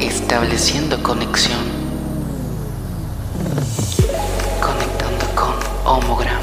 [0.00, 1.58] Estableciendo conexión.
[4.60, 6.40] Conectando con Homogram.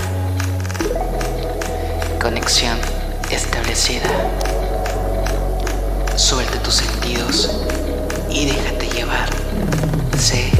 [2.21, 2.77] Conexión
[3.29, 4.09] establecida.
[6.17, 7.49] Suelta tus sentidos
[8.29, 9.29] y déjate llevar.
[10.17, 10.51] Sé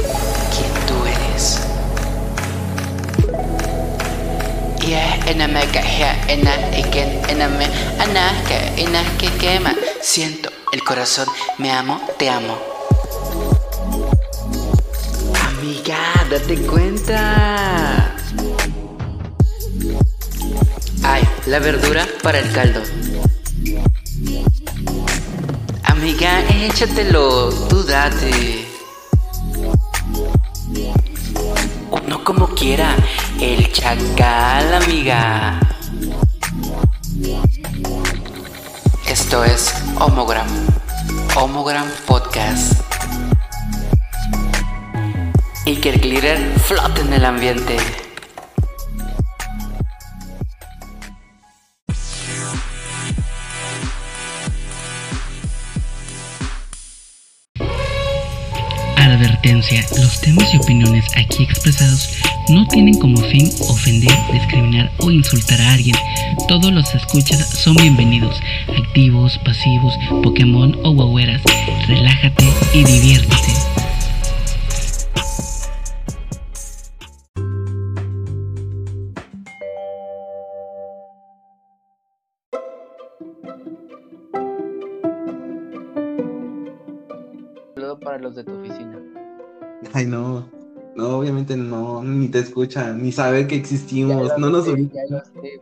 [0.54, 1.60] quién tú eres.
[10.00, 11.26] Siento el corazón,
[11.58, 12.75] me amo, te amo.
[15.66, 15.98] Amiga,
[16.30, 18.14] date cuenta.
[21.02, 22.80] Ay, la verdura para el caldo.
[25.82, 28.64] Amiga, échatelo, tú date.
[31.90, 32.94] Uno como quiera,
[33.40, 35.58] el chacal, amiga.
[39.08, 40.46] Esto es Homogram,
[41.34, 42.85] Homogram Podcast.
[45.68, 47.76] Y que el glitter flote en el ambiente.
[58.96, 62.10] Advertencia, los temas y opiniones aquí expresados
[62.48, 65.96] no tienen como fin ofender, discriminar o insultar a alguien.
[66.46, 71.42] Todos los escuchas son bienvenidos, activos, pasivos, Pokémon o guagueras.
[71.88, 73.65] Relájate y diviértete.
[88.16, 88.98] Para los de tu oficina.
[89.92, 90.48] Ay, no.
[90.94, 95.04] No, obviamente no, ni te escuchan, ni saber que existimos, no nos ubican.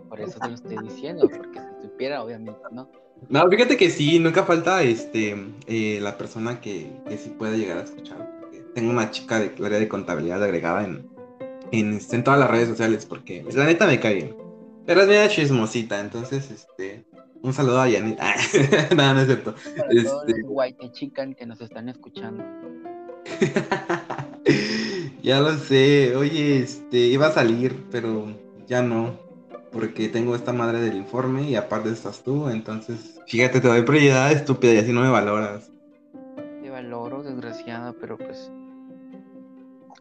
[0.09, 2.89] por eso te lo estoy diciendo, porque si supiera, obviamente, ¿no?
[3.29, 7.79] No, fíjate que sí, nunca falta este eh, la persona que, que sí puede llegar
[7.79, 8.31] a escuchar.
[8.77, 11.09] Tengo una chica de área de contabilidad agregada en,
[11.73, 14.37] en, este, en todas las redes sociales, porque pues, la neta me cae bien.
[14.87, 17.05] Pero es media chismosita, entonces, este,
[17.45, 18.19] un saludo a Janet.
[18.21, 18.35] Ah,
[18.97, 19.55] no, no es cierto.
[19.77, 22.43] Para todos Este- los white chican que nos están escuchando.
[25.23, 26.17] ya lo sé.
[26.17, 28.27] Oye, este, iba a salir, pero
[28.67, 29.19] ya no.
[29.71, 32.49] Porque tengo esta madre del informe y aparte estás tú.
[32.49, 35.71] Entonces, fíjate, te doy prioridad, estúpida, y así no me valoras.
[36.63, 38.51] Te valoro, desgraciada, pero pues.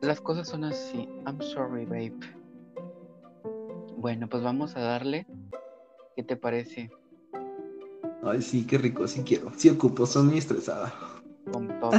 [0.01, 1.09] Las cosas son así.
[1.25, 2.13] I'm sorry, babe.
[3.97, 5.25] Bueno, pues vamos a darle.
[6.15, 6.91] ¿Qué te parece?
[8.25, 9.51] Ay, sí, qué rico, sí quiero.
[9.57, 10.93] Sí ocupo, soy muy estresada.
[11.51, 11.91] Con todo.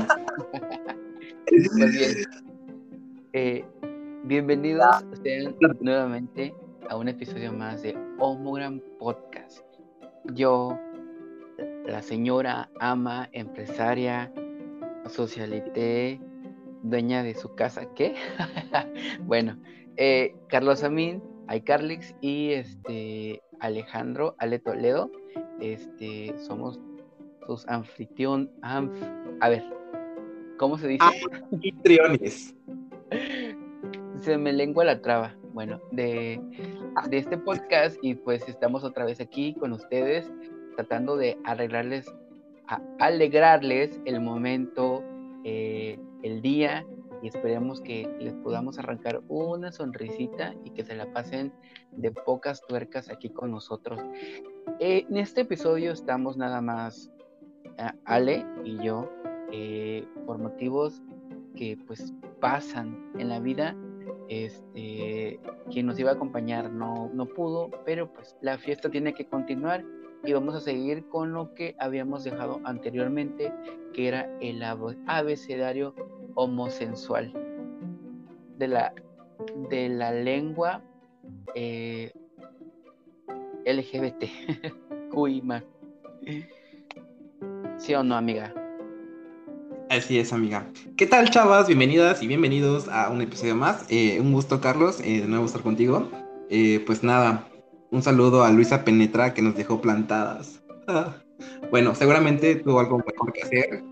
[1.51, 2.15] Pues bien.
[3.35, 3.65] Eh,
[4.25, 6.55] bienvenidos sean nuevamente
[6.89, 9.61] a un episodio más de Homogram Podcast.
[10.33, 10.79] Yo,
[11.87, 14.33] la señora ama, empresaria,
[15.07, 16.19] socialité,
[16.83, 18.15] dueña de su casa, ¿qué?
[19.27, 19.59] bueno,
[19.99, 21.23] eh, Carlos Amin,
[21.55, 25.11] iCarlix y este Alejandro Ale Toledo,
[25.61, 26.81] este, somos
[27.47, 29.63] sus anfitrión, anf- a ver,
[30.59, 31.05] ¿cómo se dice?
[31.53, 32.55] Anfitriones.
[34.21, 35.35] Se me lengua la traba.
[35.53, 36.41] Bueno, de,
[37.09, 40.29] de este podcast y pues estamos otra vez aquí con ustedes
[40.75, 42.13] tratando de arreglarles,
[42.67, 45.05] a- alegrarles el momento,
[45.45, 46.85] eh, el día
[47.25, 51.55] y esperemos que les podamos arrancar una sonrisita y que se la pasen
[51.93, 53.99] de pocas tuercas aquí con nosotros.
[54.79, 57.11] Eh, en este episodio estamos nada más
[57.79, 59.11] eh, Ale y yo
[59.53, 61.01] eh, por motivos
[61.57, 63.75] que pues pasan en la vida.
[64.29, 69.27] Este, quien nos iba a acompañar no, no pudo, pero pues la fiesta tiene que
[69.27, 69.83] continuar
[70.27, 73.51] y vamos a seguir con lo que habíamos dejado anteriormente,
[73.95, 75.95] que era el abecedario
[76.35, 77.33] homosensual
[78.59, 78.93] de la,
[79.71, 80.83] de la lengua
[81.55, 82.13] eh,
[83.67, 84.25] LGBT.
[85.45, 85.63] Más.
[87.79, 88.53] ¿Sí o no, amiga?
[89.91, 90.67] Así es, amiga.
[90.97, 91.69] ¿Qué tal, chavas?
[91.69, 93.87] Bienvenidas y bienvenidos a un episodio más.
[93.89, 96.11] Eh, un gusto, Carlos, eh, de nuevo estar contigo.
[96.87, 97.49] Pues nada,
[97.91, 100.63] un saludo a Luisa Penetra que nos dejó plantadas.
[101.71, 103.83] Bueno, seguramente tuvo algo mejor que hacer.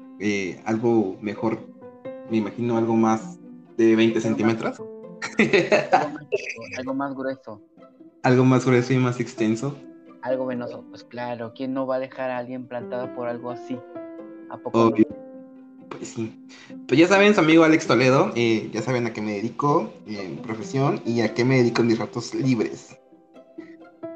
[0.65, 1.72] algo mejor,
[2.33, 3.39] me imagino, algo más
[3.77, 4.81] de 20 centímetros.
[4.81, 5.39] Algo más,
[6.79, 7.61] algo más grueso,
[8.23, 9.77] algo más grueso y más extenso.
[10.23, 10.83] algo venoso.
[10.89, 13.79] Pues claro, ¿quién no va a dejar a alguien plantada por algo así?
[14.49, 14.85] ¿A poco no?
[14.87, 15.07] Obvio.
[15.91, 16.43] Pues sí.
[16.89, 20.39] Pues ya saben, su amigo Alex Toledo, eh, ya saben a qué me dedico en
[20.39, 22.97] profesión y a qué me dedico en mis ratos libres.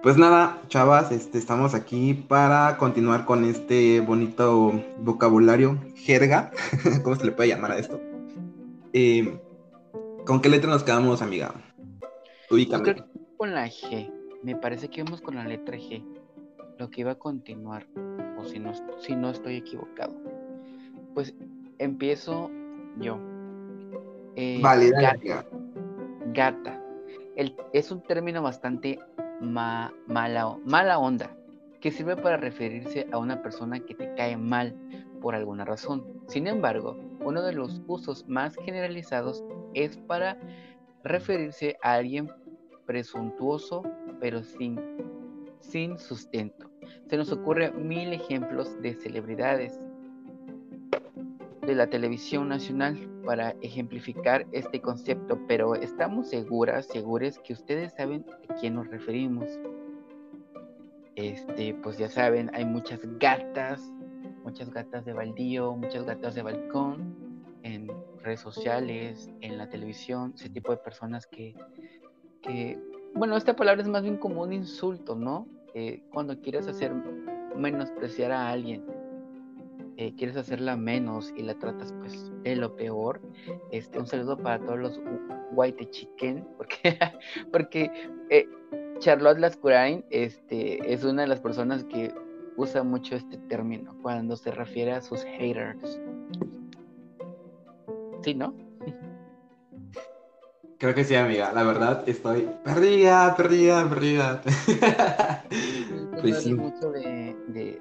[0.02, 6.50] Pues nada, chavas, este, estamos aquí para continuar con este bonito vocabulario, jerga,
[7.02, 8.00] ¿cómo se le puede llamar a esto?
[8.98, 9.38] Eh,
[10.25, 11.52] ¿Con qué letra nos quedamos, amiga?
[12.50, 13.04] Ubícame.
[13.37, 14.10] Con la G.
[14.43, 16.02] Me parece que vamos con la letra G.
[16.78, 17.87] Lo que iba a continuar,
[18.38, 20.14] o si no, si no estoy equivocado.
[21.12, 21.34] Pues
[21.78, 22.50] empiezo
[22.98, 23.19] yo.
[24.34, 25.44] Eh, vale, gata.
[26.32, 26.82] Gata.
[27.75, 28.98] es un término bastante
[29.43, 31.37] mala, mala onda,
[31.82, 34.75] que sirve para referirse a una persona que te cae mal
[35.20, 36.02] por alguna razón.
[36.28, 36.96] Sin embargo,
[37.26, 39.43] uno de los usos más generalizados
[39.75, 40.38] es para
[41.02, 42.31] referirse a alguien
[42.87, 43.82] presuntuoso
[44.20, 44.81] pero sin,
[45.58, 46.70] sin sustento.
[47.08, 49.81] Se nos ocurre mil ejemplos de celebridades
[51.62, 58.25] de la televisión nacional para ejemplificar este concepto, pero estamos seguras, seguras que ustedes saben
[58.49, 59.58] a quién nos referimos.
[61.17, 63.93] Este, pues ya saben, hay muchas gatas,
[64.46, 67.16] muchas gatas de baldío, muchas gatas de balcón
[67.64, 67.90] en
[68.22, 71.54] redes sociales, en la televisión, ese tipo de personas que,
[73.14, 75.48] bueno, esta palabra es más bien como un insulto, ¿no?
[76.12, 76.94] Cuando quieres hacer
[77.56, 78.84] menospreciar a alguien,
[79.96, 83.20] eh, quieres hacerla menos y la tratas pues de lo peor,
[83.72, 85.00] este, un saludo para todos los
[85.52, 86.98] white chicken, porque,
[87.50, 87.90] porque
[88.31, 88.46] eh,
[89.00, 92.14] Charlotte Lascurain este, es una de las personas que
[92.56, 96.00] usa mucho este término cuando se refiere a sus haters.
[98.23, 98.55] ¿Sí, no?
[100.79, 101.53] Creo que sí, amiga.
[101.53, 104.43] La verdad, estoy perdida, perdida, perdida.
[106.20, 106.55] pues sí.
[106.55, 107.81] mucho de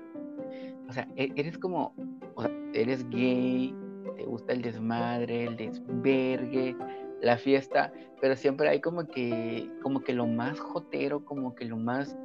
[0.87, 1.93] o sea, e-, eres como,
[2.35, 3.75] o sea, eres gay,
[4.17, 6.75] te gusta el desmadre, el desvergue,
[7.21, 7.91] la fiesta,
[8.21, 12.15] pero siempre hay como que, como que lo más jotero, como que lo más,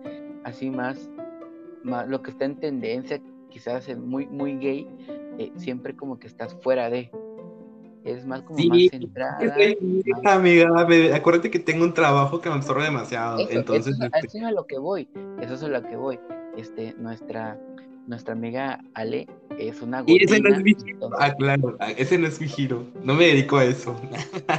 [0.44, 1.10] así más,
[1.84, 4.86] lo que está en tendencia, quizás es muy, muy gay,
[5.38, 7.10] eh, siempre como que estás fuera de,
[8.04, 9.38] es más como más centrada.
[10.24, 10.68] amiga,
[11.14, 13.38] acuérdate que tengo un trabajo que me absorbe demasiado.
[13.50, 15.08] entonces, eso, este es a lo que voy,
[15.40, 16.18] eso es a lo que voy.
[16.56, 17.58] Este, nuestra,
[18.06, 19.28] nuestra amiga Ale
[19.58, 21.10] es una Y ese no es mi giro.
[21.18, 22.84] Ah, claro, ah, ese no es mi giro.
[23.02, 23.94] No me dedico a eso.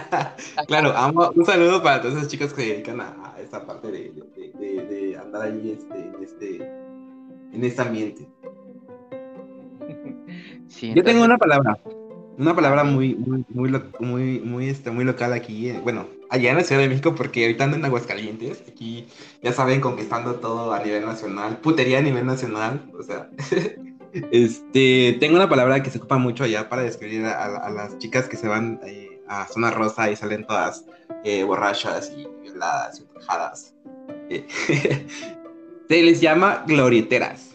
[0.68, 0.94] claro,
[1.36, 4.14] un saludo para todas esas chicas que se dedican a, esta parte de,
[4.60, 6.81] de, andar ahí este, este,
[7.54, 8.28] en este ambiente.
[10.96, 11.78] Yo tengo una palabra.
[12.38, 16.58] Una palabra muy, muy, muy, muy, muy, este, muy local aquí, eh, bueno, allá en
[16.58, 19.06] la Ciudad de México, porque ahorita ando en Aguascalientes, aquí
[19.44, 23.30] ya saben, conquistando todo a nivel nacional, putería a nivel nacional, o sea,
[24.32, 28.38] este, tengo una palabra que se ocupa mucho allá para describir a, las chicas que
[28.38, 30.86] se van eh, a zona rosa y salen todas
[31.26, 33.76] eh, borrachas y violadas y empujadas.
[35.92, 37.54] se les llama glorieteras.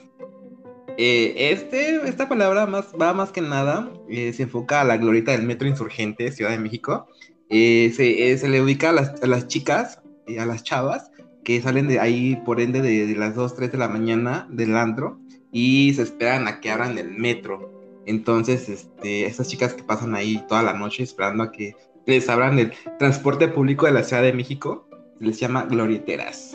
[0.99, 5.33] Eh, este, esta palabra más, va más que nada, eh, se enfoca a la glorieta
[5.33, 7.09] del Metro Insurgente, Ciudad de México.
[7.49, 10.03] Eh, se, le ubica a las, chicas,
[10.39, 11.11] a las chavas,
[11.45, 15.19] que salen de ahí por ende de, las 2, 3 de la mañana del antro
[15.51, 17.73] y se esperan a que abran el metro.
[18.05, 21.75] Entonces, este, estas chicas que pasan ahí toda la noche esperando a que
[22.05, 24.87] les abran el transporte público de la Ciudad de México,
[25.19, 26.55] se les llama glorieteras.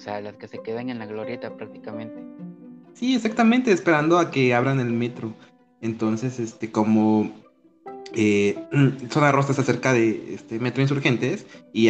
[0.00, 2.24] O sea, las que se quedan en la glorieta prácticamente.
[2.94, 5.34] Sí, exactamente, esperando a que abran el metro.
[5.82, 7.30] Entonces, este, como
[8.14, 8.56] eh,
[9.10, 11.44] Zona Rosa está cerca de este Metro Insurgentes
[11.74, 11.88] y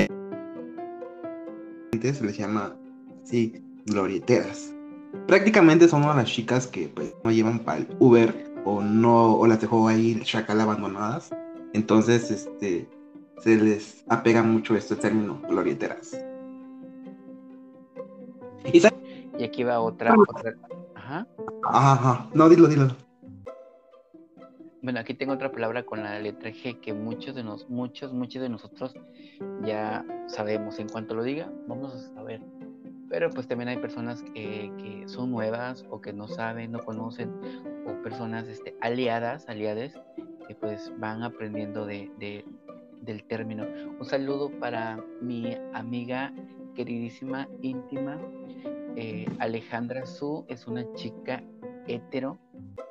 [2.01, 2.75] se les llama
[3.23, 4.75] así glorieteras.
[5.29, 9.61] Prácticamente son las chicas que pues no llevan para el Uber o no o las
[9.61, 11.31] dejó ahí chacal abandonadas.
[11.75, 12.89] Entonces, este
[13.41, 16.17] se les apega mucho este término glorieteras.
[18.65, 20.15] Y, aquí va otra,
[20.95, 21.27] Ajá.
[21.65, 22.89] Ajá, no, dilo, dilo.
[24.83, 28.41] Bueno, aquí tengo otra palabra con la letra G que muchos de nos, muchos, muchos
[28.43, 28.95] de nosotros
[29.63, 30.79] ya sabemos.
[30.79, 32.41] En cuanto lo diga, vamos a saber.
[33.11, 37.31] Pero pues también hay personas que, que son nuevas o que no saben, no conocen,
[37.87, 39.93] o personas este, aliadas, aliades,
[40.47, 42.45] que pues van aprendiendo de, de,
[43.03, 43.65] del término.
[43.99, 46.33] Un saludo para mi amiga
[46.75, 48.19] queridísima, íntima,
[48.97, 51.43] eh, Alejandra Su es una chica
[51.87, 52.39] hetero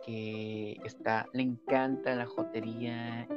[0.05, 3.27] que está, le encanta la jotería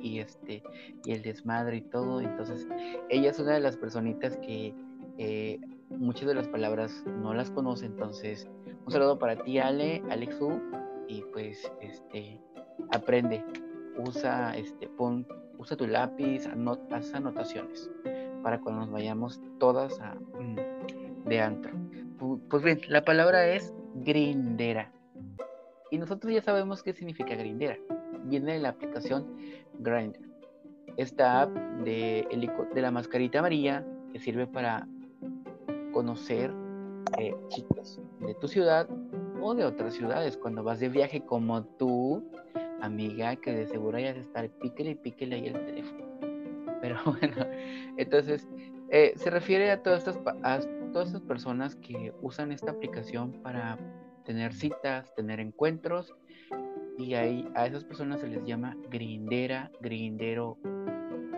[0.00, 0.62] y, este
[1.04, 2.20] y el desmadre y todo.
[2.20, 2.68] Entonces,
[3.08, 4.74] ella es una de las personitas que
[5.18, 7.86] eh, muchas de las palabras no las conoce.
[7.86, 8.48] Entonces,
[8.84, 10.60] un saludo para ti, Ale, Alexu,
[11.08, 12.40] y pues este
[12.92, 13.44] aprende,
[14.06, 15.26] usa este, pon,
[15.58, 16.46] usa tu lápiz,
[16.90, 17.90] haz anotaciones
[18.42, 21.72] para cuando nos vayamos todas a, mm, de antro.
[22.48, 24.92] Pues bien, la palabra es grindera.
[25.90, 27.78] Y nosotros ya sabemos qué significa grindera.
[28.24, 29.26] Viene de la aplicación
[29.78, 30.20] Grindr.
[30.96, 31.50] Esta app
[31.84, 32.26] de,
[32.74, 34.86] la mascarita amarilla que sirve para
[35.92, 36.52] conocer
[37.18, 38.88] eh, chicos de tu ciudad
[39.40, 40.36] o de otras ciudades.
[40.36, 42.22] Cuando vas de viaje como tú,
[42.80, 46.09] amiga, que de seguro ya de estar píquele y píquele ahí el teléfono.
[46.80, 47.46] Pero bueno,
[47.96, 48.48] entonces
[48.90, 50.60] eh, se refiere a todas, estas, a
[50.92, 53.78] todas estas personas que usan esta aplicación para
[54.24, 56.14] tener citas, tener encuentros
[56.98, 60.58] y ahí a esas personas se les llama grindera, grindero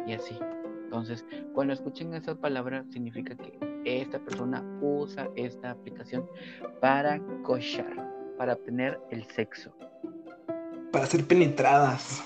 [0.06, 0.38] y así.
[0.84, 6.28] Entonces, cuando escuchen esa palabra significa que esta persona usa esta aplicación
[6.80, 7.96] para cochar,
[8.36, 9.74] para obtener el sexo.
[10.90, 12.22] Para ser penetradas.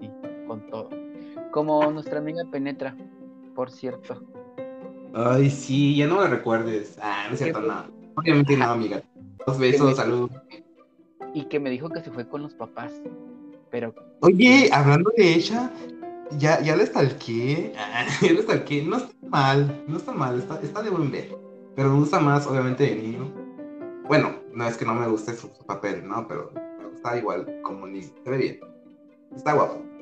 [0.00, 0.10] Sí,
[0.46, 1.07] con todo.
[1.58, 2.96] Como nuestra amiga Penetra,
[3.56, 4.22] por cierto.
[5.12, 6.96] Ay, sí, ya no me recuerdes.
[7.02, 7.84] Ah, no es cierto, no.
[8.14, 9.02] Obviamente no, amiga.
[9.44, 10.30] Dos besos, salud.
[11.34, 12.92] Y que me dijo que se fue con los papás.
[13.72, 13.92] Pero.
[14.20, 15.68] Oye, hablando de ella,
[16.38, 17.72] ya, ya le stalkeé.
[18.22, 18.84] ya le stalkeé.
[18.84, 21.36] No está mal, no está mal, está, está de buen ver.
[21.74, 23.32] Pero me gusta más, obviamente, de niño.
[24.06, 26.24] Bueno, no es que no me guste su, papel, ¿no?
[26.28, 28.10] Pero me gusta igual como niño.
[28.22, 28.60] Se ve bien.
[29.34, 29.97] Está guapo.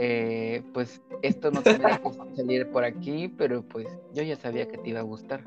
[0.00, 4.78] Eh, pues esto no tendría que salir por aquí, pero pues yo ya sabía que
[4.78, 5.42] te iba a gustar.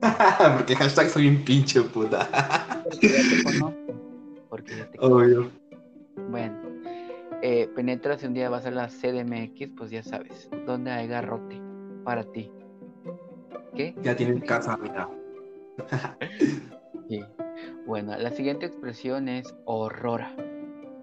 [0.56, 2.82] Porque hashtag soy un pinche puta.
[2.84, 4.46] Porque ya te conozco.
[4.48, 5.50] Porque ya te conozco.
[6.30, 6.58] Bueno,
[7.42, 11.60] eh, penetra si un día vas a la CDMX, pues ya sabes, ¿dónde hay garrote
[12.02, 12.50] para ti?
[13.74, 13.94] ¿Qué?
[14.02, 15.08] Ya tienen casa, mira.
[17.08, 17.24] sí.
[17.86, 20.34] Bueno, la siguiente expresión es horrora.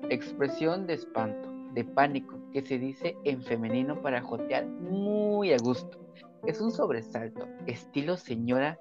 [0.09, 5.99] Expresión de espanto, de pánico, que se dice en femenino para jotear muy a gusto.
[6.47, 8.79] Es un sobresalto, estilo señora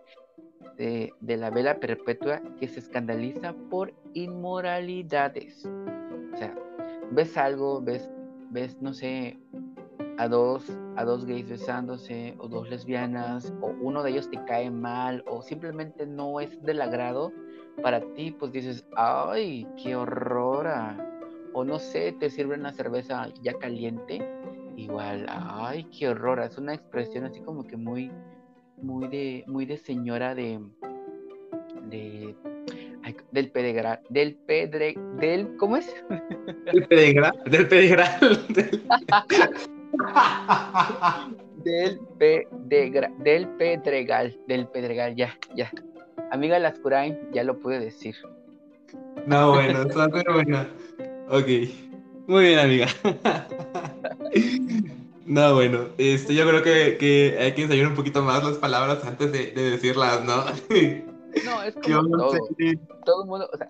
[0.78, 5.66] de, la vela perpetua que se escandaliza por inmoralidades.
[5.66, 6.54] O sea,
[7.10, 8.08] ves algo, ves,
[8.48, 9.38] ves, no sé,
[10.16, 10.66] a dos,
[10.96, 15.42] a dos gays besándose, o dos lesbianas, o uno de ellos te cae mal, o
[15.42, 17.30] simplemente no es del agrado
[17.82, 20.66] para ti, pues dices, ay, qué horror.
[21.58, 24.20] O no sé, te sirven la cerveza ya caliente
[24.76, 28.12] igual, ay, qué horror, es una expresión así como que muy,
[28.76, 30.60] muy de, muy de señora de,
[31.88, 32.34] de,
[33.32, 35.96] del pedregral, del pedre, del, ¿cómo es?
[36.66, 37.32] Del del.
[41.64, 45.70] Del, pedregral, del pedregal, del pedregal, ya, ya.
[46.32, 48.14] Amiga Lascurain, ya lo pude decir.
[49.26, 50.68] No, bueno, está muy buena.
[51.28, 51.46] Ok.
[52.26, 52.86] Muy bien, amiga.
[55.26, 59.32] No, bueno, este, yo creo que, hay que ensayar un poquito más las palabras antes
[59.32, 60.44] de, decirlas, ¿no?
[61.44, 62.38] No, es como todo,
[63.04, 63.68] todo el mundo, o sea,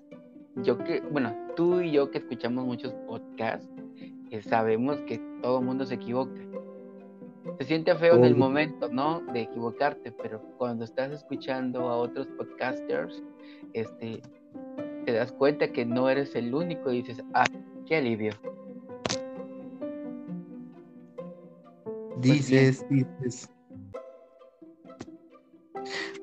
[0.57, 3.67] yo que, bueno, tú y yo que escuchamos muchos podcasts,
[4.29, 6.41] que sabemos que todo el mundo se equivoca.
[7.59, 9.23] Se siente feo en el momento, ¿no?
[9.33, 13.23] De equivocarte, pero cuando estás escuchando a otros podcasters,
[13.73, 14.21] este,
[15.07, 17.47] te das cuenta que no eres el único y dices, ah,
[17.87, 18.33] qué alivio.
[22.17, 23.49] Pues dices, dices.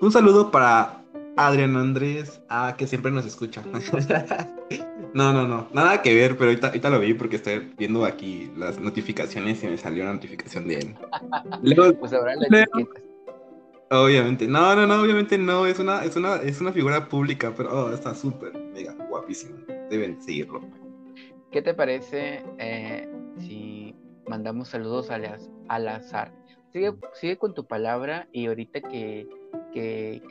[0.02, 1.02] Un saludo para
[1.38, 3.64] Adriano Andrés, ah, que siempre nos escucha.
[5.14, 8.82] no, no, no, nada que ver, pero ahorita, lo vi porque estoy viendo aquí las
[8.82, 10.96] notificaciones y me salió una notificación de él.
[12.00, 12.68] pues ahora la
[13.90, 17.70] Obviamente, no, no, no, obviamente no, es una, es una, es una figura pública, pero
[17.72, 19.58] oh, está súper, mega guapísimo.
[19.90, 20.62] Deben seguirlo.
[21.52, 23.96] ¿Qué te parece eh, si
[24.28, 26.34] mandamos saludos al azar?
[26.72, 29.28] Sigue, sigue con tu palabra y ahorita que,
[29.72, 30.22] que,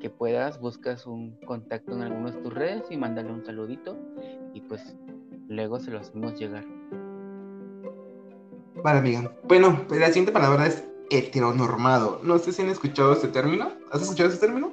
[0.00, 3.96] que, puedas, buscas un contacto en alguna de tus redes y mándale un saludito
[4.52, 4.94] y pues
[5.48, 6.66] luego se lo hacemos llegar.
[8.82, 9.32] Vale, amiga.
[9.44, 12.20] Bueno, pues la siguiente palabra es heteronormado.
[12.22, 13.72] No sé si han escuchado este término.
[13.90, 14.72] ¿Has escuchado ese término?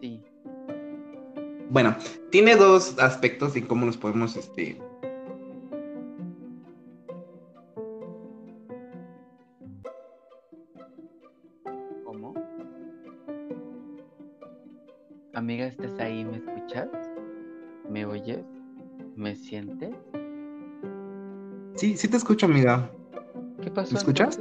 [0.00, 0.22] Sí.
[1.70, 1.96] Bueno,
[2.30, 4.78] tiene dos aspectos en cómo nos podemos este,
[15.34, 16.24] Amiga, ¿estás ahí?
[16.24, 16.88] ¿Me escuchas?
[17.90, 18.44] ¿Me oyes?
[19.16, 19.94] ¿Me sientes?
[21.74, 22.88] Sí, sí te escucho, amiga.
[23.60, 23.92] ¿Qué pasó?
[23.92, 24.40] ¿Me escuchas?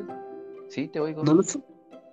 [0.73, 1.23] Sí, te oigo.
[1.23, 1.59] ¿No lo sé?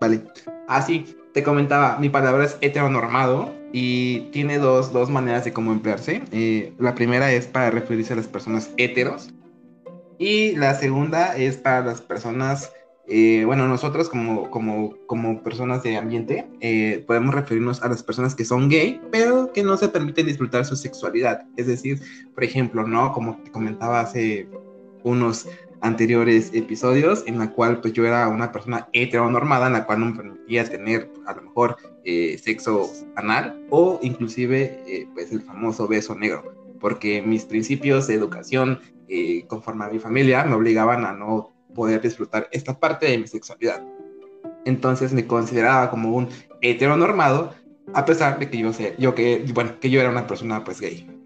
[0.02, 0.20] Vale.
[0.68, 5.72] Ah, sí, te comentaba, mi palabra es heteronormado y tiene dos, dos maneras de cómo
[5.72, 6.22] emplearse.
[6.30, 9.32] Eh, la primera es para referirse a las personas heteros
[10.18, 12.70] Y la segunda es para las personas,
[13.08, 18.34] eh, bueno, nosotros como, como, como personas de ambiente, eh, podemos referirnos a las personas
[18.34, 21.46] que son gay, pero que no se permiten disfrutar su sexualidad.
[21.56, 21.98] Es decir,
[22.34, 23.10] por ejemplo, ¿no?
[23.12, 24.46] Como te comentaba hace
[25.02, 25.46] unos
[25.82, 30.06] anteriores episodios en la cual pues yo era una persona heteronormada en la cual no
[30.06, 35.88] me permitía tener a lo mejor eh, sexo anal o inclusive eh, pues el famoso
[35.88, 41.12] beso negro porque mis principios de educación eh, conforme a mi familia me obligaban a
[41.12, 43.82] no poder disfrutar esta parte de mi sexualidad.
[44.64, 46.28] Entonces me consideraba como un
[46.60, 47.54] heteronormado
[47.94, 50.80] a pesar de que yo sé yo que bueno que yo era una persona pues
[50.80, 51.19] gay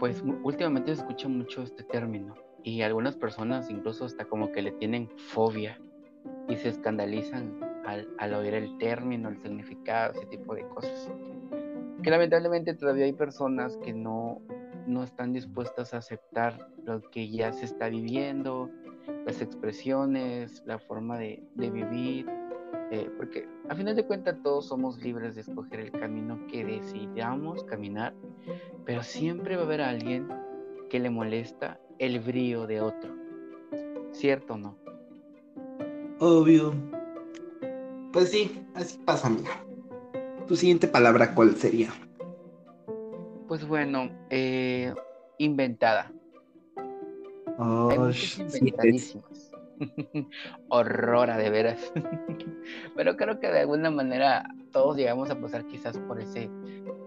[0.00, 4.72] pues últimamente se escucha mucho este término y algunas personas incluso hasta como que le
[4.72, 5.78] tienen fobia
[6.48, 7.60] y se escandalizan
[8.18, 11.10] al, oír el término, el significado, ese tipo de cosas.
[12.02, 14.40] Que lamentablemente todavía hay personas que no,
[14.86, 18.70] no están dispuestas a aceptar lo que ya se está viviendo,
[19.26, 22.26] las expresiones, la forma de, de vivir,
[22.90, 27.62] eh, porque a final de cuentas todos somos libres de escoger el camino que decidamos
[27.64, 28.14] caminar,
[28.84, 30.28] pero siempre va a haber alguien
[30.88, 33.14] que le molesta el brillo de otro.
[34.12, 34.76] ¿Cierto o no?
[36.18, 36.74] Obvio.
[38.12, 39.64] Pues sí, así pasa, amiga.
[40.48, 41.90] ¿Tu siguiente palabra cuál sería?
[43.46, 44.92] Pues bueno, eh,
[45.38, 46.12] inventada.
[47.58, 48.10] Oh,
[50.68, 51.92] Horrora, de veras.
[52.96, 56.50] Pero creo que de alguna manera todos llegamos a pasar quizás por ese,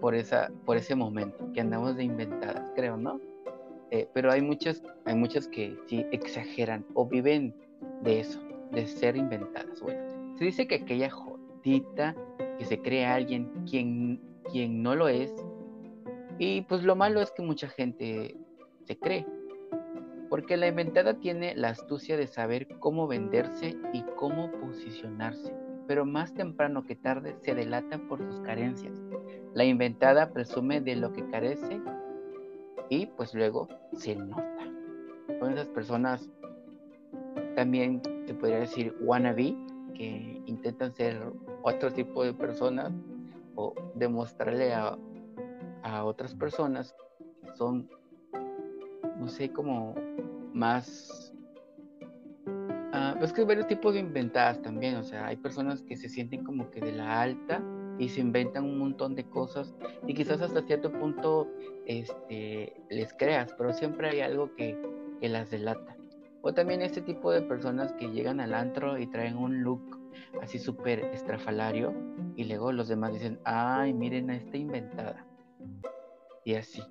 [0.00, 3.20] por esa, por ese momento, que andamos de inventadas, creo, ¿no?
[3.90, 7.54] Eh, pero hay muchas, hay muchas que sí exageran o viven
[8.02, 8.40] de eso,
[8.72, 9.80] de ser inventadas.
[9.80, 10.00] Bueno,
[10.36, 12.16] se dice que aquella jodita
[12.58, 15.32] que se cree alguien quien, quien no lo es,
[16.38, 18.36] y pues lo malo es que mucha gente
[18.84, 19.24] se cree
[20.28, 25.54] porque la inventada tiene la astucia de saber cómo venderse y cómo posicionarse,
[25.86, 29.00] pero más temprano que tarde se delata por sus carencias.
[29.52, 31.80] La inventada presume de lo que carece
[32.88, 34.44] y pues luego se nota.
[35.38, 36.28] Son esas personas
[37.54, 39.56] también se podría decir wannabe,
[39.94, 41.22] que intentan ser
[41.62, 42.92] otro tipo de personas
[43.54, 44.98] o demostrarle a,
[45.84, 46.96] a otras personas
[47.40, 47.88] que son
[49.18, 49.94] no sé, como
[50.54, 51.32] más...
[52.46, 56.08] Uh, es que hay varios tipos de inventadas también, o sea, hay personas que se
[56.08, 57.60] sienten como que de la alta
[57.98, 59.74] y se inventan un montón de cosas
[60.06, 61.48] y quizás hasta cierto punto
[61.86, 64.78] este, les creas, pero siempre hay algo que,
[65.20, 65.96] que las delata.
[66.42, 69.98] O también este tipo de personas que llegan al antro y traen un look
[70.42, 71.92] así súper estrafalario
[72.36, 75.26] y luego los demás dicen, ay, miren a esta inventada.
[76.44, 76.82] Y así.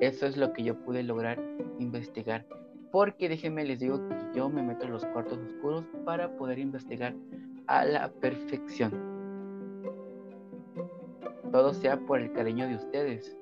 [0.00, 1.40] Eso es lo que yo pude lograr
[1.78, 2.46] investigar.
[2.90, 7.14] Porque déjenme les digo que yo me meto en los cuartos oscuros para poder investigar
[7.66, 8.92] a la perfección.
[11.50, 13.36] Todo sea por el cariño de ustedes.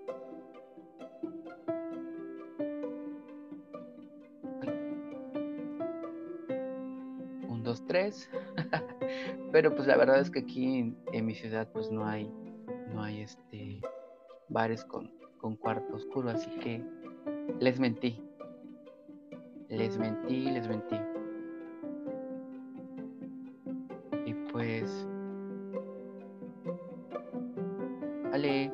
[7.48, 8.30] Un, dos, tres.
[9.52, 12.30] Pero pues la verdad es que aquí en, en mi ciudad pues no hay,
[12.94, 13.80] no hay este
[14.48, 15.10] bares con
[15.42, 16.80] con cuarto oscuro, así que
[17.60, 18.20] les mentí.
[19.68, 20.96] Les mentí, les mentí.
[24.26, 25.06] Y pues...
[28.32, 28.72] Ale.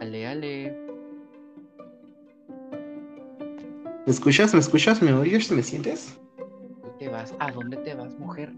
[0.00, 0.86] Ale, ale.
[4.06, 4.54] ¿Me escuchas?
[4.54, 5.02] ¿Me escuchas?
[5.02, 5.50] ¿Me oyes?
[5.50, 6.16] ¿Me sientes?
[6.36, 7.34] ¿Dónde te vas?
[7.38, 8.52] ¿A dónde te vas, mujer?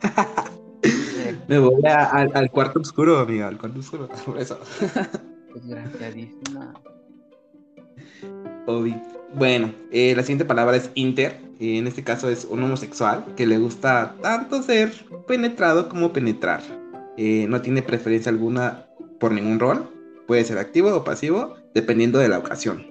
[1.48, 4.58] Me voy al cuarto oscuro, amiga, al cuarto oscuro, por eso.
[9.36, 11.38] Bueno, eh, la siguiente palabra es inter.
[11.60, 14.90] En este caso es un homosexual que le gusta tanto ser
[15.28, 16.62] penetrado como penetrar.
[17.18, 18.86] Eh, no tiene preferencia alguna
[19.20, 19.90] por ningún rol.
[20.26, 22.86] Puede ser activo o pasivo, dependiendo de la ocasión.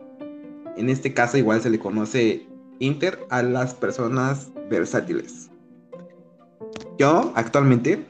[0.78, 2.46] En este caso igual se le conoce
[2.78, 5.50] inter a las personas versátiles.
[7.00, 8.06] Yo actualmente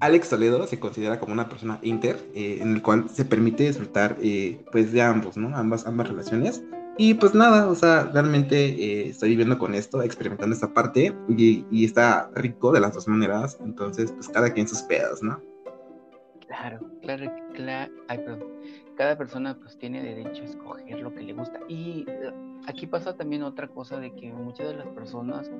[0.00, 4.16] Alex Toledo se considera como una persona inter, eh, en el cual se permite disfrutar
[4.20, 5.56] eh, pues de ambos, ¿no?
[5.56, 6.64] Ambas, ambas relaciones.
[6.98, 11.84] Y pues nada, o sea, realmente eh, estoy viviendo con esto, experimentando esta parte y,
[11.84, 15.40] está rico de las dos maneras, entonces pues cada quien sus pedos, ¿no?
[16.46, 18.44] Claro, claro, claro, ay, perdón.
[18.96, 21.60] Cada persona pues tiene derecho a escoger lo que le gusta.
[21.68, 22.06] Y
[22.66, 25.50] aquí pasa también otra cosa de que muchas de las personas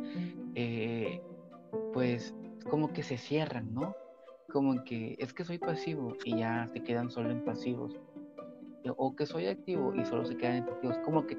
[1.92, 2.34] pues
[2.70, 3.94] como que se cierran, ¿no?
[4.56, 7.94] como que es que soy pasivo y ya se quedan solo en pasivos.
[8.96, 11.36] O que soy activo y solo se quedan inactivos, como que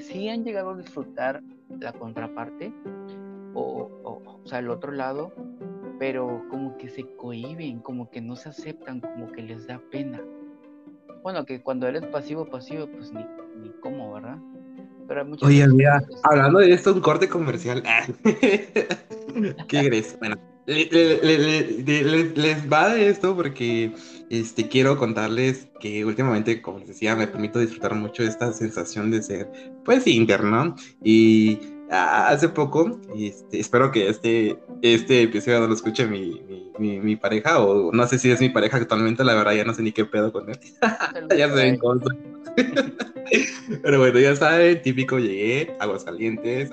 [0.00, 1.42] sí han llegado a disfrutar
[1.80, 2.72] la contraparte
[3.54, 5.32] o, o, o sea, el otro lado,
[5.98, 10.20] pero como que se cohiben, como que no se aceptan, como que les da pena.
[11.22, 13.24] Bueno, que cuando eres pasivo, pasivo, pues ni,
[13.60, 14.38] ni cómo, ¿verdad?
[15.06, 17.82] Pero Oye, mira, hablando de esto, un corte comercial.
[18.24, 20.18] ¿Qué crees?
[20.18, 23.92] Bueno, les va de esto porque
[24.30, 29.10] este, quiero contarles que últimamente, como les decía, me permito disfrutar mucho de esta sensación
[29.10, 29.50] de ser,
[29.84, 30.76] pues, interno.
[31.02, 31.58] Y
[31.90, 36.42] hace poco, este, espero que este, este episodio no lo escuche mi,
[36.78, 39.74] mi, mi, pareja, o no sé si es mi pareja actualmente, la verdad ya no
[39.74, 40.58] sé ni qué pedo con él.
[41.36, 41.78] ya se
[43.82, 46.70] Pero bueno, ya saben, típico, llegué, aguas calientes,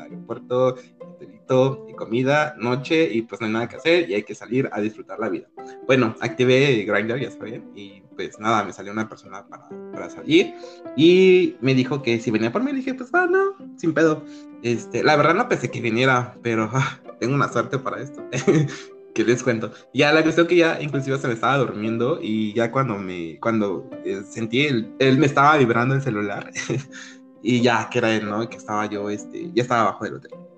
[1.49, 4.69] aeropuerto, y comida, noche, y pues no hay nada que hacer y hay que salir
[4.71, 5.47] a disfrutar la vida.
[5.87, 10.53] Bueno, activé Grindr, ya saben, y pues nada, me salió una persona para, para salir
[10.95, 14.23] y me dijo que si venía por mí, dije, pues va, no, sin pedo.
[14.61, 18.21] Este, la verdad no pensé que viniera, pero ah, tengo una suerte para esto.
[19.15, 19.71] que les cuento.
[19.93, 23.89] Ya la cuestión que ya inclusive se me estaba durmiendo y ya cuando me cuando
[24.05, 26.51] eh, sentí él, él me estaba vibrando el celular
[27.43, 28.47] y ya que era él, ¿no?
[28.47, 30.48] Que estaba yo este ya estaba abajo del hotel.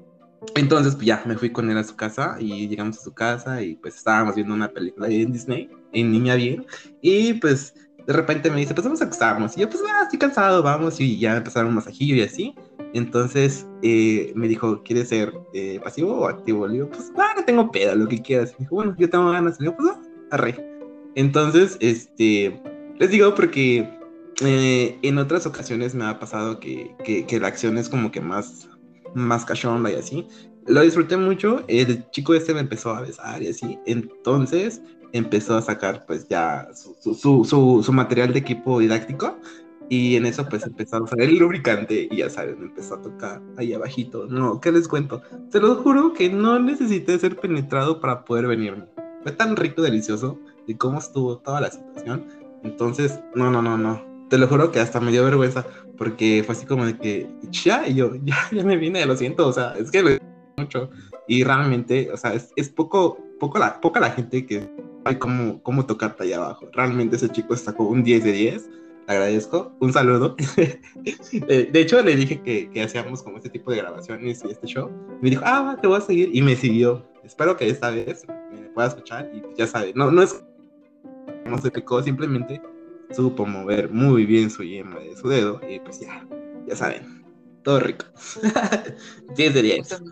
[0.55, 3.61] Entonces, pues ya me fui con él a su casa y llegamos a su casa
[3.61, 6.65] y pues estábamos viendo una película en Disney, en Niña Bien,
[7.01, 7.75] y pues
[8.07, 9.55] de repente me dice, pues vamos a acostarnos.
[9.55, 12.55] Y yo, pues, ah, estoy cansado, vamos, y ya empezaron un masajillo y así.
[12.93, 16.67] Entonces eh, me dijo, ¿quieres ser eh, pasivo o activo?
[16.67, 18.53] Le digo, pues, ah, no tengo pedo, lo que quieras.
[18.57, 19.59] Y dijo, bueno, yo tengo ganas.
[19.59, 20.01] Le digo, pues, ah,
[20.31, 20.57] arre.
[21.15, 22.61] Entonces, este,
[22.99, 23.87] les digo porque
[24.43, 28.21] eh, en otras ocasiones me ha pasado que, que, que la acción es como que
[28.21, 28.67] más
[29.13, 30.27] más cachonda y así.
[30.67, 35.61] Lo disfruté mucho, el chico este me empezó a besar y así, entonces empezó a
[35.61, 39.37] sacar pues ya su, su, su, material de equipo didáctico
[39.89, 43.41] y en eso pues empezó a usar el lubricante y ya saben, empezó a tocar
[43.57, 44.27] ahí abajito.
[44.27, 45.21] No, ¿qué les cuento?
[45.49, 48.85] Se lo juro que no necesité ser penetrado para poder venirme.
[49.23, 52.25] Fue tan rico, delicioso de cómo estuvo toda la situación.
[52.63, 54.10] Entonces, no, no, no, no.
[54.31, 55.65] Te lo juro que hasta me dio vergüenza
[55.97, 59.45] porque fue así como de que ya, y yo, ya, ya me vine, lo siento,
[59.45, 60.11] o sea, es que lo
[60.55, 60.89] mucho.
[61.27, 64.69] Y realmente, o sea, es, es, poco, poco la, poca la gente que
[65.03, 66.69] sabe cómo, cómo tocarte allá abajo.
[66.71, 68.69] Realmente ese chico sacó un 10 de 10.
[69.09, 69.75] Le agradezco.
[69.81, 70.37] Un saludo.
[71.33, 74.89] de hecho, le dije que, que, hacíamos como este tipo de grabaciones y este show.
[75.21, 76.29] Me dijo, ah, te voy a seguir.
[76.33, 77.05] Y me siguió.
[77.25, 79.29] Espero que esta vez me pueda escuchar.
[79.33, 80.41] Y ya sabe, no, no es.
[81.45, 82.61] No se picó, simplemente
[83.13, 86.27] supo mover muy bien su yema de su dedo y pues ya,
[86.67, 87.23] ya saben,
[87.63, 88.05] todo rico.
[89.35, 90.03] 10 de 10.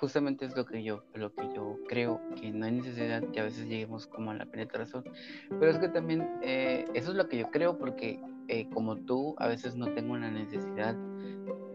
[0.00, 3.44] Justamente, es lo que yo lo que yo creo que no hay necesidad que a
[3.44, 5.04] veces lleguemos como a la penetración
[5.48, 9.34] pero es que también eh, eso es lo que yo creo porque eh, como tú
[9.38, 10.94] a veces no tengo una necesidad.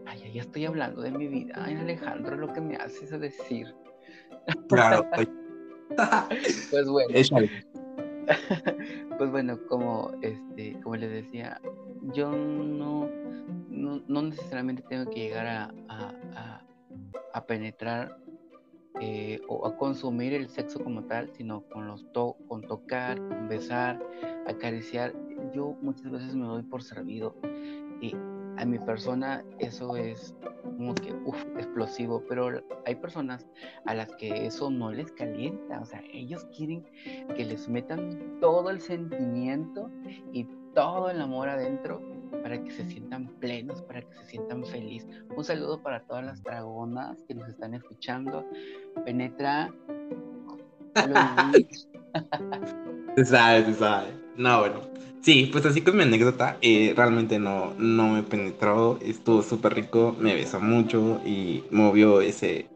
[0.06, 1.54] Ay ya estoy hablando de mi vida.
[1.56, 3.74] Ay Alejandro lo que me haces decir.
[4.68, 5.06] Claro
[6.70, 7.12] pues bueno
[9.18, 11.60] pues bueno, como este, como les decía,
[12.14, 13.08] yo no,
[13.68, 16.62] no, necesariamente tengo que llegar a,
[17.46, 18.16] penetrar
[19.00, 23.48] eh, o a consumir el sexo como tal, sino con los to con tocar, con
[23.48, 23.98] besar,
[24.46, 25.12] acariciar.
[25.52, 27.34] Yo muchas veces me doy por servido
[28.00, 28.14] y
[28.58, 33.46] a mi persona eso es como que uf, explosivo, pero hay personas
[33.86, 36.84] a las que eso no les calienta, o sea, ellos quieren
[37.36, 39.90] que les metan todo el sentimiento
[40.32, 42.00] y todo el amor adentro
[42.42, 45.08] para que se sientan plenos, para que se sientan felices.
[45.36, 48.46] Un saludo para todas las dragonas que nos están escuchando.
[49.04, 49.70] Penetra.
[53.16, 54.19] se sabe, se sabe.
[54.36, 54.80] No, bueno.
[55.22, 60.16] Sí, pues así con mi anécdota, eh, realmente no, no me penetró, estuvo súper rico,
[60.18, 62.70] me besó mucho y movió ese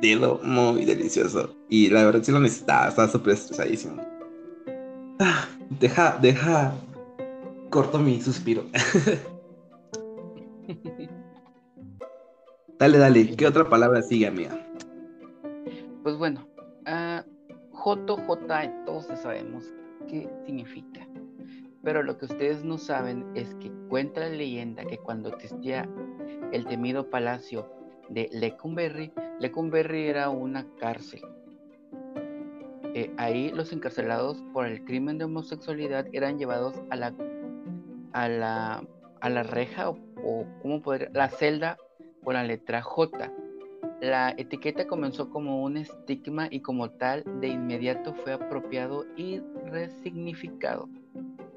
[0.00, 1.54] dedo muy delicioso.
[1.68, 4.00] Y la verdad sí lo necesitaba, estaba súper estresadísimo.
[5.20, 6.72] Ah, deja, deja,
[7.68, 8.64] corto mi suspiro.
[12.78, 14.58] dale, dale, ¿qué otra palabra sigue, amiga?
[16.02, 16.48] Pues bueno,
[16.86, 17.20] uh,
[17.84, 19.64] JJ, todos sabemos
[20.06, 21.06] qué significa.
[21.82, 25.88] Pero lo que ustedes no saben es que cuenta la leyenda que cuando existía
[26.52, 27.70] el temido palacio
[28.08, 31.20] de Lecumberri, Lecumberri era una cárcel.
[32.94, 37.12] Eh, ahí los encarcelados por el crimen de homosexualidad eran llevados a la
[38.12, 38.86] a la,
[39.20, 41.10] a la reja o, o ¿cómo poder?
[41.12, 41.76] la celda
[42.22, 43.30] con la letra J.
[44.00, 50.88] La etiqueta comenzó como un estigma y como tal de inmediato fue apropiado y resignificado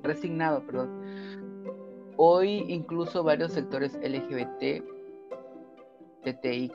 [0.07, 0.89] resignado, perdón.
[2.15, 4.83] hoy incluso varios sectores LGBT,
[6.23, 6.73] TTIQ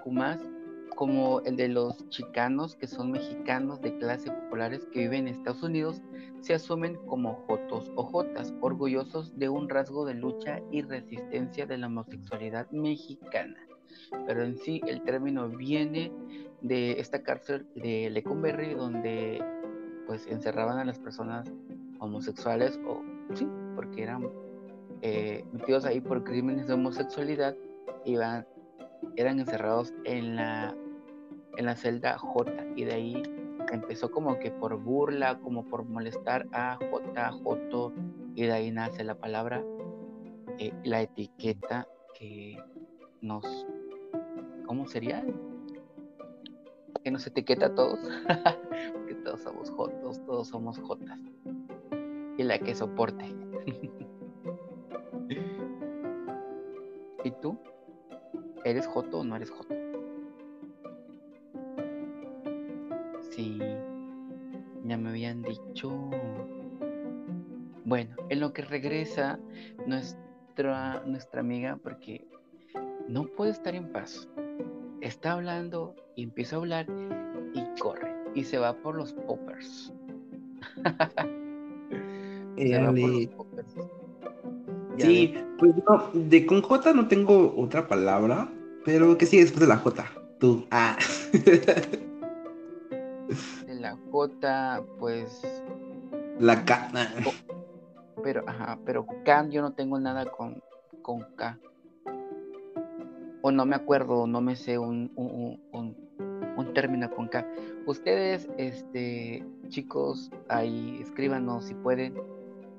[0.95, 5.63] como el de los chicanos, que son mexicanos de clase populares que viven en Estados
[5.63, 6.03] Unidos,
[6.41, 11.79] se asumen como jotos o jotas, orgullosos de un rasgo de lucha y resistencia de
[11.79, 13.57] la homosexualidad mexicana.
[14.27, 16.13] Pero en sí el término viene
[16.61, 19.43] de esta cárcel de Lecumberri, donde
[20.07, 21.51] pues encerraban a las personas
[21.99, 23.03] homosexuales o
[23.35, 24.29] sí, porque eran
[25.01, 27.57] eh, metidos ahí por crímenes de homosexualidad,
[28.05, 28.47] iban,
[29.17, 30.75] eran encerrados en la
[31.57, 33.23] en la celda J y de ahí
[33.73, 37.93] empezó como que por burla, como por molestar a J, J
[38.35, 39.63] y de ahí nace la palabra,
[40.59, 41.87] eh, la etiqueta
[42.19, 42.57] que
[43.21, 43.67] nos,
[44.73, 45.23] ¿cómo sería?
[47.05, 48.01] Que nos etiqueta a todos,
[49.07, 51.21] que todos somos Jotos, todos somos Jotas
[52.39, 53.27] y la que soporte.
[57.23, 57.59] ¿Y tú?
[58.65, 59.75] ¿Eres Joto o no eres Joto?
[63.29, 63.59] Sí,
[64.85, 65.91] ya me habían dicho.
[67.85, 69.39] Bueno, en lo que regresa
[69.87, 72.27] nuestra, nuestra amiga, porque
[73.07, 74.27] no puede estar en paz.
[75.03, 76.87] Está hablando y empieza a hablar
[77.53, 79.93] y corre y se va por los poppers.
[84.99, 88.49] Sí, pues no, de con J no tengo otra palabra,
[88.85, 90.05] pero que sigue después de la J.
[90.39, 90.67] Tú.
[90.71, 90.97] Ah.
[94.13, 95.43] J, pues.
[96.39, 96.91] La K.
[98.23, 100.63] Pero, ajá, pero K yo no tengo nada con,
[101.01, 101.59] con K.
[103.43, 107.47] O no me acuerdo, no me sé un, un, un, término con K.
[107.87, 112.15] Ustedes, este, chicos, ahí escríbanos si pueden,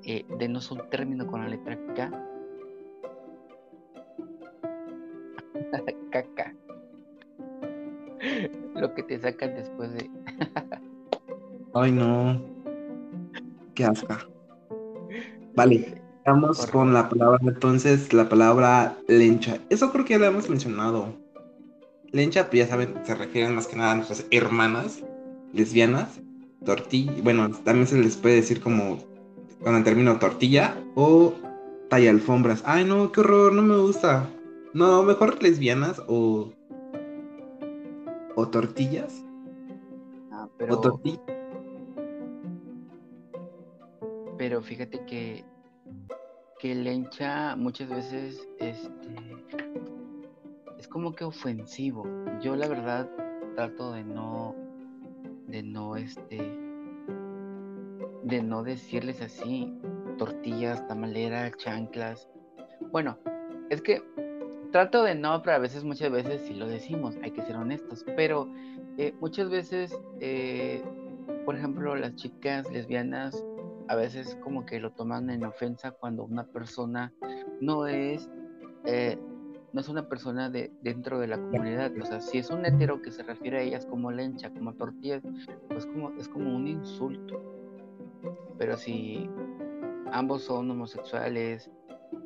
[0.04, 2.10] eh, denos un término con la letra K.
[6.10, 6.54] Caca.
[8.74, 10.10] Lo que te sacan después de.
[11.74, 12.40] Ay, no.
[13.74, 14.18] Qué asca.
[15.54, 19.58] Vale, vamos con la palabra entonces, la palabra lencha.
[19.70, 21.14] Eso creo que ya lo hemos mencionado.
[22.12, 25.02] Lencha, pues ya saben, se refieren más que nada a nuestras hermanas
[25.52, 26.20] lesbianas.
[26.64, 28.98] Tortilla, bueno, también se les puede decir como
[29.62, 31.34] con el término tortilla o
[31.90, 32.62] talla alfombras.
[32.64, 34.28] Ay, no, qué horror, no me gusta.
[34.72, 36.52] No, mejor lesbianas o.
[38.34, 39.12] o tortillas.
[40.32, 40.74] Ah, pero.
[40.74, 41.34] O tortillas
[44.36, 45.44] pero fíjate que,
[46.58, 49.16] que lencha muchas veces este,
[50.78, 52.04] es como que ofensivo.
[52.40, 53.08] Yo la verdad
[53.54, 54.54] trato de no,
[55.46, 56.38] de no, este,
[58.22, 59.72] de no decirles así,
[60.18, 62.28] tortillas, tamalera, chanclas.
[62.92, 63.18] Bueno,
[63.70, 64.02] es que
[64.72, 68.04] trato de no, pero a veces, muchas veces sí lo decimos, hay que ser honestos,
[68.16, 68.48] pero
[68.98, 70.82] eh, muchas veces, eh,
[71.44, 73.44] por ejemplo, las chicas lesbianas
[73.88, 77.12] a veces como que lo toman en ofensa cuando una persona
[77.60, 78.30] no es
[78.84, 79.18] eh,
[79.72, 81.92] no es una persona de dentro de la comunidad.
[82.00, 85.22] O sea si es un hetero que se refiere a ellas como lencha como tortillas
[85.68, 87.42] pues como es como un insulto.
[88.58, 89.28] Pero si
[90.12, 91.70] ambos son homosexuales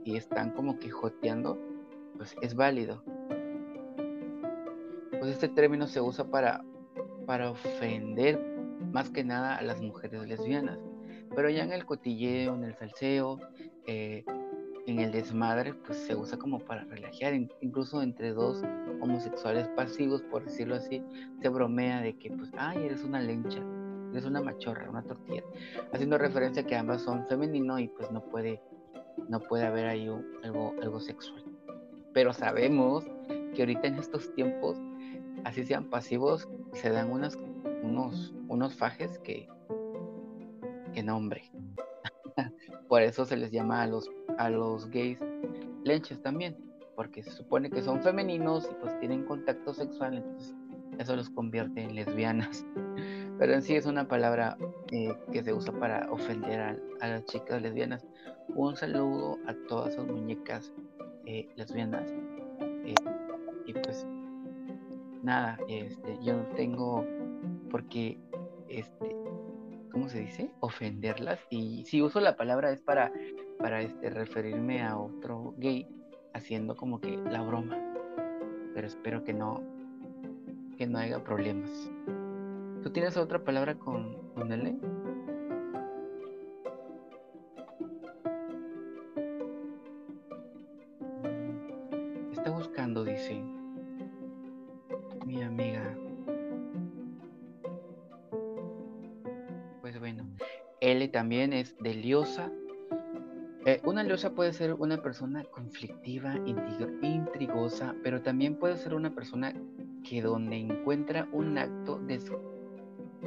[0.05, 1.59] y están como que joteando
[2.17, 3.03] pues es válido.
[5.19, 6.65] Pues este término se usa para
[7.27, 8.41] para ofender
[8.93, 10.79] más que nada a las mujeres lesbianas
[11.39, 13.39] pero ya en el cotilleo, en el salseo,
[13.87, 14.25] eh,
[14.89, 18.61] en el desmadre, pues se usa como para relajar, incluso entre dos
[19.01, 21.01] homosexuales pasivos, por decirlo así,
[21.41, 23.61] se bromea de que, pues, ay, eres una lencha,
[24.11, 25.45] eres una machorra, una tortilla,
[25.93, 28.61] haciendo referencia a que ambas son femenino y pues no puede,
[29.29, 30.11] no puede haber ahí
[30.43, 31.45] algo, algo sexual.
[32.13, 33.05] Pero sabemos
[33.55, 34.77] que ahorita en estos tiempos,
[35.45, 37.39] así sean pasivos, se dan unas,
[37.85, 39.49] unos, unos fajes que,
[41.03, 41.51] nombre.
[42.89, 45.19] Por eso se les llama a los, a los gays
[45.85, 46.57] lenches también,
[46.97, 50.55] porque se supone que son femeninos y pues tienen contacto sexual, entonces
[50.99, 52.65] eso los convierte en lesbianas.
[53.39, 54.57] Pero en sí es una palabra
[54.91, 56.61] eh, que se usa para ofender
[57.01, 58.05] a, las chicas lesbianas.
[58.49, 60.73] Un saludo a todas esas muñecas
[61.27, 62.11] eh, lesbianas.
[62.85, 62.95] Eh,
[63.67, 64.07] y pues
[65.23, 67.05] nada, este, yo no tengo
[67.71, 68.19] porque
[68.69, 69.15] este
[69.99, 70.49] ¿cómo se dice?
[70.61, 71.41] Ofenderlas.
[71.51, 73.13] Y si uso la palabra es para,
[73.59, 75.89] para este, referirme a otro gay
[76.35, 77.77] haciendo como que la broma.
[78.75, 79.61] Pero espero que no,
[80.77, 81.91] que no haya problemas.
[82.85, 84.77] ¿Tú tienes otra palabra con, con L?
[101.19, 102.49] También es de liosa.
[103.67, 106.37] Eh, una liosa puede ser una persona conflictiva,
[107.03, 109.53] intrigosa, pero también puede ser una persona
[110.09, 112.01] que donde encuentra un acto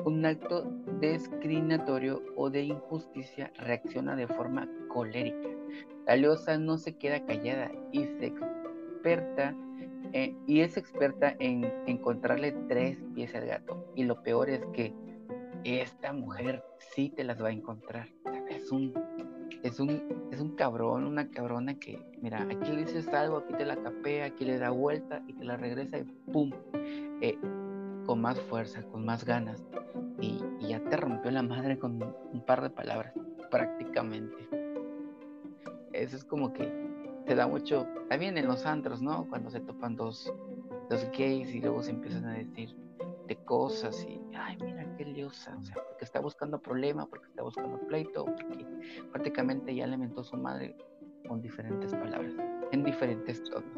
[0.05, 5.49] un acto discriminatorio o de injusticia reacciona de forma colérica.
[6.07, 9.53] La liosa no se queda callada y se experta
[10.13, 13.85] eh, y es experta en encontrarle tres pies al gato.
[13.97, 14.93] Y lo peor es que
[15.63, 18.09] esta mujer sí te las va a encontrar.
[18.49, 18.93] Es un,
[19.63, 23.65] es un, es un cabrón, una cabrona que, mira, aquí le dices algo, aquí te
[23.65, 26.51] la capea, aquí le da vuelta y te la regresa y ¡pum!
[27.21, 27.37] Eh,
[28.05, 29.63] con más fuerza, con más ganas.
[30.19, 33.13] Y, y, ya te rompió la madre con un par de palabras,
[33.49, 34.49] prácticamente.
[35.93, 36.71] Eso es como que
[37.25, 39.27] te da mucho, también en los antros, ¿no?
[39.29, 40.31] Cuando se topan dos,
[40.89, 42.75] dos gays y luego se empiezan a decir
[43.31, 47.43] de cosas y, ay, mira qué liosa, o sea, porque está buscando problema, porque está
[47.43, 48.65] buscando pleito, porque
[49.11, 50.75] prácticamente ya le mentó su madre
[51.27, 52.33] con diferentes palabras,
[52.73, 53.71] en diferentes tonos.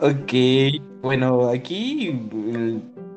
[0.00, 2.28] ok, bueno, aquí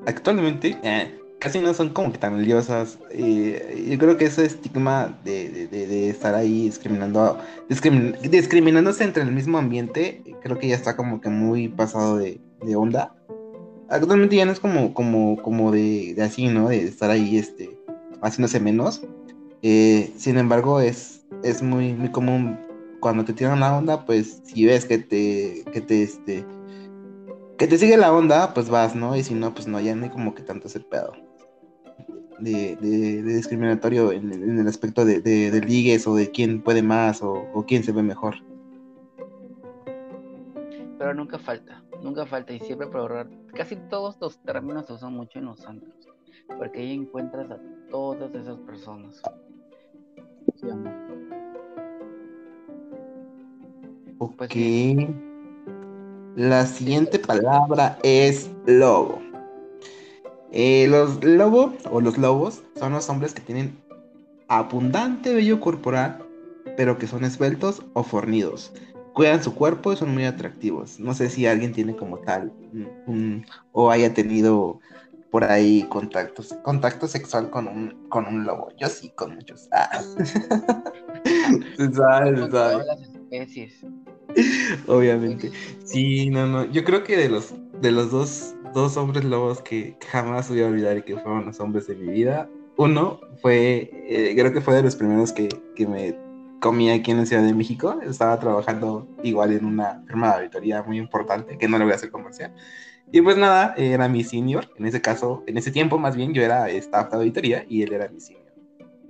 [0.07, 2.99] actualmente eh, casi no son como que tan liosas.
[3.09, 9.57] Eh, yo creo que ese estigma de, de, estar ahí discriminando, discriminándose entre el mismo
[9.57, 12.39] ambiente, creo que ya está como que muy pasado de,
[12.75, 13.15] onda.
[13.91, 16.69] Actualmente ya no es como, como, como de, así, ¿no?
[16.69, 17.77] De estar ahí este,
[18.21, 19.01] haciéndose menos.
[19.61, 22.57] Eh, sin embargo, es, es muy, muy común
[22.99, 26.45] cuando te tiran la onda, pues si ves que te, que te, este,
[27.57, 29.15] que te sigue la onda, pues vas, ¿no?
[29.15, 31.13] Y si no, pues no, ya no hay como que tanto ese pedo
[32.41, 37.83] de, discriminatorio en, el aspecto de, de, ligues o de quién puede más o, quién
[37.83, 38.35] se ve mejor.
[40.97, 43.40] Pero nunca falta, nunca falta y siempre por ahorrar.
[43.53, 45.89] Casi todos los términos se usan mucho en los santos,
[46.57, 47.59] porque ahí encuentras a
[47.89, 49.21] todas esas personas.
[54.19, 54.55] Ok.
[56.35, 59.19] La siguiente palabra es lobo.
[60.51, 63.77] Eh, los lobos o los lobos son los hombres que tienen
[64.47, 66.25] abundante vello corporal,
[66.77, 68.73] pero que son esbeltos o fornidos.
[69.13, 70.99] Cuidan su cuerpo y son muy atractivos.
[70.99, 72.53] No sé si alguien tiene como tal
[73.73, 74.79] o haya tenido
[75.31, 78.69] por ahí contactos, contacto sexual con un, con un lobo.
[78.77, 79.67] Yo sí, con muchos.
[79.71, 80.01] Ah.
[81.77, 83.85] Todas las especies.
[84.87, 85.51] Obviamente.
[85.85, 86.65] Sí, no, no.
[86.65, 90.67] Yo creo que de los, de los dos dos hombres lobos que jamás voy a
[90.67, 92.49] olvidar y que fueron los hombres de mi vida.
[92.77, 96.17] Uno fue, eh, creo que fue de los primeros que, que, me
[96.61, 97.99] comí aquí en la Ciudad de México.
[98.03, 101.95] Estaba trabajando igual en una firma de auditoría muy importante, que no le voy a
[101.97, 102.53] hacer comercial.
[103.11, 104.71] Y pues nada, era mi senior.
[104.77, 107.91] En ese caso, en ese tiempo más bien, yo era staff de auditoría y él
[107.91, 108.53] era mi senior.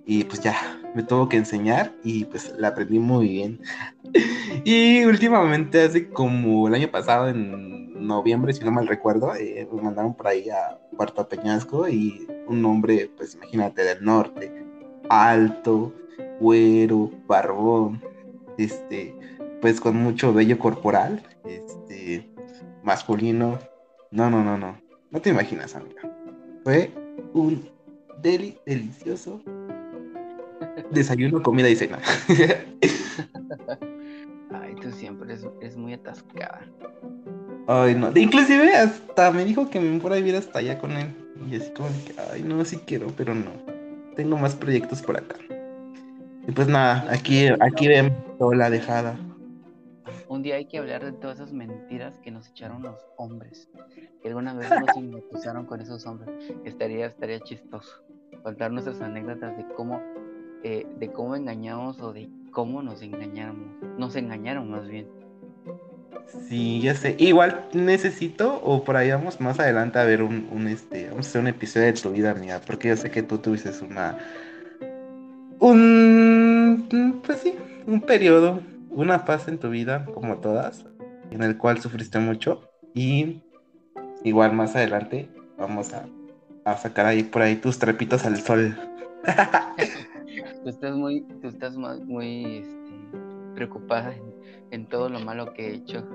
[0.05, 0.55] Y pues ya,
[0.95, 3.61] me tuvo que enseñar y pues la aprendí muy bien.
[4.63, 9.81] y últimamente, hace como el año pasado, en noviembre, si no mal recuerdo, eh, me
[9.81, 14.51] mandaron por ahí a Puerto Peñasco y un hombre, pues imagínate, del norte,
[15.09, 15.93] alto,
[16.41, 18.01] güero, barbón,
[18.57, 19.15] este,
[19.61, 22.27] pues con mucho vello corporal, este,
[22.83, 23.59] masculino.
[24.09, 24.75] No, no, no, no.
[25.11, 26.01] No te imaginas, amiga.
[26.63, 26.91] Fue
[27.33, 27.69] un
[28.21, 29.41] deli delicioso
[30.91, 31.99] desayuno, comida y cena.
[34.51, 36.61] Ay, tú siempre eres muy atascada.
[37.67, 38.11] Ay, no.
[38.15, 41.15] Inclusive hasta me dijo que me fuera a vivir hasta allá con él.
[41.49, 43.51] Y así como que, ay, no, sí quiero, pero no.
[44.15, 45.35] Tengo más proyectos por acá.
[46.47, 49.15] Y pues nada, aquí, aquí vemos toda la dejada.
[50.27, 53.69] Un día hay que hablar de todas esas mentiras que nos echaron los hombres.
[54.21, 56.53] Que alguna vez nos impulsaron con esos hombres.
[56.63, 58.03] Estaría, estaría chistoso.
[58.43, 60.01] Contar nuestras anécdotas de cómo,
[60.63, 63.67] eh, de cómo engañamos o de cómo nos engañamos.
[63.97, 65.07] Nos engañaron más bien.
[66.47, 67.15] Sí, ya sé.
[67.19, 71.41] Igual necesito, o por ahí vamos más adelante a ver un, este, vamos a hacer
[71.41, 74.17] un episodio de tu vida, amiga, porque yo sé que tú tuviste una,
[75.61, 77.55] un, pues sí,
[77.85, 80.85] un periodo, una fase en tu vida, como todas,
[81.29, 83.43] en el cual sufriste mucho y
[84.23, 86.07] igual más adelante vamos a,
[86.77, 88.77] sacar ahí por ahí tus trepitos al sol.
[90.63, 92.91] tú estás muy, tú estás muy este,
[93.55, 94.15] preocupada
[94.71, 96.07] en todo lo malo que he hecho.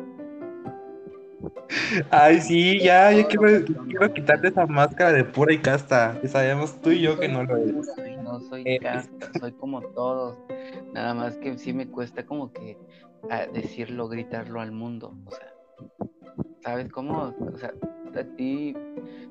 [2.11, 6.19] Ay, sí, ya, yo quiero, quiero quitarte esa máscara de pura y casta.
[6.21, 7.87] Que sabemos tú y yo que no lo eres.
[8.27, 10.37] No soy eh, casta, soy como todos.
[10.93, 12.77] Nada más que sí me cuesta como que
[13.31, 15.17] a decirlo, gritarlo al mundo.
[15.27, 15.55] O sea,
[16.61, 17.33] ¿sabes cómo?
[17.39, 17.73] O sea,
[18.17, 18.75] a ti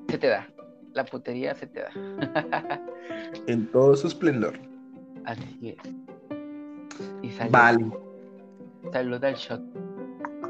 [0.08, 0.48] se te da.
[0.94, 1.90] La putería se te da.
[3.46, 4.58] en todo su esplendor.
[5.26, 5.94] Así es.
[7.22, 7.52] Y salud.
[7.52, 7.90] Vale.
[8.92, 9.62] Salud al shot.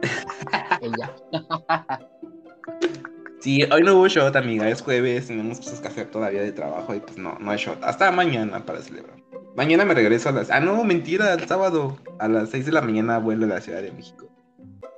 [0.81, 1.17] Ella.
[3.47, 4.69] Sí, hoy no hubo shot, amiga.
[4.69, 7.79] Es jueves, tenemos cosas que hacer todavía de trabajo y pues no, no hay shot.
[7.85, 9.23] Hasta mañana para celebrar.
[9.55, 10.51] Mañana me regreso a las.
[10.51, 13.83] Ah, no, mentira, el sábado a las 6 de la mañana vuelvo a la Ciudad
[13.83, 14.29] de México.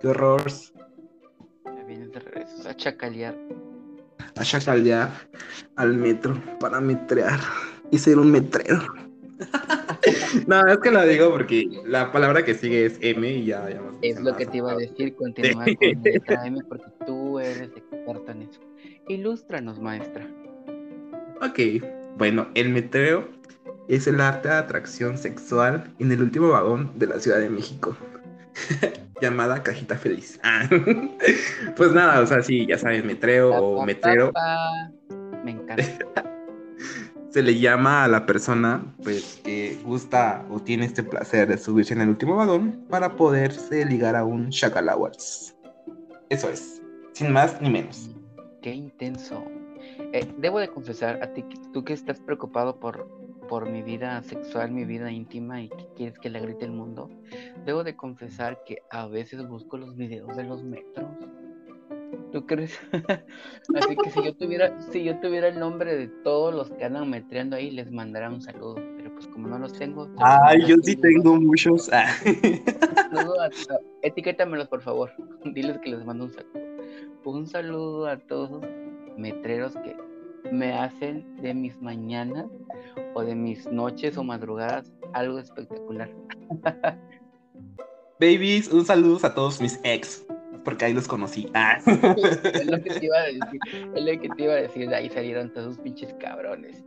[0.01, 0.51] Qué horror.
[1.67, 3.37] Ya vienes de regreso a chacalear.
[4.35, 5.11] A chacalear
[5.77, 7.41] al metro para metrear
[7.91, 8.81] y ser un metrero.
[10.47, 13.69] no, es que lo digo porque la palabra que sigue es M y ya.
[13.69, 15.77] ya es lo que te iba a decir, continúa con
[16.47, 17.71] M porque tú eres
[18.09, 18.61] experta en eso.
[19.09, 20.27] Ilústranos, maestra.
[21.41, 21.85] Ok,
[22.17, 23.29] bueno, el metreo
[23.89, 27.97] es el arte de atracción sexual en el último vagón de la Ciudad de México.
[29.21, 30.41] llamada cajita feliz.
[30.49, 30.69] Ah.
[31.77, 34.33] pues nada, o sea, sí, ya sabes, metreo o metrero.
[35.45, 35.85] Me encanta.
[37.31, 41.95] se le llama a la persona pues que gusta o tiene este placer de subirse
[41.95, 45.55] en el último vagón para poderse ligar a un shakalawals.
[46.31, 46.78] Eso es,
[47.19, 48.11] sin más ni menos.
[48.63, 49.45] Qué intenso.
[50.13, 53.09] Eh, debo de confesar a ti, tú que estás preocupado por,
[53.49, 57.11] por mi vida sexual, mi vida íntima y que quieres que le grite el mundo,
[57.67, 61.09] debo de confesar que a veces busco los videos de los metros
[62.33, 62.79] ¿Tú crees?
[63.75, 67.09] Así que si yo tuviera, si yo tuviera el nombre de todos los que andan
[67.09, 68.75] metreando ahí, les mandará un saludo.
[68.75, 70.09] Pero pues como no los tengo.
[70.19, 71.91] Ay, yo sí tengo muchos.
[74.03, 75.11] Etiquétamelos, por favor.
[75.45, 76.68] Diles que les mando un saludo.
[77.29, 78.65] Un saludo a todos
[79.19, 79.95] metreros que
[80.51, 82.47] me hacen de mis mañanas
[83.13, 86.11] o de mis noches o madrugadas algo espectacular.
[88.19, 90.25] Babies, un saludo a todos mis ex
[90.65, 91.51] porque ahí los conocí.
[91.53, 91.77] Ah.
[91.87, 93.61] es lo que te iba a decir,
[93.95, 96.83] es lo que te iba a decir, de ahí salieron todos esos pinches cabrones.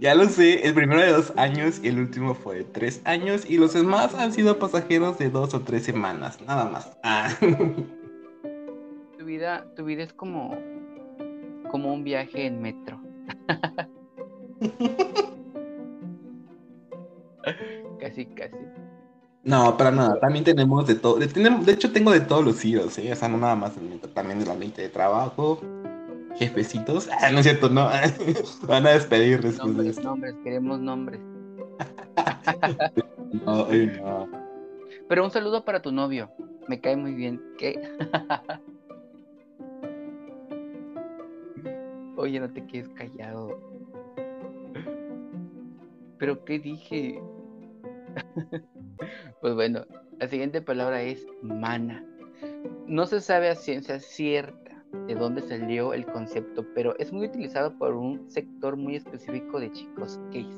[0.00, 3.48] Ya lo sé, el primero de dos años y el último fue de tres años
[3.48, 6.98] y los demás han sido pasajeros de dos o tres semanas, nada más.
[7.04, 7.28] Ah.
[9.36, 10.56] Tu vida, tu vida es como,
[11.70, 12.98] como un viaje en metro.
[18.00, 18.56] casi, casi.
[19.44, 20.18] No, para nada.
[20.20, 21.16] También tenemos de todo.
[21.16, 23.12] De, de hecho, tengo de todos los giros, ¿eh?
[23.12, 23.74] O sea, no nada más
[24.14, 25.60] también de la mente de trabajo.
[26.36, 27.06] Jefecitos.
[27.20, 27.90] Ah, no es cierto, no.
[28.66, 31.20] Van a despedir después nombres, Nombres, queremos nombres.
[33.44, 34.28] no, no.
[35.10, 36.30] Pero un saludo para tu novio.
[36.68, 37.38] Me cae muy bien.
[37.58, 37.78] ¿Qué?
[42.16, 43.60] Oye, no te quedes callado.
[46.18, 47.20] ¿Pero qué dije?
[49.42, 49.84] Pues bueno,
[50.18, 52.04] la siguiente palabra es mana.
[52.86, 54.66] No se sabe a ciencia cierta
[55.06, 59.70] de dónde salió el concepto, pero es muy utilizado por un sector muy específico de
[59.72, 60.56] chicos gays.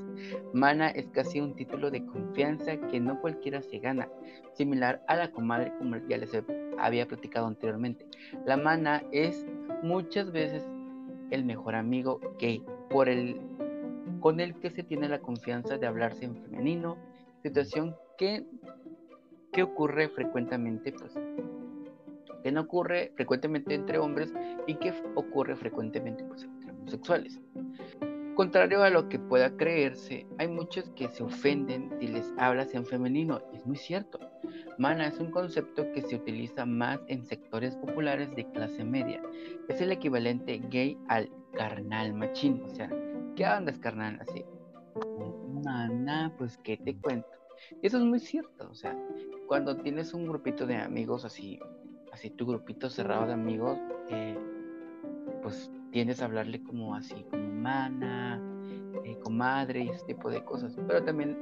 [0.54, 4.09] Mana es casi un título de confianza que no cualquiera se gana,
[4.54, 6.30] similar a la comadre como ya les
[6.78, 8.06] había platicado anteriormente.
[8.46, 9.44] La mana es
[9.82, 10.64] muchas veces
[11.31, 13.41] el mejor amigo gay por el
[14.20, 16.97] con el que se tiene la confianza de hablarse en femenino,
[17.43, 18.45] situación que,
[19.53, 21.14] que ocurre frecuentemente, pues,
[22.43, 24.33] que no ocurre frecuentemente entre hombres
[24.66, 27.41] y que ocurre frecuentemente pues, entre homosexuales.
[28.35, 32.87] Contrario a lo que pueda creerse, hay muchos que se ofenden si les hablas en
[32.87, 34.20] femenino, es muy cierto.
[34.79, 39.20] Mana es un concepto que se utiliza más en sectores populares de clase media.
[39.68, 42.89] Es el equivalente gay al carnal machín, o sea,
[43.35, 44.18] ¿qué andas carnal?
[44.20, 44.45] Así,
[45.64, 47.29] mana, pues, ¿qué te cuento?
[47.83, 48.97] Eso es muy cierto, o sea,
[49.49, 51.59] cuando tienes un grupito de amigos así,
[52.12, 53.79] así tu grupito cerrado de amigos,
[54.11, 54.39] eh,
[55.43, 58.41] pues tiendes a hablarle como así, como mana,
[59.05, 60.76] eh, comadre y ese tipo de cosas.
[60.87, 61.37] Pero también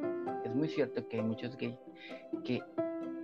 [0.44, 1.78] es muy cierto que hay muchos gays
[2.44, 2.62] que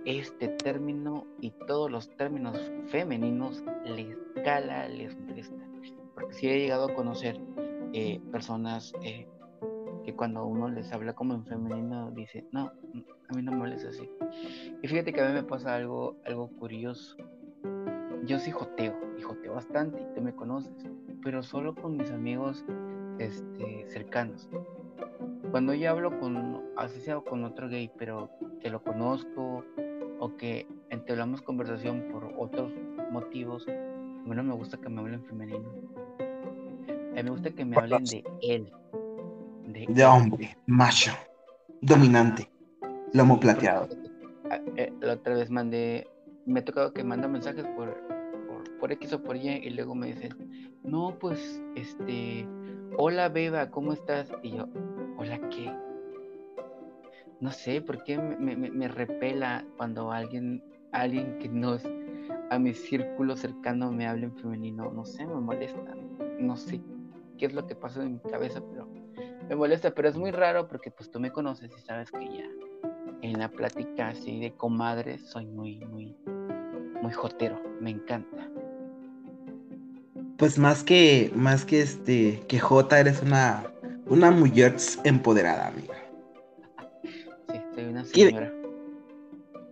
[0.05, 5.67] este término y todos los términos femeninos les cala, les molesta.
[6.13, 7.39] Porque si he llegado a conocer
[7.93, 8.93] eh, personas
[10.03, 12.71] que cuando uno les habla como en femenino dice, no,
[13.29, 14.09] a mí no me hables así.
[14.81, 17.15] Y fíjate que a mí me pasa algo, algo curioso.
[18.25, 20.71] Yo sí joteo, y joteo bastante, y tú me conoces,
[21.23, 22.63] pero solo con mis amigos
[23.19, 24.49] este, cercanos.
[25.51, 28.29] Cuando yo hablo con, así sea con otro gay, pero
[28.59, 29.63] que lo conozco,
[30.19, 32.71] o que entablamos conversación por otros
[33.11, 33.71] motivos, a
[34.27, 35.69] mí no me gusta que me hablen femenino.
[37.11, 38.71] A mí me gusta que me hablen de él,
[39.67, 41.11] de, hombre, macho,
[41.81, 42.49] dominante,
[43.13, 43.87] lomo plateado.
[44.77, 46.07] eh, la otra vez mandé,
[46.45, 47.95] me ha tocado que manda mensajes por,
[48.79, 52.47] por, X o por Y y luego me dicen, no, pues, este,
[52.97, 54.31] hola Beba, ¿cómo estás?
[54.41, 54.67] Y yo,
[55.17, 55.71] hola, ¿qué?
[57.43, 60.63] No sé, ¿por qué me, me, repela cuando alguien,
[60.93, 61.83] alguien que no es
[62.49, 64.89] a mi círculo cercano me habla en femenino?
[64.93, 65.93] No sé, me molesta.
[66.39, 66.79] No sé
[67.37, 68.87] qué es lo que pasa en mi cabeza, pero
[69.49, 72.49] me molesta, pero es muy raro porque pues tú me conoces y sabes que ya
[73.21, 76.15] en la plática así de comadres soy muy, muy,
[77.01, 78.49] muy jotero, me encanta.
[80.37, 83.65] Pues más que, más que este, que Jota, eres una,
[84.05, 86.02] una mujer empoderada, amiga.
[87.75, 88.51] Soy una señora.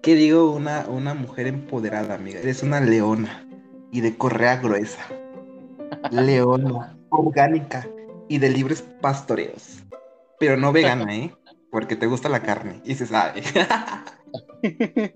[0.02, 0.52] ¿Qué, digo?
[0.52, 2.39] Una, una mujer empoderada, amiga.
[2.39, 3.47] Eres una leona
[3.91, 5.06] y de correa gruesa.
[6.12, 7.88] leona, orgánica
[8.28, 9.84] y de libres pastoreos.
[10.39, 11.32] Pero no vegana, ¿eh?
[11.70, 13.43] Porque te gusta la carne y se sabe.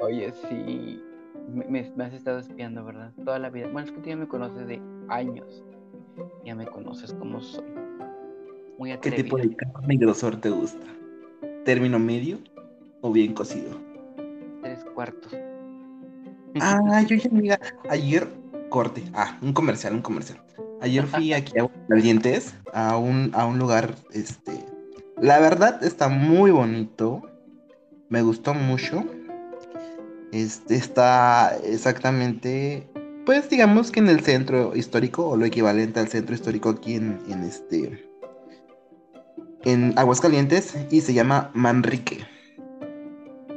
[0.00, 1.02] Oye, sí.
[1.48, 3.12] Me, has estado espiando, ¿verdad?
[3.24, 3.68] Toda la vida.
[3.70, 5.62] Bueno, es que tú ya me conoces de años.
[6.44, 7.64] Ya me conoces como soy.
[8.78, 10.86] Muy ¿Qué tipo de carne y grosor te gusta?
[11.64, 12.38] ¿Término medio
[13.00, 13.80] o bien cocido?
[14.62, 15.32] Tres cuartos.
[16.60, 18.28] Ah, yo ya, amiga, ayer
[18.68, 19.02] corte.
[19.14, 20.40] Ah, un comercial, un comercial.
[20.80, 24.52] Ayer fui aquí a Calientes, a un, a un lugar, este,
[25.20, 27.22] la verdad está muy bonito,
[28.10, 29.04] me gustó mucho.
[30.32, 32.86] Este está exactamente,
[33.24, 37.20] pues digamos que en el centro histórico, o lo equivalente al centro histórico aquí en,
[37.30, 38.04] en este,
[39.64, 42.24] en Aguascalientes, y se llama Manrique.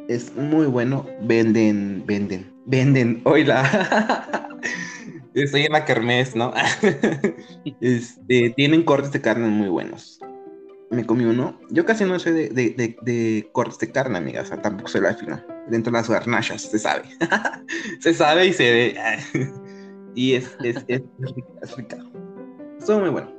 [0.08, 4.50] Es muy bueno, venden, venden, venden, oíla.
[5.34, 6.54] Estoy en la kermés, ¿no?
[7.82, 10.20] este, tienen cortes de carne muy buenos.
[10.90, 11.60] Me comí uno.
[11.70, 14.42] Yo casi no soy de, cortes de carne, amiga.
[14.42, 15.46] O sea, tampoco soy la fina.
[15.70, 17.04] Dentro de las garnachas, se sabe.
[18.00, 18.96] se sabe y se ve.
[20.16, 21.98] y es, es, es, rica, es rica.
[22.80, 23.37] Estuvo muy bueno.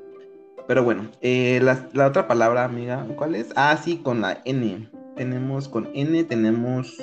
[0.69, 3.49] Pero bueno, eh, la, la, otra palabra, amiga, ¿cuál es?
[3.57, 4.89] Ah, sí, con la N.
[5.17, 6.95] Tenemos con N, tenemos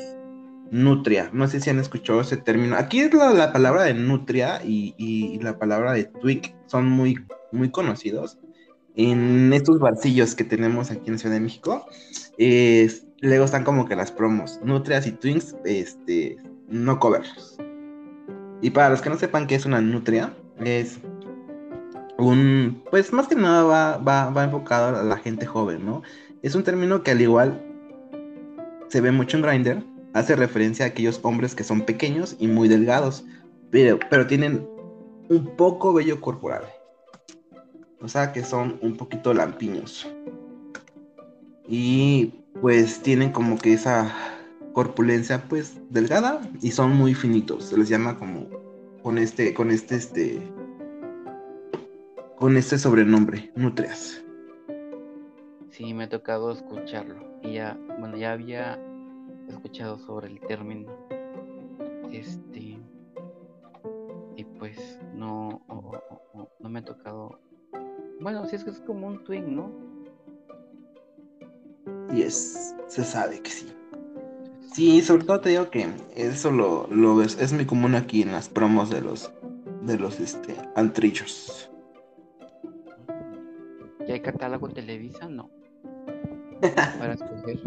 [0.69, 1.31] nutria.
[1.33, 2.75] No sé si han escuchado ese término.
[2.75, 8.37] Aquí es la, palabra de nutria y, la palabra de twig son muy, muy conocidos.
[8.95, 11.87] En estos barcillos que tenemos aquí en Ciudad de México,
[12.37, 14.59] luego están como que las promos.
[14.63, 16.37] Nutrias y twins, este,
[16.69, 17.57] no covers.
[18.61, 20.99] Y para los que no sepan qué es una nutria, es
[22.17, 26.01] un, pues más que nada va, va, va enfocado a la gente joven, ¿no?
[26.41, 27.61] Es un término que al igual
[28.87, 32.67] se ve mucho en Grindr, hace referencia a aquellos hombres que son pequeños y muy
[32.67, 33.25] delgados,
[33.71, 34.65] pero, pero tienen
[35.29, 36.63] un poco vello corporal.
[38.01, 40.07] O sea que son un poquito lampiños.
[41.67, 44.13] Y pues tienen como que esa
[44.73, 47.65] corpulencia pues delgada y son muy finitos.
[47.65, 48.47] Se les llama como
[49.01, 50.41] con este, con este, este,
[52.37, 54.23] con este sobrenombre, nutrias.
[55.69, 57.15] Sí, me ha tocado escucharlo.
[57.43, 58.79] Y ya, bueno, ya había
[59.49, 60.91] escuchado sobre el término.
[62.11, 62.77] Este.
[64.35, 65.61] Y pues no,
[66.59, 67.39] no me ha tocado.
[68.19, 69.71] Bueno, si es que es como un twin, ¿no?
[72.13, 73.67] Y es, se sabe que sí.
[74.73, 78.33] Sí, sobre todo te digo que eso lo, lo ves, es muy común aquí en
[78.33, 79.31] las promos de los
[79.83, 81.69] de los este antrillos.
[84.07, 85.27] ¿Y hay catálogo Televisa?
[85.27, 85.49] No.
[86.99, 87.59] Para escoger.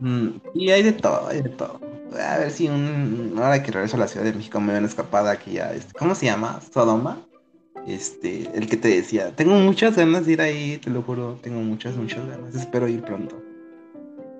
[0.00, 1.80] Mm, y hay de todo, hay de todo.
[2.20, 5.32] A ver si un, ahora que regreso a la Ciudad de México me ven escapada
[5.32, 5.72] aquí ya.
[5.72, 6.60] Este, ¿Cómo se llama?
[6.72, 7.18] Sodoma.
[7.86, 9.34] Este, el que te decía.
[9.34, 11.38] Tengo muchas ganas de ir ahí, te lo juro.
[11.42, 12.54] Tengo muchas, muchas ganas.
[12.54, 13.40] Espero ir pronto.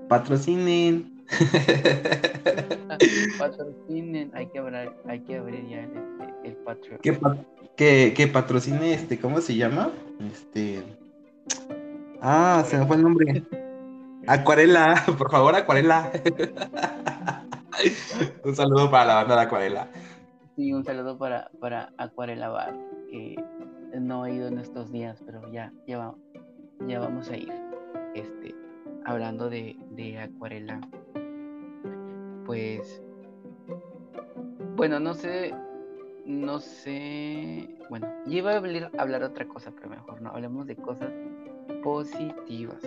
[0.09, 1.25] Patrocinen.
[3.39, 4.31] patrocinen.
[4.35, 5.91] Hay que abrir, hay que abrir ya el,
[6.45, 7.01] el Patreon.
[7.77, 9.91] Que, que, patrocine este, ¿cómo se llama?
[10.33, 10.83] Este.
[12.23, 13.45] Ah, se me fue el nombre.
[14.27, 16.11] Acuarela, por favor, Acuarela.
[18.45, 19.89] un saludo para la banda de Acuarela.
[20.57, 22.75] Sí, un saludo para, para Acuarela Bar,
[23.11, 23.37] que
[24.01, 26.15] no he ido en estos días, pero ya, ya,
[26.87, 27.53] ya vamos a ir.
[28.15, 28.55] Este,
[29.05, 30.81] hablando de, de Acuarela,
[32.47, 33.03] pues,
[34.77, 35.55] bueno, no sé,
[36.27, 40.75] no sé, bueno, yo iba a hablar, hablar otra cosa, pero mejor no, hablemos de
[40.75, 41.11] cosas
[41.85, 42.83] positivas.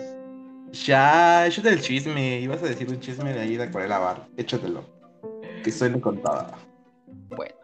[0.72, 2.40] Ya, échate el chisme.
[2.40, 4.28] Ibas a decir un chisme de ahí de Acuarela Bar.
[4.36, 4.84] Échatelo.
[5.64, 6.58] Que estoy me contaba.
[7.34, 7.54] Bueno,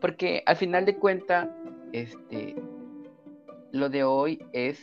[0.00, 1.48] porque al final de cuentas,
[1.92, 2.54] este,
[3.72, 4.82] lo de hoy es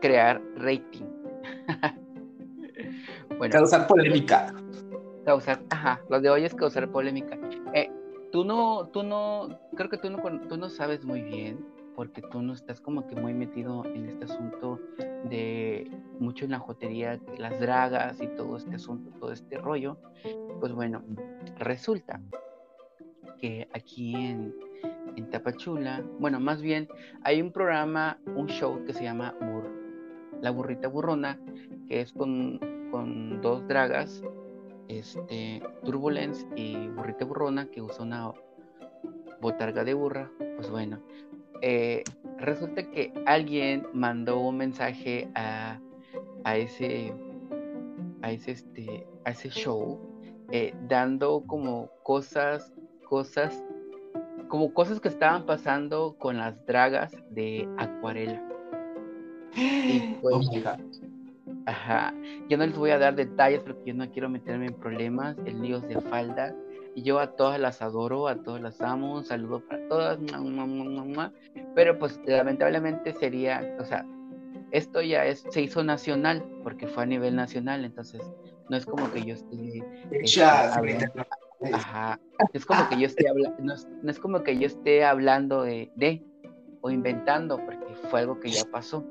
[0.00, 1.06] crear rating.
[3.38, 4.52] Bueno, causar polémica.
[5.24, 7.38] Causar, ajá, lo de hoy es causar polémica.
[7.72, 7.90] Eh,
[8.32, 10.18] tú no, tú no, creo que tú no,
[10.48, 11.64] tú no sabes muy bien,
[11.94, 14.80] porque tú no estás como que muy metido en este asunto
[15.28, 19.98] de mucho en la jotería, las dragas y todo este asunto, todo este rollo.
[20.60, 21.02] Pues bueno,
[21.58, 22.20] resulta
[23.38, 24.54] que aquí en,
[25.16, 26.88] en Tapachula, bueno, más bien
[27.22, 29.34] hay un programa, un show que se llama
[30.40, 31.38] La Burrita Burrona,
[31.88, 32.58] que es con,
[32.90, 34.22] con dos dragas,
[34.98, 38.32] este, Turbulence y Burrita Burrona, que usa una
[39.40, 40.30] botarga de burra.
[40.56, 41.00] Pues bueno,
[41.62, 42.02] eh,
[42.38, 45.78] resulta que alguien mandó un mensaje a,
[46.44, 47.12] a ese
[48.22, 49.98] a ese este a ese show
[50.50, 52.72] eh, dando como cosas
[53.08, 53.64] cosas
[54.48, 58.42] como cosas que estaban pasando con las dragas de acuarela
[59.54, 61.09] y pues oh
[61.70, 62.14] ajá.
[62.48, 65.62] Yo no les voy a dar detalles porque yo no quiero meterme en problemas en
[65.62, 66.54] líos de falda.
[66.94, 70.18] Y yo a todas las adoro, a todas las amo, un saludo para todas,
[71.76, 74.04] pero pues lamentablemente sería, o sea,
[74.72, 78.20] esto ya es, se hizo nacional, porque fue a nivel nacional, entonces
[78.68, 79.84] no es como que yo esté...
[80.10, 80.42] Este,
[81.72, 82.18] ajá,
[82.52, 85.92] es como que yo esté hablando, no, no, es como que yo esté hablando de,
[85.94, 86.24] de,
[86.80, 89.04] o inventando, porque fue algo que ya pasó.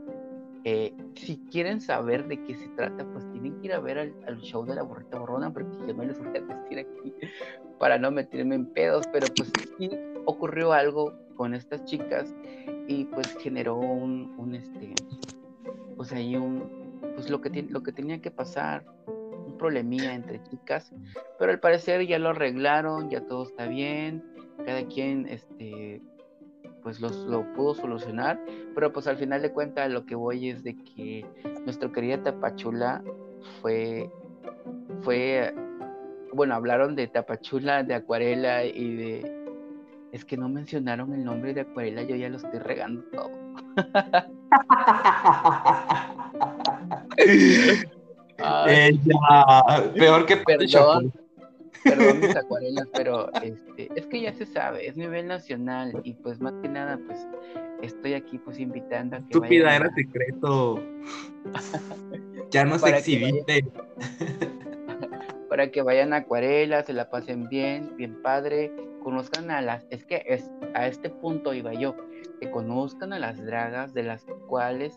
[0.71, 4.39] Eh, si quieren saber de qué se trata, pues tienen que ir a ver al,
[4.41, 7.11] show de la burrita borrona, porque yo no les voy a decir aquí
[7.79, 9.89] para no meterme en pedos, pero pues sí
[10.25, 12.35] ocurrió algo con estas chicas
[12.87, 14.93] y pues generó un, un este,
[15.97, 16.69] pues ahí un,
[17.15, 20.93] pues lo que, lo que tenía que pasar, un problemilla entre chicas,
[21.39, 24.23] pero al parecer ya lo arreglaron, ya todo está bien,
[24.63, 26.03] cada quien, este,
[26.83, 28.39] pues lo pudo solucionar,
[28.75, 31.25] pero pues al final de cuentas lo que voy es de que
[31.65, 33.03] nuestro querida Tapachula
[33.61, 34.09] fue,
[35.01, 35.53] fue,
[36.33, 39.39] bueno, hablaron de Tapachula, de Acuarela y de...
[40.11, 43.29] Es que no mencionaron el nombre de Acuarela, yo ya lo estoy regando todo.
[49.95, 51.11] peor que perdón,
[51.83, 56.39] perdón mis acuarelas, pero este, es que ya se sabe, es nivel nacional y pues
[56.39, 57.27] más que nada, pues
[57.81, 60.83] estoy aquí pues invitando a que Estúpida, era secreto.
[62.51, 63.65] ya no se exhibiste.
[65.49, 68.71] para que vayan a acuarelas, se la pasen bien, bien padre,
[69.03, 71.95] conozcan a las, es que es, a este punto iba yo,
[72.39, 74.93] que conozcan a las dragas de las cuales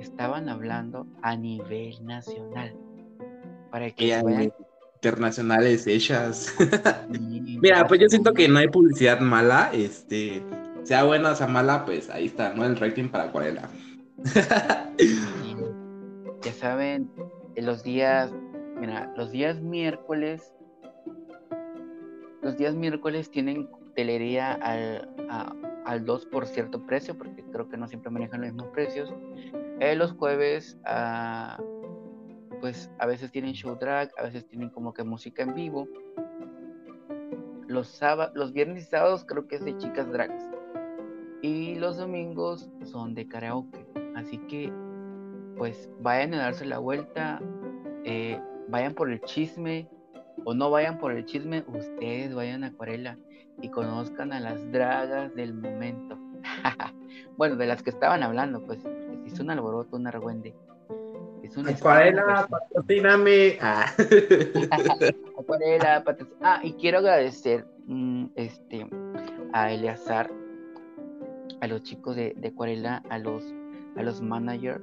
[0.00, 2.74] estaban hablando a nivel nacional.
[3.70, 4.52] Para que vayan
[5.06, 6.52] internacionales hechas.
[7.08, 10.42] Mira, pues yo siento que no hay publicidad mala, este,
[10.82, 12.64] sea buena o sea mala, pues ahí está, ¿no?
[12.64, 13.68] El rating para Acuarela.
[16.42, 17.08] ya saben,
[17.56, 18.32] los días,
[18.80, 20.52] mira, los días miércoles,
[22.42, 25.08] los días miércoles tienen telería al,
[25.84, 29.12] al 2 por cierto precio, porque creo que no siempre manejan los mismos precios.
[29.78, 31.58] Eh, los jueves a
[32.60, 35.88] pues a veces tienen show drag, a veces tienen como que música en vivo.
[37.68, 38.00] Los,
[38.34, 40.42] los viernes y sábados creo que es de chicas drags.
[41.42, 43.86] Y los domingos son de karaoke.
[44.14, 44.72] Así que
[45.56, 47.40] pues vayan a darse la vuelta,
[48.04, 49.88] eh, vayan por el chisme
[50.44, 53.18] o no vayan por el chisme, ustedes vayan a Acuarela
[53.62, 56.18] y conozcan a las dragas del momento.
[57.36, 58.84] bueno, de las que estaban hablando, pues,
[59.26, 60.54] es un alboroto, un argüende.
[61.66, 63.58] Acuarela, patrocíname.
[63.60, 63.86] Ah.
[65.38, 66.04] Acuarela,
[66.42, 68.86] Ah, y quiero agradecer mm, este,
[69.52, 70.30] a Eleazar,
[71.60, 73.42] a los chicos de, Acuarela, a los,
[73.96, 74.82] a los managers,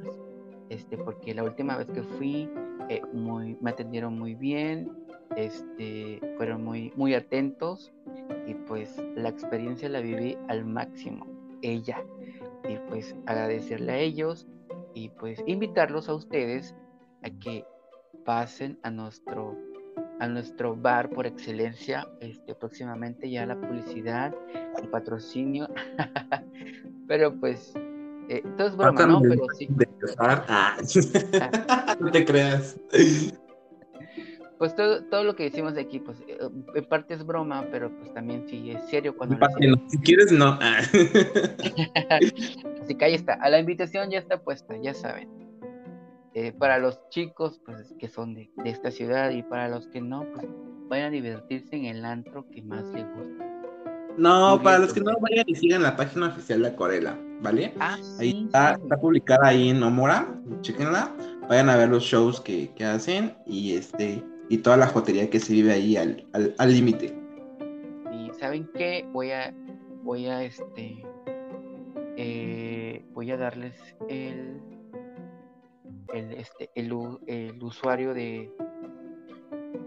[0.70, 2.49] este, porque la última vez que fui
[2.89, 4.91] eh, muy, me atendieron muy bien,
[5.36, 7.91] este, fueron muy, muy atentos
[8.47, 11.28] y pues la experiencia la viví al máximo,
[11.61, 12.03] ella.
[12.68, 14.47] Y pues agradecerle a ellos
[14.93, 16.75] y pues invitarlos a ustedes
[17.23, 17.65] a que
[18.25, 19.57] pasen a nuestro
[20.19, 24.33] a nuestro bar por excelencia este próximamente ya la publicidad
[24.81, 25.67] el patrocinio.
[27.07, 27.73] Pero pues
[28.29, 29.67] eh, todo es broma no pero sí.
[30.17, 30.77] Ah.
[31.99, 32.79] no te creas.
[34.57, 36.37] Pues todo, todo lo que decimos de aquí pues eh,
[36.73, 39.37] en parte es broma pero pues también sí es serio cuando
[39.89, 40.57] si quieres no
[42.84, 45.29] Así que ahí está, a la invitación ya está puesta, ya saben.
[46.34, 50.25] Eh, para los chicos pues, que son de, esta ciudad y para los que no,
[50.34, 50.47] pues
[50.89, 53.49] vayan a divertirse en el antro que más les gusta.
[54.17, 57.73] No, para los que no vayan y sigan la página oficial de Acuarela, ¿vale?
[57.79, 60.27] Ah, ahí está, está publicada ahí en Omora,
[60.59, 61.15] chequenla.
[61.47, 65.53] vayan a ver los shows que, hacen y este y toda la jotería que se
[65.53, 66.25] vive ahí al
[66.67, 67.17] límite.
[68.11, 69.55] y saben qué, voy a
[70.03, 71.01] voy a este
[72.18, 74.61] eh, voy a darles el
[76.14, 76.93] el este el,
[77.61, 78.51] usuario de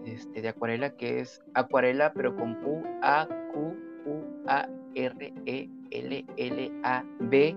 [0.04, 5.70] este de acuarela que es acuarela pero con U A Q U A R E
[5.90, 7.56] L L A B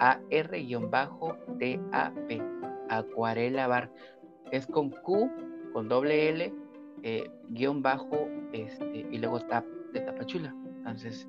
[0.00, 2.42] A R-T A P.
[2.88, 3.90] Acuarela Bar.
[4.50, 5.30] Es con Q
[5.72, 6.52] con doble L
[7.02, 11.28] eh, guion bajo este y luego tap de tapachula entonces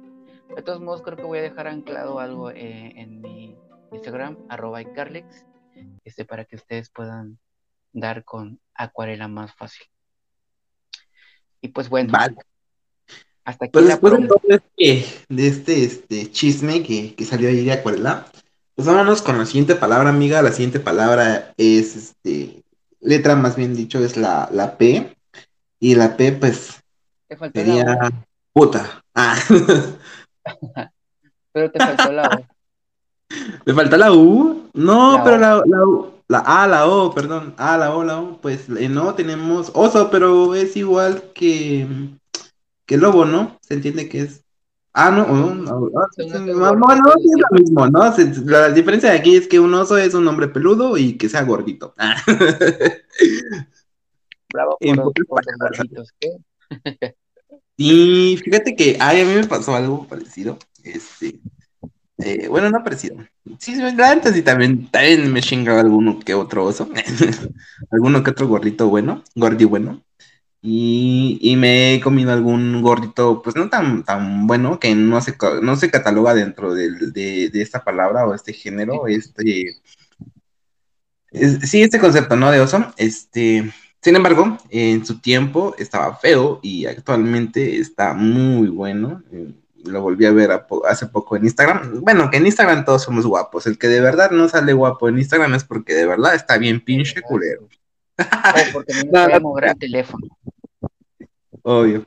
[0.55, 3.57] de todos modos creo que voy a dejar anclado algo eh, en mi
[3.91, 5.45] Instagram arroba icarlex
[6.03, 7.39] este para que ustedes puedan
[7.91, 9.85] dar con acuarela más fácil
[11.61, 12.13] y pues bueno
[13.45, 17.73] hasta aquí pues después de, este, de este, este chisme que, que salió ahí de
[17.73, 18.25] acuarela
[18.75, 20.41] pues vámonos con la siguiente palabra, amiga.
[20.41, 22.63] La siguiente palabra es, este,
[22.99, 25.15] letra más bien dicho, es la, la P.
[25.79, 26.81] Y la P, pues,
[27.53, 27.99] sería
[28.51, 29.03] puta.
[29.13, 29.37] Ah.
[31.51, 32.45] pero te faltó la O.
[33.65, 34.69] ¿Me falta la U?
[34.73, 37.53] No, pero la, la, U, la A, la O, perdón.
[37.57, 38.39] A, la O, la O.
[38.41, 41.87] Pues no tenemos oso, pero es igual que,
[42.85, 43.57] que lobo, ¿no?
[43.61, 44.43] Se entiende que es
[44.95, 48.13] Ah, no, no, no, no, es lo mismo, ¿no?
[48.45, 51.41] La diferencia de aquí es que un oso es un hombre peludo y que sea
[51.41, 51.95] gordito.
[54.53, 55.11] Bravo por, los,
[55.57, 56.37] gorditos, ¿qué?
[57.77, 60.57] Y fíjate que ay, a mí me pasó algo parecido.
[60.83, 61.39] Este,
[62.19, 63.17] eh, bueno, no parecido.
[63.59, 66.89] Sí, antes y también, también me chingaba alguno que otro oso.
[67.91, 70.03] alguno que otro gordito bueno, gordi bueno.
[70.65, 75.75] Y, me he comido algún gordito, pues no tan, tan bueno, que no se, no
[75.75, 79.75] se cataloga dentro de, esta palabra o este género, este...
[81.33, 82.49] sí, este concepto, ¿no?
[82.49, 82.93] De oso.
[82.95, 89.23] Este, sin embargo, en su tiempo estaba feo y actualmente está muy bueno.
[89.85, 90.51] Lo volví a ver
[90.89, 92.01] hace poco en Instagram.
[92.01, 93.65] Bueno, que en Instagram todos somos guapos.
[93.65, 96.81] El que de verdad no sale guapo en Instagram es porque de verdad está bien
[96.81, 97.69] pinche culero.
[98.19, 100.27] O porque no, no, el teléfono.
[101.61, 102.05] Obvio.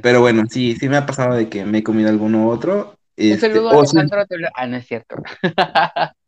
[0.00, 2.96] Pero bueno, sí, sí me ha pasado de que me he comido alguno otro.
[3.18, 4.24] Un este, saludo a Alejandro
[4.54, 5.16] Ah, no es cierto.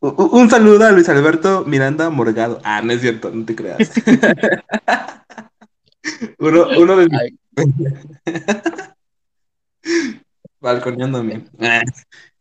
[0.00, 2.60] un saludo a Luis Alberto Miranda Morgado.
[2.64, 3.78] Ah, no es cierto, no te creas.
[6.38, 7.20] uno, uno de mis...
[10.60, 11.44] Balconeándome.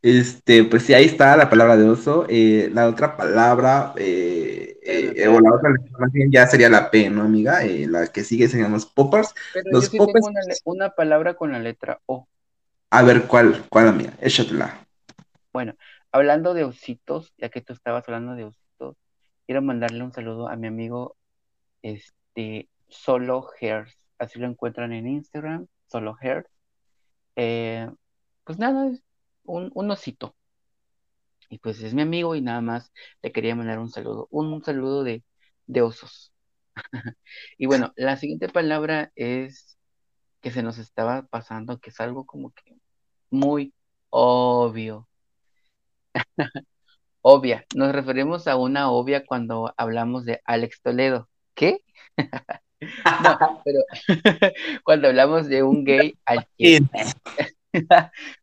[0.01, 2.25] Este, pues sí, ahí está la palabra de oso.
[2.29, 7.09] Eh, la otra palabra, eh, eh, o la otra más bien ya sería la P,
[7.09, 7.59] ¿no, amiga?
[7.63, 9.33] la que sigue serían los poppers.
[9.53, 10.29] Pero los yo sí tengo
[10.65, 12.27] una, palabra con la letra O.
[12.89, 13.65] A ver, ¿cuál?
[13.69, 14.13] ¿Cuál, amiga?
[14.21, 14.85] Échatela.
[15.51, 15.75] Bueno,
[16.17, 18.97] hablando de ositos, ya que tú estabas hablando de ositos,
[19.45, 21.15] quiero mandarle un saludo a mi amigo
[21.81, 23.97] este, Solo Hairs.
[24.19, 26.49] Así lo encuentran en Instagram, Solo Hairs.
[27.35, 28.91] pues nada,
[29.43, 30.35] un, osito.
[31.49, 32.91] Y pues es mi amigo y nada más
[33.21, 35.23] le quería mandar un saludo, un, saludo de,
[35.67, 36.33] de osos.
[37.57, 39.77] y bueno, la siguiente palabra es
[40.41, 42.77] que se nos estaba pasando, que es algo como que
[43.29, 43.73] muy
[44.09, 45.07] obvio.
[47.21, 47.65] obvia.
[47.75, 51.29] Nos referimos a una obvia cuando hablamos de Alex Toledo.
[51.53, 51.81] ¿Qué?
[52.79, 53.79] no, pero
[54.83, 56.79] cuando hablamos de un gay al que,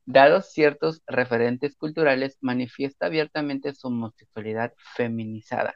[0.04, 5.74] Dados ciertos referentes culturales, manifiesta abiertamente su homosexualidad feminizada.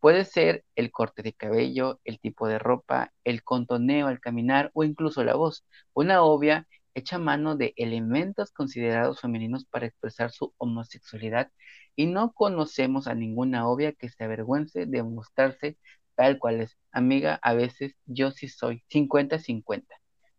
[0.00, 4.84] Puede ser el corte de cabello, el tipo de ropa, el contoneo al caminar o
[4.84, 5.64] incluso la voz.
[5.94, 11.50] Una obvia echa mano de elementos considerados femeninos para expresar su homosexualidad
[11.96, 15.76] y no conocemos a ninguna obvia que se avergüence de mostrarse
[16.14, 16.76] tal cual es.
[16.92, 19.84] Amiga, a veces yo sí soy 50-50.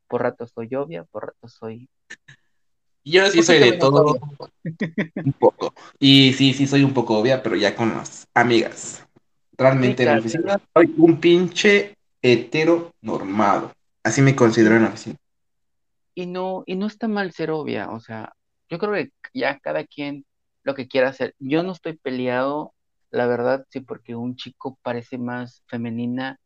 [0.08, 1.90] Por rato soy obvia, por rato soy
[3.08, 4.18] yo sí soy de todo
[5.24, 5.74] un poco.
[6.00, 9.06] Y sí, sí soy un poco obvia, pero ya con las amigas.
[9.56, 13.72] Realmente en la oficina soy un pinche hetero normado.
[14.04, 15.18] Así me considero en la oficina.
[16.16, 18.34] Y no, y no está mal ser obvia, o sea,
[18.70, 20.26] yo creo que ya cada quien
[20.64, 21.36] lo que quiera hacer.
[21.40, 22.74] Yo no estoy peleado,
[23.12, 26.40] la verdad, sí, porque un chico parece más femenina,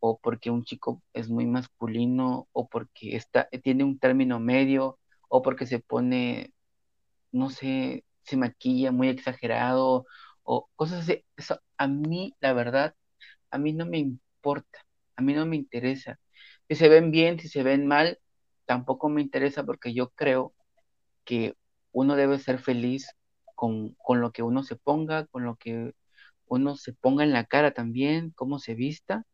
[0.00, 4.98] o porque un chico es muy masculino, o porque está, tiene un término medio,
[5.28, 6.52] o porque se pone,
[7.32, 10.06] no sé, se maquilla muy exagerado
[10.42, 11.24] o cosas así.
[11.36, 12.94] Eso a mí, la verdad,
[13.50, 14.80] a mí no me importa,
[15.16, 16.18] a mí no me interesa.
[16.68, 18.18] Si se ven bien, si se ven mal,
[18.66, 20.54] tampoco me interesa porque yo creo
[21.24, 21.54] que
[21.92, 23.08] uno debe ser feliz
[23.54, 25.92] con, con lo que uno se ponga, con lo que
[26.46, 29.24] uno se ponga en la cara también, cómo se vista.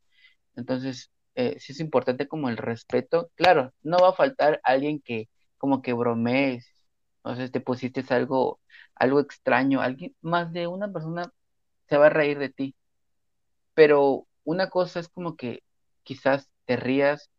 [0.56, 3.30] Entonces, eh, sí es importante como el respeto.
[3.36, 6.66] Claro, no va a faltar alguien que como que bromees,
[7.36, 8.60] sea, te pusiste algo,
[8.94, 11.32] algo extraño, alguien, más de una persona
[11.88, 12.74] se va a reír de ti.
[13.74, 15.62] Pero una cosa es como que
[16.02, 17.30] quizás te rías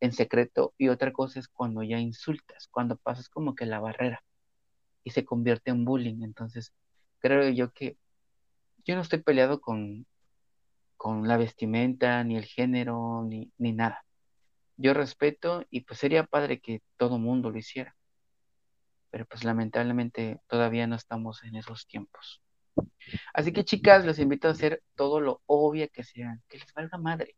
[0.00, 4.22] en secreto y otra cosa es cuando ya insultas, cuando pasas como que la barrera
[5.04, 6.22] y se convierte en bullying.
[6.22, 6.72] Entonces,
[7.20, 7.96] creo yo que
[8.84, 10.06] yo no estoy peleado con,
[10.96, 14.04] con la vestimenta, ni el género, ni, ni nada.
[14.76, 17.96] Yo respeto y pues sería padre que todo mundo lo hiciera.
[19.10, 22.42] Pero pues lamentablemente todavía no estamos en esos tiempos.
[23.34, 26.98] Así que chicas, les invito a hacer todo lo obvio que sean, que les valga
[26.98, 27.36] madre.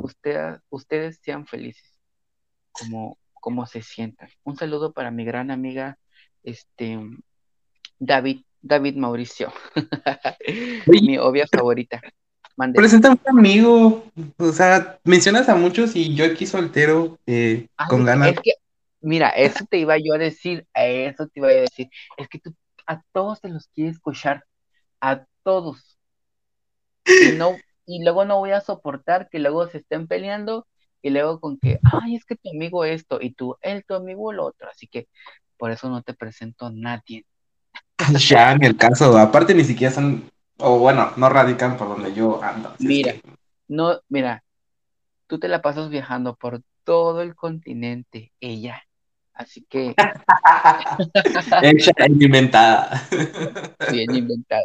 [0.00, 1.98] Ustedes sean felices,
[2.72, 4.28] como, como se sientan.
[4.44, 5.98] Un saludo para mi gran amiga,
[6.42, 6.98] este,
[7.98, 9.52] David, David Mauricio,
[10.86, 12.00] mi obvia favorita.
[12.74, 14.04] Presenta un amigo,
[14.36, 18.32] o sea, mencionas a muchos y yo aquí soltero, eh, con ganas.
[18.32, 18.52] Es que,
[19.00, 21.88] mira, eso te iba yo a decir, a eso te iba a decir,
[22.18, 22.54] es que tú
[22.86, 24.44] a todos te los quieres escuchar,
[25.00, 25.98] a todos.
[27.06, 27.56] Y, no,
[27.90, 30.66] y luego no voy a soportar que luego se estén peleando
[31.02, 34.32] y luego con que, ay, es que tu amigo esto y tú, él, tu amigo
[34.32, 34.68] lo otro.
[34.70, 35.08] Así que
[35.56, 37.26] por eso no te presento a nadie.
[38.28, 42.42] Ya, en el caso, aparte ni siquiera son, o bueno, no radican por donde yo
[42.42, 42.74] ando.
[42.78, 43.14] Mira,
[43.68, 44.42] no, mira,
[45.26, 48.82] tú te la pasas viajando por todo el continente, ella.
[49.34, 49.94] Así que.
[51.62, 53.02] Ella inventada.
[53.90, 54.64] Bien inventada.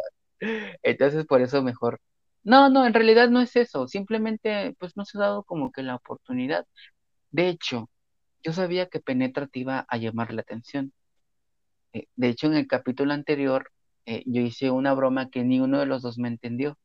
[0.82, 2.00] Entonces, por eso mejor.
[2.46, 3.88] No, no, en realidad no es eso.
[3.88, 6.64] Simplemente, pues no se ha dado como que la oportunidad.
[7.32, 7.90] De hecho,
[8.44, 10.92] yo sabía que Penetra te iba a llamar la atención.
[11.92, 13.72] Eh, de hecho, en el capítulo anterior,
[14.06, 16.78] eh, yo hice una broma que ni uno de los dos me entendió.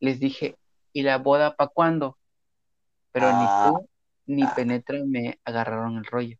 [0.00, 0.56] Les dije,
[0.92, 2.18] ¿y la boda para cuándo?
[3.12, 3.72] Pero ni ah.
[3.76, 3.88] tú
[4.26, 6.36] ni Penetra me agarraron el rollo.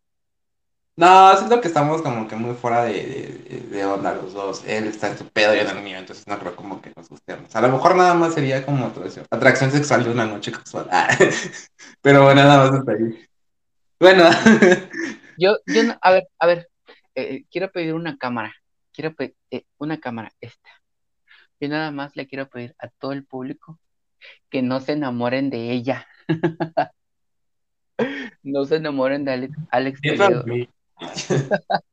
[0.97, 4.65] No, siento que estamos como que muy fuera de, de, onda los dos.
[4.65, 7.09] Él está en su pedo y en el mío, entonces no creo como que nos
[7.09, 7.55] gustemos.
[7.57, 10.87] A lo mejor nada más sería como atracción, atracción sexual de una noche casual.
[10.93, 11.09] Ah,
[12.01, 13.27] pero bueno, nada más hasta ahí.
[13.99, 14.25] Bueno.
[15.39, 16.69] yo, yo, a ver, a ver,
[17.17, 18.55] eh, quiero pedir una cámara.
[18.93, 20.71] Quiero pedir eh, una cámara, esta.
[21.59, 23.81] Yo nada más le quiero pedir a todo el público
[24.49, 26.07] que no se enamoren de ella.
[28.45, 30.01] no se enamoren de Alex, Alex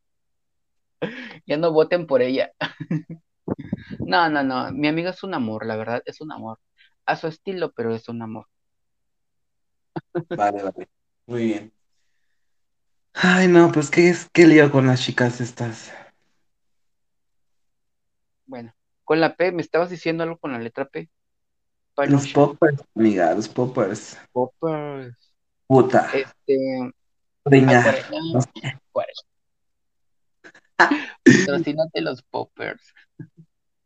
[1.46, 2.52] ya no voten por ella.
[4.00, 4.72] no, no, no.
[4.72, 6.60] Mi amiga es un amor, la verdad, es un amor.
[7.06, 8.48] A su estilo, pero es un amor.
[10.30, 10.90] vale, vale.
[11.26, 11.74] Muy bien.
[13.14, 15.92] Ay, no, pues qué es, qué lío con las chicas estas.
[18.46, 21.10] Bueno, con la P, ¿me estabas diciendo algo con la letra P?
[22.08, 24.18] Los poppers, amiga, los poppers.
[24.32, 25.16] Poppers.
[25.68, 26.10] Puta.
[26.14, 26.92] Este.
[27.46, 27.84] Riña.
[31.24, 32.82] Patrocínate los poppers.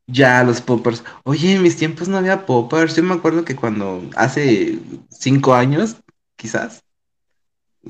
[0.07, 1.03] Ya, los poppers.
[1.23, 2.95] Oye, en mis tiempos no había poppers.
[2.95, 4.79] Yo me acuerdo que cuando hace
[5.09, 5.97] cinco años,
[6.35, 6.83] quizás,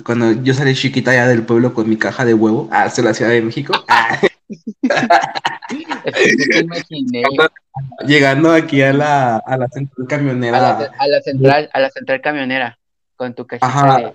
[0.03, 3.31] cuando yo salí chiquita ya del pueblo con mi caja de huevo hacia la Ciudad
[3.31, 3.73] de México.
[8.05, 10.91] Llegando aquí a la, a la central camionera.
[10.97, 12.77] A la, central, a la central camionera,
[13.15, 14.13] con tu cajita de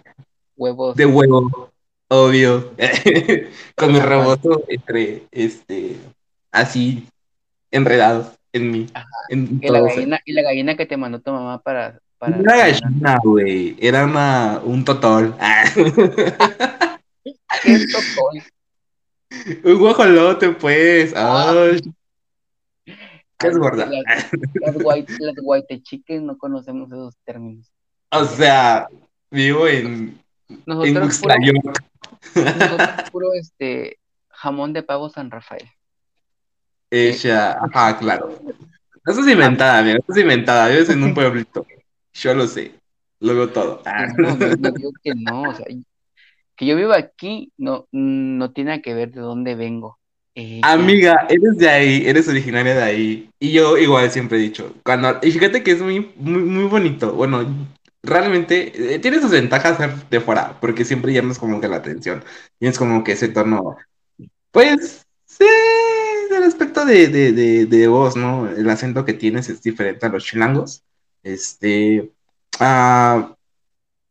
[0.57, 0.95] huevos.
[0.97, 1.70] De huevo.
[2.13, 2.75] Obvio.
[3.77, 5.97] Con mi rebozo entre, este,
[6.51, 7.07] así,
[7.71, 8.87] enredado en mí.
[9.29, 12.01] ¿Y, la gallina, y la gallina que te mandó tu mamá para...
[12.19, 13.77] para una gallina, güey.
[13.79, 15.37] Era una, un totol.
[17.63, 18.43] ¿Qué es totol?
[19.63, 21.15] Un guajolote, pues.
[21.15, 21.81] Ay.
[22.87, 23.87] ¿Qué es gorda?
[23.87, 27.71] Las, las, white, las white chicken no conocemos esos términos.
[28.11, 28.89] O sea,
[29.31, 30.21] vivo en,
[30.67, 31.35] nosotros puro,
[33.35, 33.99] este
[34.29, 35.69] jamón de pavo San Rafael.
[36.91, 38.39] Ella, ajá, claro.
[39.07, 40.69] Eso es inventada, amigo, eso es inventada.
[40.69, 41.67] Vives en un pueblito.
[42.13, 42.75] Yo lo sé.
[43.21, 43.83] Lo veo todo.
[44.19, 45.67] No, no, digo que no, o sea,
[46.57, 49.99] que yo vivo aquí no, no tiene que ver de dónde vengo.
[50.63, 53.31] Amiga, eres de ahí, eres originaria de ahí.
[53.39, 57.13] Y yo igual siempre he dicho, cuando, y fíjate que es muy, muy, muy bonito.
[57.13, 57.45] Bueno,
[58.03, 62.25] realmente eh, tiene sus ventajas ser de fuera, porque siempre llamas como que la atención.
[62.59, 63.77] Y es como que ese tono,
[64.51, 65.45] pues, sí,
[66.31, 68.49] del aspecto de, de, de, voz, ¿no?
[68.49, 70.83] El acento que tienes es diferente a los chilangos.
[71.23, 72.13] Este,
[72.61, 73.35] ah,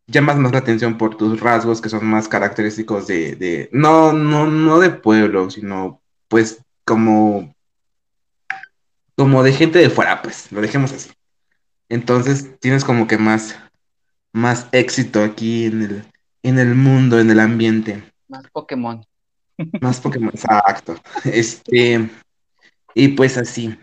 [0.08, 4.80] llamas más la atención por tus rasgos que son más característicos de, no, no, no
[4.80, 7.54] de pueblo, sino pues como
[9.16, 11.10] como de gente de fuera, pues, lo dejemos así.
[11.90, 13.58] Entonces tienes como que más,
[14.34, 16.04] más éxito aquí en el,
[16.44, 18.04] en el mundo, en el ambiente.
[18.28, 19.04] Más Pokémon.
[19.82, 20.96] Más Pokémon, exacto.
[21.26, 22.10] Este,
[22.94, 23.78] y pues así.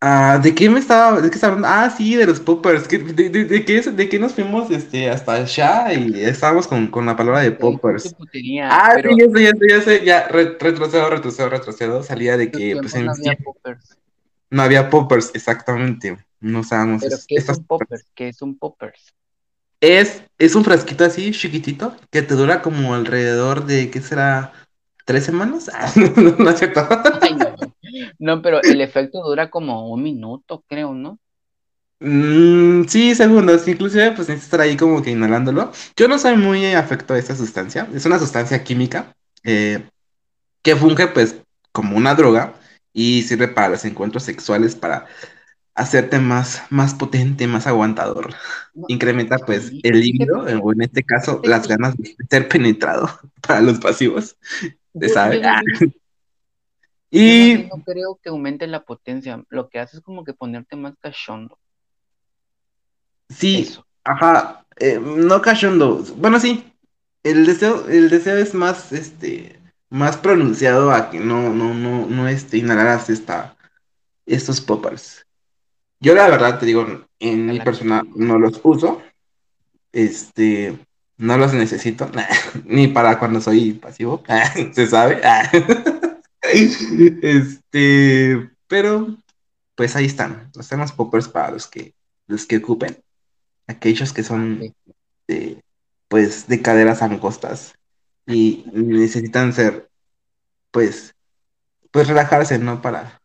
[0.00, 1.68] Ah, ¿de qué me estaba, de qué estaba hablando?
[1.74, 2.86] Ah, sí, de los poppers.
[2.86, 6.88] ¿Qué- de, de, de qué, de qué nos fuimos este, hasta allá y estábamos con,
[6.88, 8.12] con la palabra de poppers?
[8.14, 12.02] putería, Ah, pero sí, ya sé, ya sé, ya sé, ya re- retrocedo, retrocedo, retrocedo.
[12.02, 13.96] Salía de que pues no había poppers.
[14.50, 16.18] no había poppers, exactamente.
[16.38, 18.04] No usábamos Pero ¿qué es estas un poppers?
[18.14, 19.14] ¿Qué es un poppers?
[19.84, 24.52] Es, es un frasquito así, chiquitito, que te dura como alrededor de, ¿qué será?
[25.04, 25.70] ¿Tres semanas?
[25.74, 26.88] Ah, no, no es cierto.
[27.20, 27.54] Ay, no.
[28.18, 31.18] No, pero el efecto dura como un minuto, creo, ¿no?
[32.00, 35.70] Mm, sí, segundos, inclusive pues necesitas estar ahí como que inhalándolo.
[35.96, 39.86] Yo no soy muy afecto a esta sustancia, es una sustancia química eh,
[40.62, 41.36] que funge pues
[41.72, 42.54] como una droga
[42.94, 45.06] y sirve para los encuentros sexuales, para
[45.74, 48.34] hacerte más, más potente, más aguantador.
[48.74, 50.26] No, Incrementa pues el que-
[50.62, 53.08] o en este caso las ganas de ser penetrado
[53.46, 54.36] para los pasivos,
[54.98, 55.36] ¿se Yo- sabe?
[55.42, 55.62] yo más Ah,
[57.12, 59.44] yo Y no creo que aumente la potencia.
[59.48, 61.58] Lo que hace es como que ponerte más cachondo.
[63.28, 63.86] sí, Eso.
[64.04, 66.72] ajá, eh, no cachondo, bueno sí,
[67.22, 69.60] el deseo, el deseo es más, este,
[69.90, 73.56] más pronunciado a que no, no, no, no, este, inhalaras esta,
[74.26, 75.23] estos poppers.
[76.04, 76.86] Yo la verdad te digo,
[77.18, 79.02] en mi persona no los uso,
[79.92, 80.78] este,
[81.16, 82.10] no los necesito,
[82.64, 84.22] ni para cuando soy pasivo,
[84.72, 85.20] se sabe.
[87.22, 89.16] Este, pero
[89.74, 91.94] pues ahí están, los tenemos poppers para los que,
[92.26, 93.02] los que ocupen,
[93.66, 94.74] aquellos que son Sí.
[95.26, 95.62] de,
[96.08, 97.74] pues de caderas angostas
[98.26, 99.88] y necesitan ser,
[100.70, 101.14] pues,
[101.90, 102.82] pues relajarse, ¿no?
[102.82, 103.22] Para,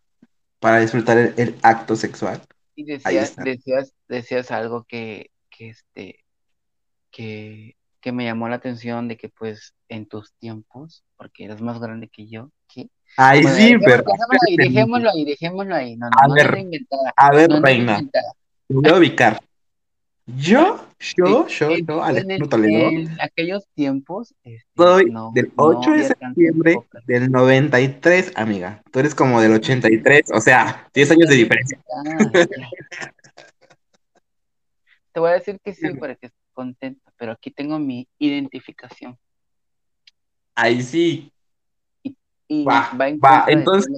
[0.61, 2.41] para disfrutar el, el acto sexual.
[2.79, 6.23] Y decías, decías, decías algo que, que este,
[7.11, 11.81] que, que me llamó la atención de que pues en tus tiempos, porque eres más
[11.81, 12.87] grande que yo, ¿qué?
[13.17, 14.03] Ay, Bueno, sí, pero.
[14.05, 15.97] dejémoslo ahí, dejémoslo ahí, dejémoslo ahí.
[15.97, 16.67] No, no, A no ver.
[17.17, 18.19] A ver, reina, te
[18.69, 19.41] voy a ubicar.
[20.37, 25.47] Yo, yo, yo, En, yo, en, el- Toledo, en aquellos tiempos, este, soy no, del
[25.47, 28.81] no 8 de septiembre del 93, amiga.
[28.91, 31.81] Tú eres como del 83, o sea, 10 años de diferencia.
[35.11, 39.17] Te voy a decir que sí para que estés contenta, pero aquí tengo mi identificación.
[40.55, 41.31] Ahí sí,
[42.47, 43.91] Y Va, va, en va, entonces,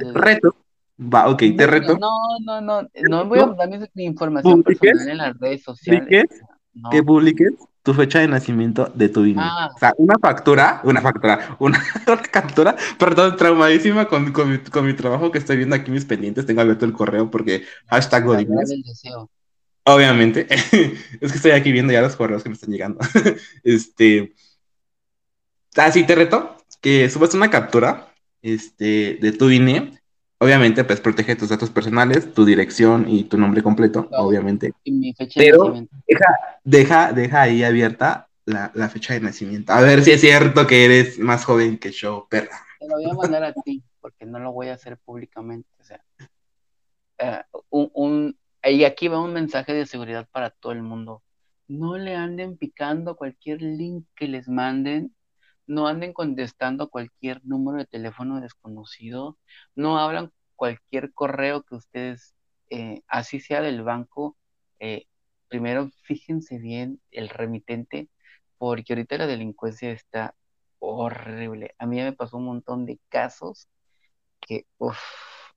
[0.00, 0.56] de reto.
[1.00, 1.98] Va, ok, te No, reto.
[1.98, 2.10] No,
[2.44, 6.02] no, no, no voy a dar mi, información personal en las redes sociales.
[6.02, 6.42] ¿Publiques?
[6.74, 6.90] No.
[6.90, 9.40] que publiques tu fecha de nacimiento de tu INE.
[9.42, 9.70] Ah.
[9.74, 14.84] O sea, una factura, una factura, una, una captura, perdón, traumadísima con, con, mi, con
[14.84, 16.46] mi trabajo que estoy viendo aquí mis pendientes.
[16.46, 19.30] Tengo abierto el correo porque hashtag deseo.
[19.84, 20.46] obviamente.
[20.50, 20.68] es
[21.32, 22.98] que estoy aquí viendo ya los correos que me están llegando.
[23.64, 24.34] este.
[25.76, 29.97] Así te reto que subas una captura este, de tu INE.
[30.40, 34.24] Obviamente, pues protege tus datos personales, tu dirección y tu nombre completo, Claro.
[34.24, 34.72] obviamente.
[34.84, 35.96] Y mi fecha de Pero- nacimiento.
[36.64, 39.72] Deja, deja ahí abierta la, la fecha de nacimiento.
[39.72, 42.56] A ver si es cierto que eres más joven que yo, perra.
[42.78, 45.68] Te lo voy a mandar a ti, porque no lo voy a hacer públicamente.
[45.80, 46.00] O sea,
[47.70, 51.22] un, un- y aquí va un mensaje de seguridad para todo el mundo.
[51.66, 55.12] No le anden picando cualquier link que les manden.
[55.68, 59.38] No anden contestando cualquier número de teléfono desconocido.
[59.76, 62.34] No hablan cualquier correo que ustedes,
[62.70, 64.36] eh, así sea del banco.
[64.80, 65.06] eh,
[65.48, 68.08] primero fíjense bien el remitente,
[68.58, 70.34] porque ahorita la delincuencia está
[70.80, 71.74] horrible.
[71.78, 73.68] A mí ya me pasó un montón de casos
[74.40, 74.98] que, uff,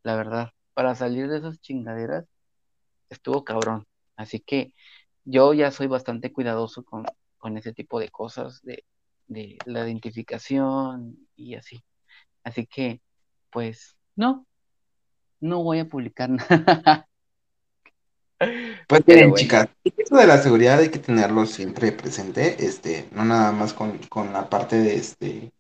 [0.04, 2.26] la verdad, para salir de esas chingaderas
[3.10, 3.88] estuvo cabrón.
[4.16, 4.74] Así que
[5.26, 7.06] yo ya soy bastante cuidadoso con,
[7.38, 8.86] con ese tipo de cosas, de,
[9.32, 11.82] de la identificación y así.
[12.44, 13.02] Así que,
[13.50, 14.46] pues, no,
[15.40, 17.08] no voy a publicar nada.
[18.88, 19.36] Pues bueno.
[19.36, 24.00] chicas, esto de la seguridad hay que tenerlo siempre presente, este, no nada más con,
[24.10, 25.52] con la parte de este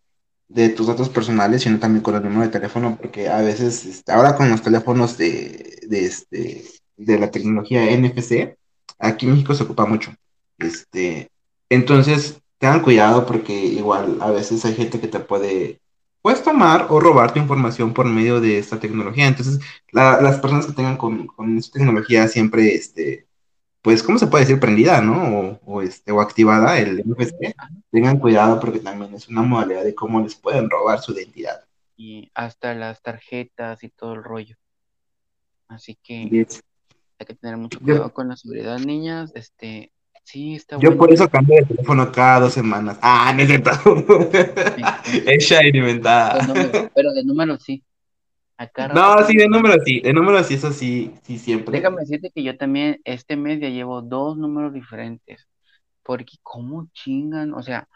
[0.49, 4.11] de tus datos personales, sino también con el número de teléfono, porque a veces, este,
[4.11, 6.65] ahora con los teléfonos de, de este,
[6.97, 8.57] de la tecnología NFC,
[8.99, 10.13] aquí en México se ocupa mucho.
[10.57, 11.29] Este,
[11.69, 15.81] entonces, tengan cuidado porque igual a veces hay gente que te puede,
[16.21, 19.27] puedes tomar o robar tu información por medio de esta tecnología.
[19.27, 19.59] Entonces,
[19.91, 23.27] la- las personas que tengan con, con esta tecnología siempre, este,
[23.81, 24.59] pues, ¿cómo se puede decir?
[24.59, 25.39] Prendida, ¿no?
[25.39, 27.55] O, o, este, o activada el NFC.
[27.91, 31.65] Tengan cuidado porque también es una modalidad de cómo les pueden robar su identidad.
[31.97, 34.55] Y hasta las tarjetas y todo el rollo.
[35.67, 36.61] Así que Yes.
[37.19, 39.31] hay que tener mucho cuidado con la seguridad, niñas.
[39.35, 39.91] Este,
[40.23, 40.97] sí, está Yo bueno.
[40.97, 42.97] por eso cambio de teléfono cada dos semanas.
[43.01, 43.71] Ah, no es cierto.
[45.25, 46.89] Ella inventada.
[46.95, 47.83] Pero de número sí.
[48.57, 51.77] Acá No, sí, de número sí, de número sí, eso sí, sí, siempre.
[51.77, 55.47] Déjame decirte que yo también este mes ya llevo dos números diferentes.
[56.03, 57.87] Porque cómo chingan, o sea,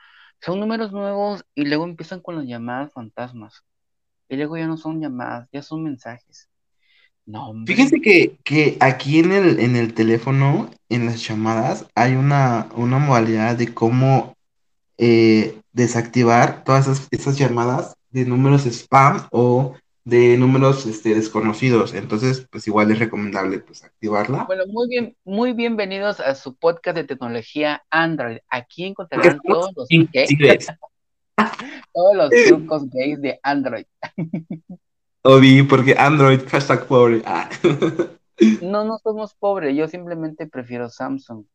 [0.41, 3.63] son números nuevos y luego empiezan con las llamadas fantasmas.
[4.29, 6.49] Y luego ya no son llamadas, ya son mensajes.
[7.25, 7.73] No, hombre.
[7.73, 12.99] Fíjense que, que aquí en el, en el teléfono, en las llamadas, hay una, una
[12.99, 14.35] modalidad de cómo
[14.97, 21.95] eh, desactivar todas esas, esas llamadas de números spam o de números este, desconocidos.
[21.95, 24.43] Entonces, pues igual es recomendable pues activarla.
[24.45, 28.37] Bueno, muy bien, muy bienvenidos a su podcast de tecnología Android.
[28.49, 29.87] Aquí encontrarán todos los,
[31.93, 33.85] todos los trucos gays de Android.
[35.27, 37.21] Obi, porque Android, hashtag pobre.
[37.25, 37.49] Ah.
[38.61, 41.45] No, no somos pobres, yo simplemente prefiero Samsung.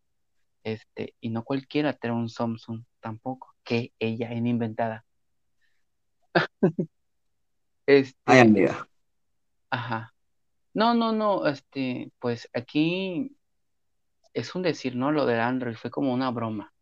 [0.65, 5.05] Este, y no cualquiera tiene un Samsung tampoco, que ella es inventada.
[7.87, 8.89] Este, Ay, amiga.
[9.69, 10.15] ajá.
[10.73, 13.37] No, no, no, este, pues aquí
[14.33, 15.13] es un decir, ¿no?
[15.13, 16.73] Lo del Android fue como una broma.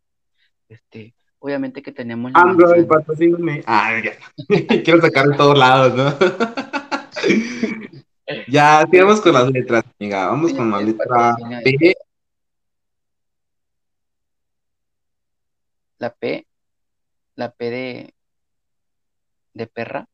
[0.69, 3.65] Este, obviamente que tenemos Android, patrocíname.
[3.67, 4.01] Ah.
[4.85, 6.68] Quiero sacar de todos lados, ¿no?
[8.49, 10.27] ya, sigamos con las letras, amiga.
[10.27, 11.37] Vamos con la letra.
[11.65, 11.95] P.
[15.99, 16.47] La P,
[17.35, 18.15] la P de,
[19.55, 20.09] de perra.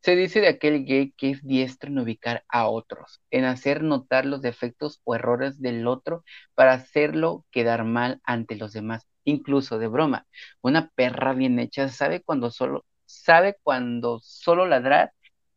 [0.00, 4.24] Se dice de aquel gay que es diestro en ubicar a otros, en hacer notar
[4.24, 6.22] los defectos o errores del otro
[6.54, 10.26] para hacerlo quedar mal ante los demás, incluso de broma.
[10.62, 15.12] Una perra bien hecha sabe cuando solo, sabe cuando solo ladrar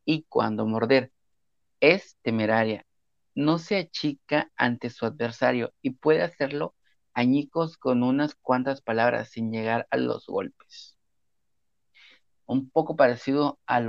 [0.06, 1.12] y cuando morder.
[1.82, 2.86] Es temeraria,
[3.36, 6.76] no se achica ante su adversario y puede hacerlo
[7.14, 10.98] añicos con unas cuantas palabras sin llegar a los golpes.
[12.46, 13.80] Un poco parecido a,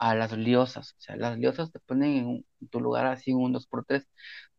[0.00, 0.92] las liosas.
[0.92, 4.06] O sea, las liosas te ponen en, tu lugar así un 2x3.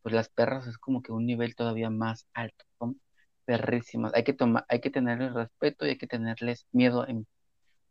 [0.01, 2.66] Pues las perras es como que un nivel todavía más alto.
[2.80, 2.99] Son
[3.45, 4.14] perrísimas.
[4.16, 4.36] Hay que
[4.68, 7.28] hay que tenerles respeto y hay que tenerles miedo en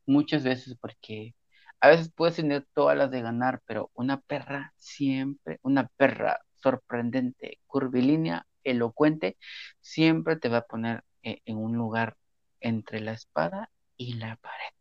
[0.07, 1.35] muchas veces porque
[1.81, 7.61] a veces puedes tener todas las de ganar, pero una perra siempre, una perra sorprendente,
[7.67, 9.37] curvilínea, elocuente,
[9.81, 12.17] siempre te va a poner eh, en un lugar
[12.61, 14.75] entre la espada y la pared.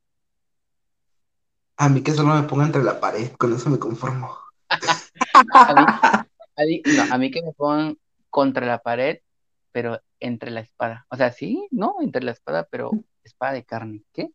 [1.75, 4.37] A mí que solo me ponga entre la pared, con eso me conformo.
[5.67, 5.85] A mí,
[6.57, 7.97] a mí- no, a mí que me pongan
[8.29, 9.19] contra la pared,
[9.71, 11.05] pero entre la espada.
[11.09, 14.03] O sea, sí, no, entre la espada, pero espada de carne.
[14.13, 14.29] ¿Qué?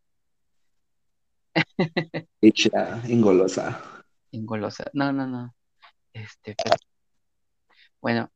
[2.41, 3.81] Hecha, engolosa.
[4.33, 4.85] Engolosa.
[4.93, 5.55] No, no, no.
[6.13, 6.77] Este, pero-
[8.01, 8.31] Bueno,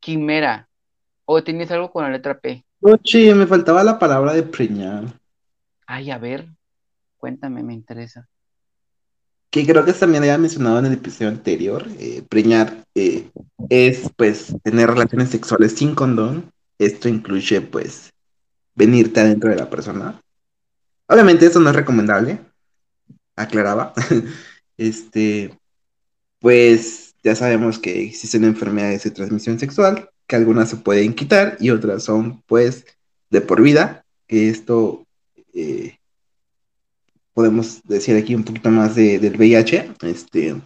[0.00, 0.68] quimera.
[1.26, 2.64] ¿O tienes algo con la letra P?
[2.80, 5.04] Oye, me faltaba la palabra de preñar.
[5.86, 6.48] Ay, a ver,
[7.16, 8.28] cuéntame, me interesa.
[9.50, 11.86] Que creo que también había mencionado en el episodio anterior.
[11.98, 13.30] eh, preñar eh,
[13.70, 16.50] es, pues, tener relaciones sexuales sin condón.
[16.78, 18.12] Esto incluye, pues,
[18.74, 20.20] venirte adentro de la persona.
[21.06, 22.40] Obviamente, eso no es recomendable.
[23.36, 23.92] Aclaraba.
[24.76, 25.56] Este,
[26.40, 31.70] pues, ya sabemos que existen enfermedades de transmisión sexual, que algunas se pueden quitar y
[31.70, 32.84] otras son, pues,
[33.30, 34.04] de por vida.
[34.26, 35.06] Que esto
[35.54, 35.98] eh,
[37.34, 39.92] podemos decir aquí un poquito más de, del VIH.
[40.02, 40.56] Este,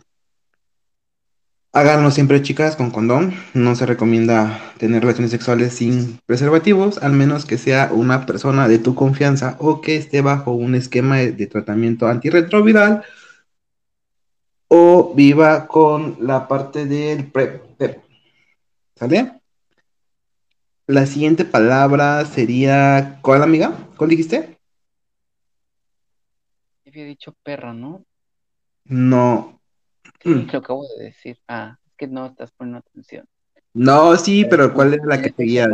[1.73, 3.35] háganlo siempre, chicas, con condón.
[3.55, 8.79] No se recomienda tener relaciones sexuales sin preservativos, al menos que sea una persona de
[8.79, 13.05] tu confianza o que esté bajo un esquema de, de tratamiento antirretroviral
[14.69, 17.77] o viva con la parte del PrEP.
[17.77, 18.03] PrEP.
[18.95, 19.41] ¿Sale?
[20.87, 23.73] La siguiente palabra sería, ¿cuál amiga?
[23.97, 24.59] ¿Cuál dijiste?
[26.87, 28.05] Había dicho perra, ¿no?
[28.85, 29.58] No.
[30.25, 30.51] Mm.
[30.53, 31.39] lo acabo de decir.
[31.49, 33.29] Ah, es que no estás poniendo atención.
[33.75, 35.69] No, sí, pero ¿cuál era la que seguía?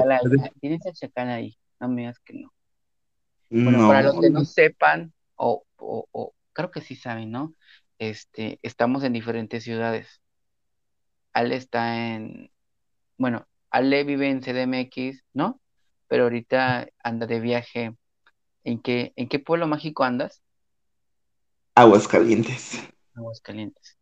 [0.61, 2.53] Tienes el chacal ahí, no me digas que no.
[3.51, 3.89] Bueno, No.
[3.89, 7.55] para los que no sepan, o, o, o creo que sí saben, ¿no?
[7.99, 10.21] Este, estamos en diferentes ciudades.
[11.33, 12.51] Ale está en,
[13.19, 15.61] bueno, Ale vive en CDMX, ¿no?
[16.09, 17.97] Pero ahorita anda de viaje.
[18.65, 20.43] ¿En qué, en qué pueblo mágico andas?
[21.75, 22.81] Aguas calientes.
[23.15, 23.99] Aguascalientes.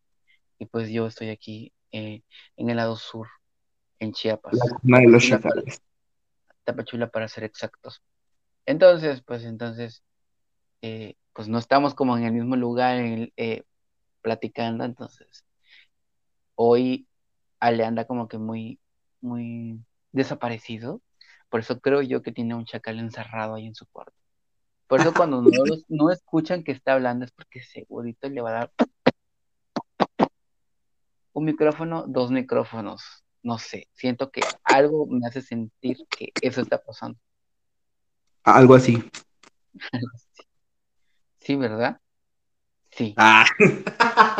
[0.63, 2.23] Y pues yo estoy aquí eh,
[2.57, 3.27] en el lado sur,
[3.99, 4.55] en Chiapas.
[4.55, 5.83] La cuna de los chacales.
[6.63, 8.01] Tapachula para ser exactos.
[8.65, 10.05] Entonces, pues entonces,
[10.81, 13.65] eh, pues no estamos como en el mismo lugar en eh,
[14.21, 15.45] platicando, entonces
[16.55, 17.09] hoy
[17.59, 18.79] Ale anda como que muy,
[19.21, 19.81] muy
[20.13, 21.03] desaparecido.
[21.49, 24.17] Por eso creo yo que tiene un chacal encerrado ahí en su cuarto.
[24.87, 25.51] Por eso cuando no,
[25.89, 28.73] no escuchan que está hablando es porque segurito le va a dar
[31.33, 33.25] un micrófono, dos micrófonos.
[33.43, 37.19] No sé, siento que algo me hace sentir que eso está pasando.
[38.45, 39.03] Algo así.
[41.41, 42.01] Sí, ¿verdad?
[42.93, 43.15] Sí.
[43.17, 43.45] Ah.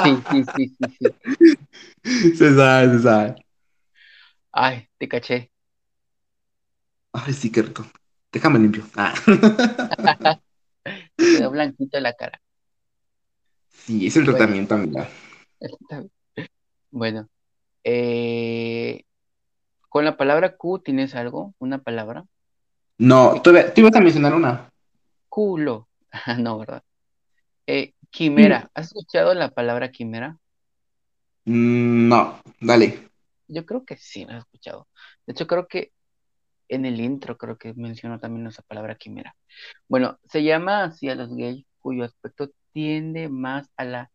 [0.05, 2.35] Sí, sí, sí, sí, sí.
[2.37, 3.47] Se sabe, se sabe.
[4.53, 5.51] Ay, te caché.
[7.13, 7.85] Ay, sí, qué rico.
[8.31, 8.85] Déjame limpio.
[8.97, 9.15] Ah.
[10.85, 12.41] Te quedó blanquito la cara.
[13.69, 14.39] Sí, es el Bueno.
[14.39, 15.09] tratamiento, amiga.
[16.93, 17.27] Bueno,
[17.85, 19.05] eh,
[19.89, 22.27] con la palabra Q tienes algo, una palabra.
[22.99, 24.69] No, tú, tú ibas a mencionar una.
[25.29, 25.89] Culo.
[26.39, 26.83] No, ¿verdad?
[27.67, 28.71] Eh, quimera.
[28.75, 30.37] ¿Has escuchado la palabra quimera?
[31.47, 33.09] Mm, No, dale.
[33.49, 34.87] Yo creo que sí, la he escuchado.
[35.27, 35.93] De hecho, creo que
[36.69, 39.35] en el intro creo que mencionó también esa palabra quimera.
[39.89, 44.11] Bueno, se llama así a los gays cuyo aspecto tiende más a la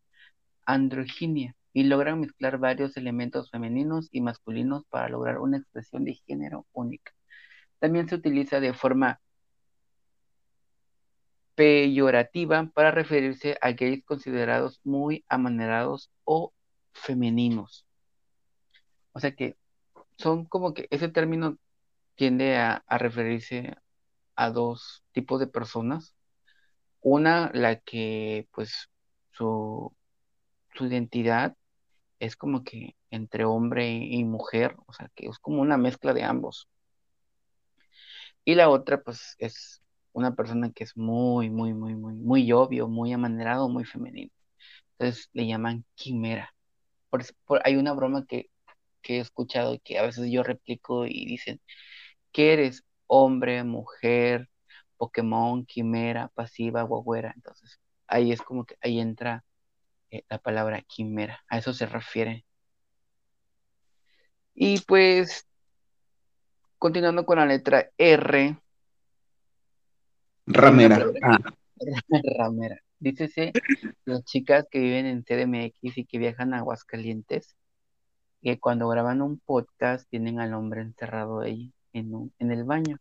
[0.64, 6.66] androginia y logran mezclar varios elementos femeninos y masculinos para lograr una expresión de género
[6.72, 7.12] única.
[7.78, 9.20] También se utiliza de forma
[11.54, 16.52] peyorativa para referirse a gays considerados muy amanerados o
[16.92, 17.86] femeninos.
[19.12, 19.56] O sea que
[20.16, 21.58] son como que ese término
[22.16, 23.76] tiende a, a referirse
[24.34, 26.16] a dos tipos de personas.
[27.00, 28.90] Una, la que pues
[29.30, 29.94] su,
[30.74, 31.56] su identidad
[32.20, 36.24] es como que entre hombre y mujer, o sea que es como una mezcla de
[36.24, 36.68] ambos.
[38.44, 39.82] Y la otra pues es
[40.12, 44.30] una persona que es muy, muy, muy, muy, muy obvio, muy amanerado, muy femenino.
[44.98, 46.54] Entonces le llaman quimera.
[47.10, 48.50] Por, por- hay una broma que,
[49.02, 51.60] que he escuchado y que a veces yo replico y dicen,
[52.32, 52.84] ¿qué eres?
[53.06, 54.48] Hombre, mujer,
[54.96, 57.32] Pokémon, quimera, pasiva, guagüera.
[57.36, 59.44] Entonces ahí es como que ahí entra
[60.10, 61.42] eh, la palabra quimera.
[61.48, 62.44] A eso se refiere.
[64.54, 65.46] Y pues,
[66.78, 68.58] continuando con la letra R,
[70.46, 71.04] Ramera.
[71.22, 71.38] Ah,
[72.38, 72.76] ramera.
[72.98, 73.52] Dícese
[74.04, 77.54] las chicas que viven en CDMX y que viajan a Aguascalientes,
[78.42, 82.98] que cuando graban un podcast tienen al hombre encerrado ahí en, un- en el baño.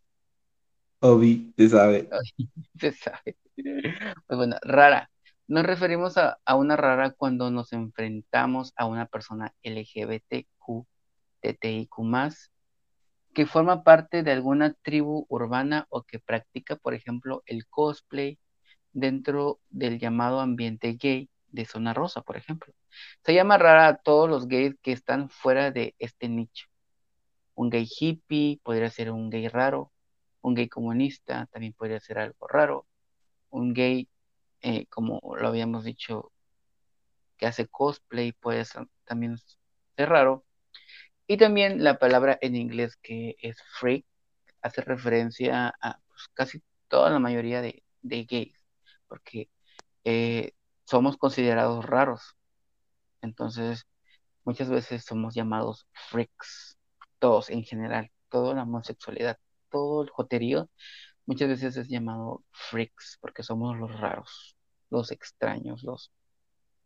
[0.99, 2.09] Obi, se sabe.
[2.79, 3.38] Se sabe.
[3.55, 5.09] Pues bueno, rara.
[5.48, 10.86] Nos referimos a, una rara cuando nos enfrentamos a una persona LGBTQ,
[11.40, 11.90] TTIQ+,
[13.34, 18.38] que forma parte de alguna tribu urbana o que practica, por ejemplo, el cosplay
[18.91, 22.74] dentro del llamado ambiente gay de Zona Rosa, por ejemplo.
[23.24, 26.68] Se llama rara a todos los gays que están fuera de este nicho.
[27.56, 29.94] Un gay hippie podría ser un gay raro,
[30.41, 32.86] un gay comunista también podría ser algo raro,
[33.49, 34.10] un gay,
[34.61, 36.31] eh, como lo habíamos dicho,
[37.38, 39.38] que hace cosplay puede ser- también
[39.97, 40.45] ser raro.
[41.27, 44.05] Y también la palabra en inglés que es freak
[44.61, 48.59] hace referencia a pues, casi toda la mayoría de, de gays,
[49.07, 49.49] porque
[50.05, 50.53] eh,
[50.85, 52.38] somos considerados raros.
[53.21, 53.85] Entonces,
[54.45, 56.77] muchas veces somos llamados freaks,
[57.19, 59.39] todos en general, toda la homosexualidad,
[59.71, 60.69] todo el joterío,
[61.28, 64.58] muchas veces es llamado freaks, porque somos los raros,
[64.90, 66.12] los extraños, los,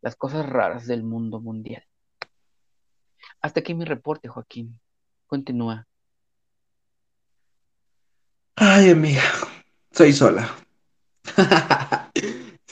[0.02, 1.84] las cosas raras del mundo mundial.
[3.40, 4.78] Hasta aquí mi reporte, Joaquín.
[5.26, 5.86] Continúa.
[8.56, 9.22] Ay, amiga,
[9.90, 10.54] soy sola.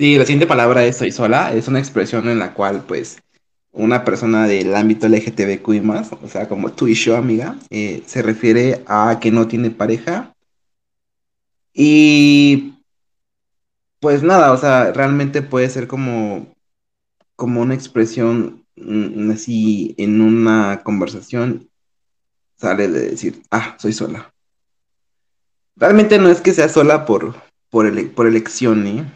[0.01, 1.53] Sí, la siguiente palabra es soy sola.
[1.53, 3.19] Es una expresión en la cual, pues,
[3.71, 8.03] una persona del ámbito LGTBQ y más, o sea, como tú y yo, amiga, eh,
[8.07, 10.33] se refiere a que no tiene pareja.
[11.73, 12.75] Y,
[14.01, 16.55] pues nada, o sea, realmente puede ser como,
[17.37, 21.69] como una expresión mm, así en una conversación,
[22.59, 24.33] sale de decir, ah, soy sola.
[25.77, 27.35] Realmente no es que sea sola por,
[27.71, 29.13] por, ele- por elección, ¿eh?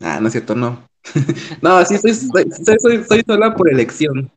[0.00, 0.88] Ah, no es cierto, no.
[1.62, 4.30] No, sí, soy, soy, soy, soy- soy sola por elección,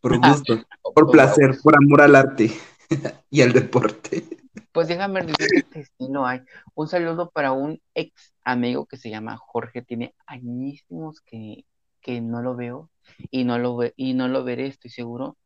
[0.00, 0.62] por gusto,
[0.94, 2.52] por placer, por amor al arte
[3.30, 4.24] y al deporte.
[4.72, 6.40] Pues déjame decirte que sí lo hay.
[6.74, 9.82] Un saludo para un ex amigo que se llama Jorge.
[9.82, 11.64] Tiene añísimos que,
[12.00, 12.90] que no lo veo
[13.30, 15.36] y no lo ve, y no lo veré, estoy seguro.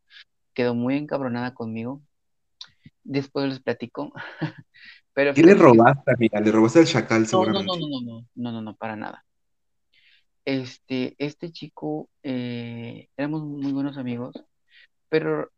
[0.55, 2.03] Quedó muy encabronada conmigo.
[3.05, 4.13] Después les platico.
[5.13, 6.41] Pero ¿Qué le robaste, amiga?
[6.41, 9.25] Le robaste el chacal, No, no, no, no, no, no, no, no, para nada.
[10.45, 14.35] Este, este chico, eh, éramos muy buenos amigos,
[15.09, 15.51] Pero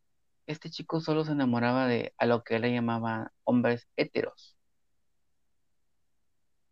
[0.47, 4.57] este chico solo se enamoraba de a lo que él le llamaba hombres heteros.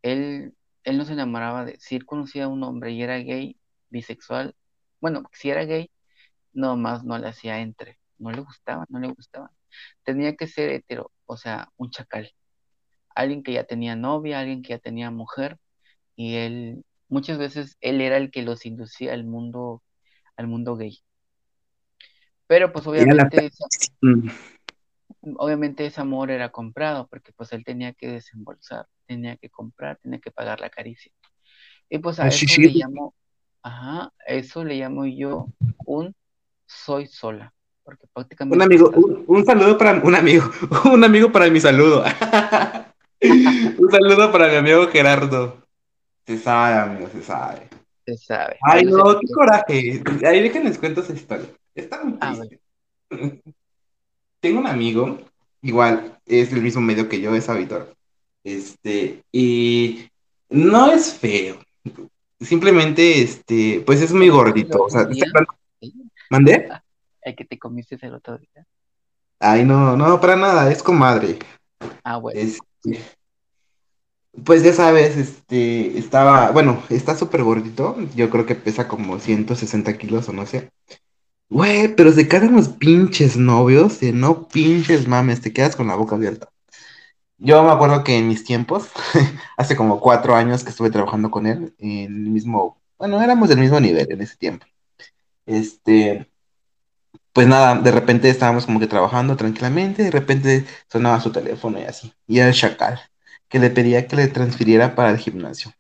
[0.03, 3.59] Él, él no se enamoraba de, si él conocía a un hombre y era gay,
[3.91, 4.55] bisexual,
[5.01, 5.91] bueno, si era gay,
[6.53, 9.53] no más no le hacía entre, no le gustaba, no le gustaba.
[10.05, 12.33] Tenía que ser hetero, o sea, un chacal.
[13.15, 15.59] Alguien que ya tenía novia, alguien que ya tenía mujer,
[16.17, 19.83] y él, muchas veces él era el que los inducía al mundo,
[20.37, 21.01] al mundo gay.
[22.51, 23.67] Pero pues obviamente, esa-
[24.01, 24.29] Mm.
[25.37, 30.19] obviamente ese amor era comprado, porque pues él tenía que desembolsar, tenía que comprar, tenía
[30.19, 31.13] que pagar la caricia.
[31.89, 33.15] Y pues a Ah, eso sí, le llamo,
[33.63, 35.47] ajá, a eso le llamo yo
[35.87, 36.13] un
[36.67, 37.55] soy sola,
[37.85, 40.51] porque Un prácticamente amigo, estás- un, un saludo para un amigo,
[40.93, 42.03] un amigo para mi saludo.
[43.23, 45.65] un saludo para mi amigo Gerardo.
[46.27, 47.69] Se sabe, amigo, se sabe.
[48.05, 48.59] se sabe.
[48.63, 50.03] Ay, no, qué coraje.
[50.27, 51.47] Ahí déjenles cuento esa historia.
[51.75, 52.61] Está muy triste.
[54.41, 55.19] Tengo un amigo,
[55.63, 57.95] igual, es del mismo medio que yo, es Avitor.
[58.43, 60.09] Este, y
[60.49, 61.59] no es feo.
[62.41, 64.83] Simplemente, este, pues es muy ¿El que gordito.
[64.85, 65.07] O sea,
[66.31, 66.69] ¿Mandé?
[67.21, 68.67] El que te comiste el otro día.
[69.39, 71.39] Ay, no, no, para nada, es comadre.
[72.03, 72.41] Ah, bueno.
[72.41, 73.01] Este,
[74.45, 79.99] pues ya sabes, este, estaba, bueno, está súper gordito, yo creo que pesa como 160
[79.99, 80.71] kilos o no sé.
[81.51, 85.97] Güey, pero se quedan los pinches novios, de no pinches mames, te quedas con la
[85.97, 86.49] boca abierta.
[87.39, 88.91] Yo me acuerdo que en mis tiempos,
[89.57, 93.59] hace como cuatro años que estuve trabajando con él, en el mismo, bueno, éramos del
[93.59, 94.67] mismo nivel en ese tiempo.
[95.47, 96.31] Este,
[97.33, 101.85] pues nada, de repente estábamos como que trabajando tranquilamente, de repente sonaba su teléfono y
[101.85, 103.01] así, y era el chacal,
[103.49, 105.73] que le pedía que le transfiriera para el gimnasio,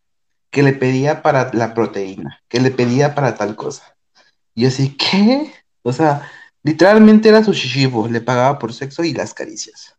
[0.50, 3.96] que le pedía para la proteína, que le pedía para tal cosa.
[4.54, 5.52] Y yo así, ¿qué?
[5.82, 6.28] O sea,
[6.62, 9.96] literalmente era su shishibo, le pagaba por sexo y las caricias.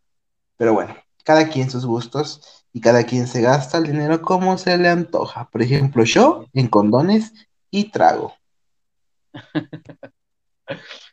[0.57, 4.77] Pero bueno, cada quien sus gustos y cada quien se gasta el dinero como se
[4.77, 5.49] le antoja.
[5.49, 7.33] Por ejemplo, yo en condones
[7.69, 8.33] y trago.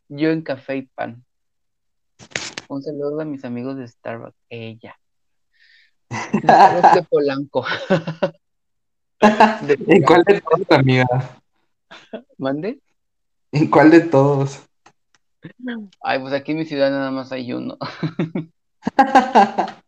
[0.09, 1.25] Yo en café y pan.
[2.69, 4.37] Un saludo a mis amigos de Starbucks.
[4.49, 4.99] Ella.
[6.11, 7.67] De Polanco.
[9.21, 11.05] ¿En cuál de todos, amiga?
[12.37, 12.81] ¿Mande?
[13.53, 14.63] ¿En cuál de todos?
[16.03, 17.77] Ay, pues aquí en mi ciudad nada más hay uno.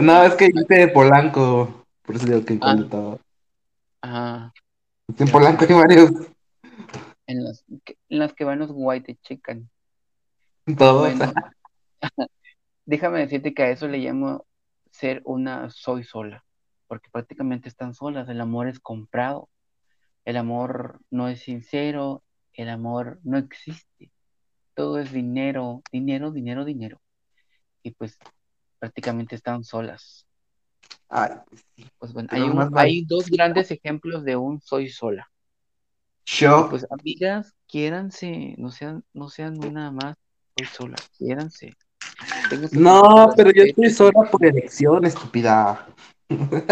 [0.00, 1.84] No, es que dijiste de Polanco.
[2.02, 2.90] Por eso digo que en cuál de Ah.
[2.90, 3.20] todos.
[4.02, 4.52] Ajá.
[5.18, 6.10] En Polanco hay varios.
[7.26, 9.68] En las que, en las que van los white chicken.
[10.76, 11.16] Todos.
[11.16, 11.32] Bueno,
[12.86, 14.44] déjame decirte que a eso le llamo
[14.90, 16.44] ser una soy sola,
[16.86, 19.48] porque prácticamente están solas, el amor es comprado,
[20.24, 22.22] el amor no es sincero,
[22.54, 24.10] el amor no existe,
[24.74, 27.00] todo es dinero, dinero, dinero, dinero,
[27.82, 28.18] y pues
[28.78, 30.26] prácticamente están solas.
[31.08, 31.30] Ay,
[31.98, 35.28] Pues bueno, hay, un- dos grandes ejemplos de un soy sola.
[36.24, 36.68] Yo.
[36.70, 40.16] pues amigas, quiéranse, no sean, no sean una más
[40.56, 41.74] soy sola, quiéranse.
[42.72, 45.86] No, pero yo estoy sola por elección, estúpida.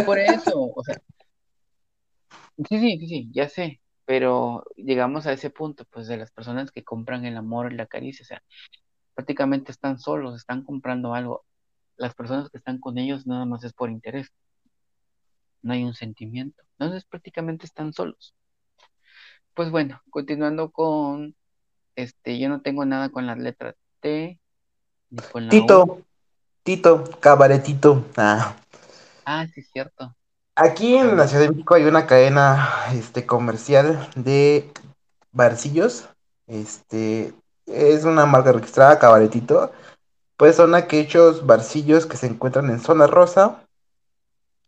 [0.06, 1.00] Por eso, o sea,
[2.68, 6.82] sí, sí, sí, ya sé, pero llegamos a ese punto, pues, de las personas que
[6.82, 8.42] compran el amor y la caricia, o sea,
[9.14, 11.44] prácticamente están solos, están comprando algo.
[11.96, 14.32] Las personas que están con ellos nada más es por interés,
[15.62, 18.34] no hay un sentimiento, entonces prácticamente están solos.
[19.54, 21.36] Pues bueno, continuando con,
[21.94, 24.40] este, yo no tengo nada con la letra T,
[25.10, 25.60] ni con la U.
[25.60, 26.02] Tito,
[26.64, 28.04] Tito, cabaretito.
[28.16, 28.56] Ah.
[29.24, 30.16] Ah, sí, es cierto.
[30.62, 34.70] Aquí en la Ciudad de México hay una cadena este, comercial de
[35.32, 36.10] barcillos.
[36.46, 37.32] Este
[37.64, 39.72] es una marca registrada, Cabaretito.
[40.36, 43.62] Pues son aquellos barcillos que se encuentran en zona rosa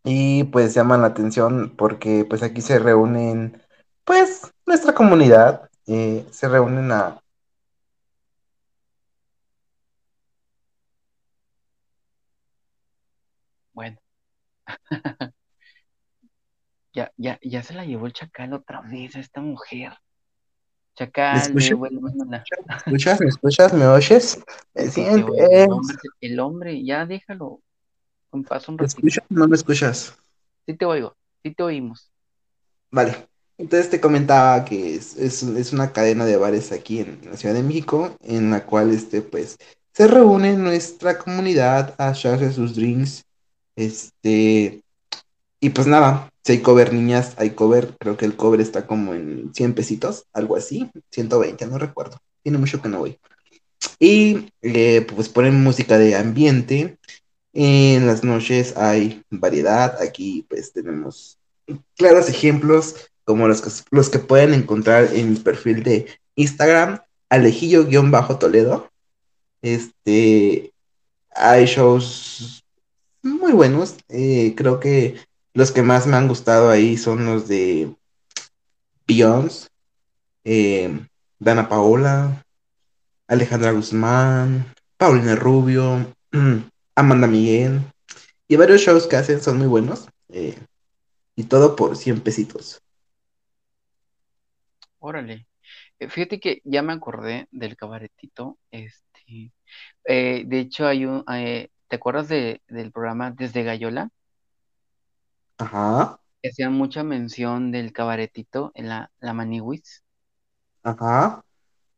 [0.02, 3.60] y pues llaman la atención porque pues aquí se reúnen,
[4.04, 7.20] pues nuestra comunidad eh, se reúnen a
[13.74, 13.98] Bueno.
[16.94, 19.92] Ya, ya, ya se la llevó el chacal otra vez a esta mujer.
[20.94, 21.68] Chacal, escuchas?
[21.70, 22.44] devuélvemela.
[22.66, 23.20] ¿Me escuchas?
[23.20, 23.72] ¿Me escuchas?
[23.72, 24.44] ¿Me oyes?
[24.74, 25.14] ¿Me sientes?
[25.38, 27.60] El hombre, el hombre, ya déjalo.
[28.30, 28.98] Un paso un ¿Me ratito.
[28.98, 30.16] escuchas o no me escuchas?
[30.66, 32.10] Sí te oigo, sí te oímos.
[32.90, 37.36] Vale, entonces te comentaba que es, es, es una cadena de bares aquí en la
[37.36, 39.56] Ciudad de México, en la cual este, pues,
[39.94, 43.24] se reúne nuestra comunidad a echarse sus drinks,
[43.76, 44.81] este,
[45.62, 49.14] y pues nada, si hay cover niñas, hay cover, creo que el cover está como
[49.14, 53.16] en 100 pesitos, algo así, 120, no recuerdo, tiene mucho que no voy.
[54.00, 56.98] Y eh, pues ponen música de ambiente.
[57.52, 60.02] En las noches hay variedad.
[60.02, 61.38] Aquí pues tenemos
[61.94, 66.98] claros ejemplos como los que, los que pueden encontrar en mi perfil de Instagram,
[67.28, 68.90] alejillo-toledo.
[69.62, 70.72] Este,
[71.30, 72.64] hay shows
[73.22, 73.94] muy buenos.
[74.08, 75.14] Eh, creo que
[75.54, 77.94] los que más me han gustado ahí son los de
[79.06, 79.68] Beyoncé,
[80.44, 81.06] eh,
[81.38, 82.44] Dana Paola,
[83.26, 86.14] Alejandra Guzmán, Paulina Rubio,
[86.94, 87.80] Amanda Miguel.
[88.48, 90.08] Y varios shows que hacen son muy buenos.
[90.28, 90.58] Eh,
[91.36, 92.80] y todo por 100 pesitos.
[94.98, 95.46] Órale.
[95.98, 98.58] Eh, Fíjate que ya me acordé del cabaretito.
[98.70, 99.52] Este,
[100.04, 104.10] de hecho, hay un, ¿te acuerdas de, del programa Desde Gallola?
[105.58, 110.04] Ajá, Que hacían mucha mención del cabaretito en la, la Maniwis.
[110.82, 111.42] ajá.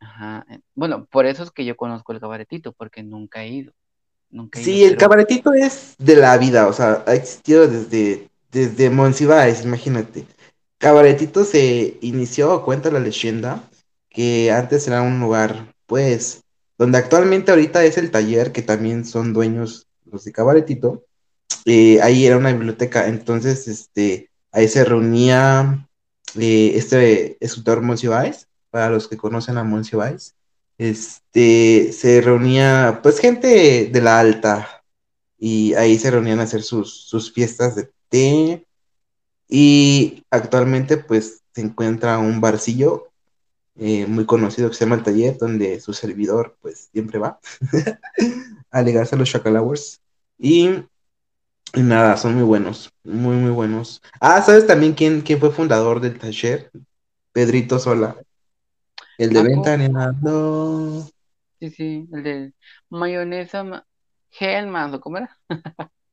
[0.00, 0.46] Ajá.
[0.74, 3.72] Bueno, por eso es que yo conozco el cabaretito, porque nunca he ido,
[4.30, 7.66] nunca he ido, Sí, el pero cabaretito es de la vida, o sea, ha existido
[7.66, 10.26] desde, desde Monsiváis, imagínate.
[10.78, 13.68] Cabaretito se inició, cuenta la leyenda,
[14.10, 16.42] que antes era un lugar, pues,
[16.78, 21.04] donde actualmente ahorita es el taller, que también son dueños los de Cabaretito.
[21.66, 25.88] Eh, ahí era una biblioteca, entonces, este, ahí se reunía
[26.38, 30.34] eh, este escultor Monsiváis, para los que conocen a Monsiváis.
[30.78, 34.82] Este, se reunía, pues, gente de la alta,
[35.38, 38.66] y ahí se reunían a hacer sus, sus fiestas de té,
[39.48, 43.10] y actualmente, pues, se encuentra un barcillo
[43.76, 47.38] eh, muy conocido que se llama El Taller, donde su servidor, pues, siempre va
[48.70, 50.00] a ligarse a los Chacalowers.
[50.38, 50.84] Y,
[51.74, 54.00] y nada, son muy buenos, muy, muy buenos.
[54.20, 56.70] Ah, ¿sabes también quién, quién fue fundador del taller?
[57.32, 58.16] Pedrito Sola,
[59.18, 59.78] el de ¿a poco?
[59.82, 61.08] Ventaneando.
[61.60, 62.52] Sí, sí, el de
[62.90, 63.86] mayonesa, ma-
[64.38, 65.38] Hellmann's, ¿o cómo era?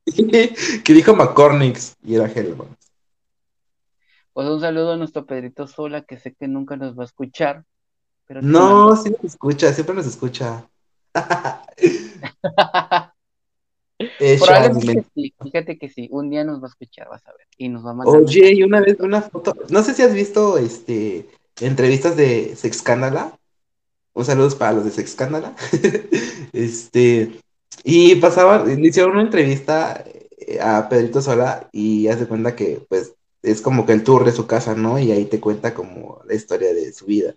[0.84, 2.76] que dijo McCormick's y era Hellman.
[4.34, 7.64] Pues un saludo a nuestro Pedrito Sola, que sé que nunca nos va a escuchar,
[8.26, 8.94] pero No, mando.
[8.96, 10.68] sí nos escucha, siempre nos escucha.
[14.18, 17.46] Es Probablemente sí, fíjate que sí, un día nos va a escuchar, vas a ver,
[17.56, 20.14] y nos va a mandar Oye, y una vez una foto, no sé si has
[20.14, 21.26] visto este
[21.60, 23.38] entrevistas de Sexcándala.
[24.14, 25.54] Un saludo para los de Sexcándala.
[26.52, 27.40] Este,
[27.82, 30.04] y pasaban, le hicieron una entrevista
[30.36, 34.32] eh, a Pedrito Sola y hace cuenta que pues es como que el tour de
[34.32, 34.98] su casa, ¿no?
[34.98, 37.34] Y ahí te cuenta como la historia de su vida.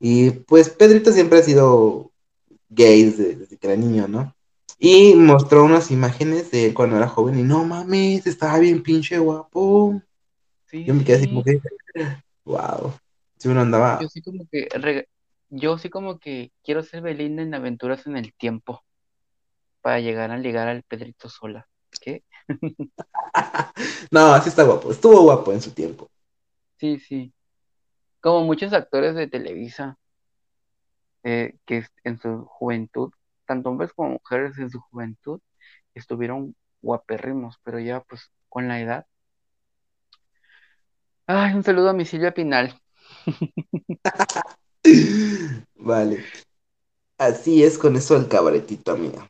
[0.00, 2.10] Y pues Pedrito siempre ha sido
[2.68, 4.34] gay desde, desde que era niño, ¿no?
[4.78, 9.18] Y mostró unas imágenes de él cuando era joven y no mames, estaba bien pinche
[9.18, 10.00] guapo.
[10.66, 11.60] Sí, Yo me quedé así como que,
[12.44, 12.92] wow.
[13.38, 13.98] Sí, uno andaba.
[14.00, 14.68] yo sí como que,
[15.50, 18.84] yo sí como que quiero ser Belinda en Aventuras en el Tiempo,
[19.80, 21.66] para llegar a ligar al Pedrito Sola.
[22.00, 22.22] ¿Qué?
[24.10, 24.90] No, así está guapo.
[24.90, 26.10] Estuvo guapo en su tiempo.
[26.78, 27.32] Sí, sí.
[28.20, 29.96] Como muchos actores de Televisa,
[31.22, 33.12] eh, que en su juventud,
[33.48, 35.40] tanto hombres como mujeres en su juventud,
[35.94, 39.06] estuvieron guapérrimos, pero ya pues con la edad.
[41.26, 42.78] Ay, un saludo a mi Silvia Pinal.
[45.76, 46.24] Vale.
[47.18, 49.28] Así es con eso del cabaretito, amiga.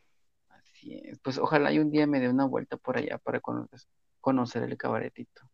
[0.49, 1.19] Así es.
[1.21, 3.81] Pues ojalá y un día me dé una vuelta por allá para conocer,
[4.21, 5.49] conocer el cabaretito.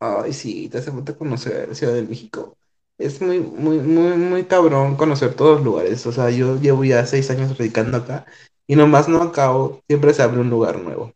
[0.00, 2.56] Ay, sí, te hace falta conocer Ciudad de México.
[2.98, 6.06] Es muy, muy, muy, muy cabrón conocer todos los lugares.
[6.06, 8.26] O sea, yo llevo ya seis años radicando acá
[8.66, 9.82] y nomás no acabo.
[9.88, 11.14] Siempre se abre un lugar nuevo.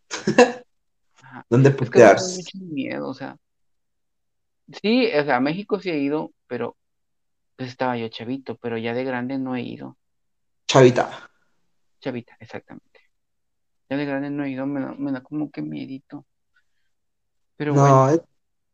[1.20, 1.46] Ajá.
[1.50, 2.36] Donde Es que putearse.
[2.36, 3.36] mucho miedo, o sea,
[4.82, 6.76] sí, o sea, a México sí he ido, pero
[7.56, 9.96] pues estaba yo chavito, pero ya de grande no he ido.
[10.66, 11.30] Chavita.
[12.00, 13.00] Chavita, exactamente.
[13.90, 16.26] Ya de grande no he ido, me da, me da como que miedito.
[17.56, 18.20] Pero bueno, No, es,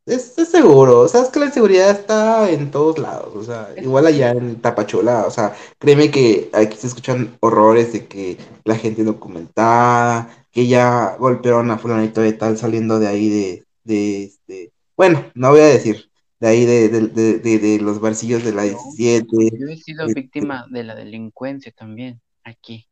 [0.08, 1.00] es, es seguro.
[1.00, 3.34] O sea, es que la inseguridad está en todos lados.
[3.36, 5.26] O sea, igual allá en Tapachula.
[5.26, 11.16] O sea, créeme que aquí se escuchan horrores de que la gente documentada, que ya
[11.18, 14.72] golpearon a fulanito de tal saliendo de ahí de, de este.
[14.96, 16.08] Bueno, no voy a decir.
[16.40, 19.50] De ahí de, de, de, de- de los barcillos de la yo, 17.
[19.58, 22.86] yo he sido eh, víctima de la delincuencia también, aquí.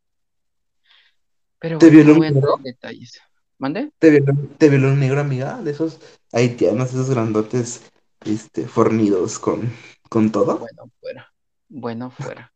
[1.59, 2.57] Pero ¿Te bueno, violó no un voy a entrar negro?
[2.59, 3.21] en detalles.
[3.59, 3.91] ¿Mande?
[3.99, 5.61] ¿Te violó, te negro, amiga?
[5.63, 6.01] De esos
[6.33, 7.83] haitianos, esos grandotes,
[8.25, 9.73] este, fornidos con,
[10.11, 10.59] con todo.
[10.59, 11.33] Bueno, fuera.
[11.69, 12.53] Bueno, fuera.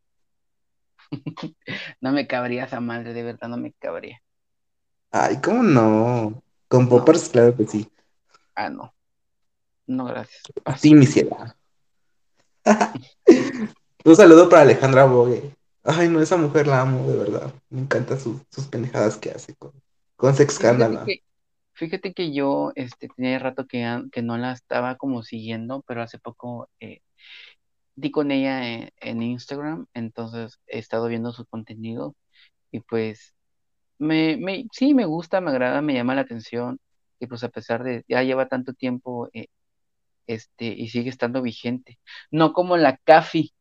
[2.00, 4.22] No me cabría esa madre, de verdad, no me cabría.
[5.12, 6.42] Ay, ¿cómo no?
[6.68, 7.88] Con No, poppers, claro que sí.
[8.54, 8.94] ah, no.
[9.86, 10.42] No, gracias.
[10.74, 10.94] Sí, Paso.
[10.94, 11.56] mi ciela.
[14.04, 15.54] Un saludo para Alejandra Bogue.
[15.84, 17.54] Ay, no, esa mujer la amo, de verdad.
[17.70, 19.72] Me encantan sus, sus pendejadas que hace con,
[20.20, 21.06] con Sex Scandal.
[21.72, 26.18] Fíjate que yo este, tenía rato que, que no la estaba como siguiendo, pero hace
[26.18, 27.00] poco eh,
[27.94, 32.14] di con ella en, Instagram, entonces he estado viendo su contenido
[32.70, 33.34] y pues
[33.98, 36.78] me, me, sí me gusta, me agrada, me llama la atención
[37.18, 39.46] y pues a pesar de ya lleva tanto tiempo eh,
[40.26, 41.98] este y sigue estando vigente,
[42.30, 43.54] no como la Cafi.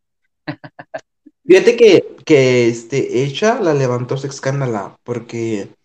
[1.45, 5.78] Fíjate que, que este, ella la levantó Sex Scandal porque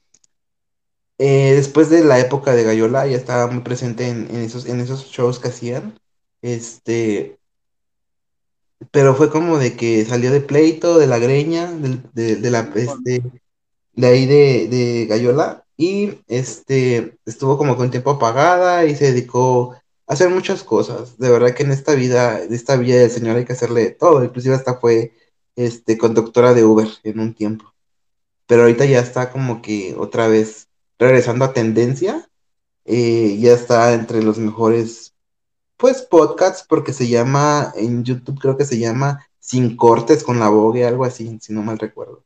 [1.18, 5.06] eh, después de la época de Gallola, ya estaba muy presente en, esos, en esos
[5.06, 5.98] shows que hacían.
[6.42, 7.38] Este,
[8.90, 13.22] pero fue como de que salió de pleito, de la greña, de, de, la, este,
[13.92, 19.74] de ahí de, de Gallola, y este, estuvo como con tiempo apagada y se dedicó
[20.06, 21.18] a hacer muchas cosas.
[21.18, 24.24] De verdad que en esta vida, de esta vida del Señor hay que hacerle todo,
[24.24, 25.12] inclusive hasta fue
[25.56, 27.72] este, conductora de Uber en un tiempo.
[28.46, 30.68] Pero ahorita ya está como que otra vez
[30.98, 32.28] regresando a tendencia,
[32.84, 35.14] eh, ya está entre los mejores,
[35.76, 40.48] pues, podcasts, porque se llama, en YouTube creo que se llama Sin Cortes con la
[40.48, 42.24] Vogue, algo así, si no mal recuerdo.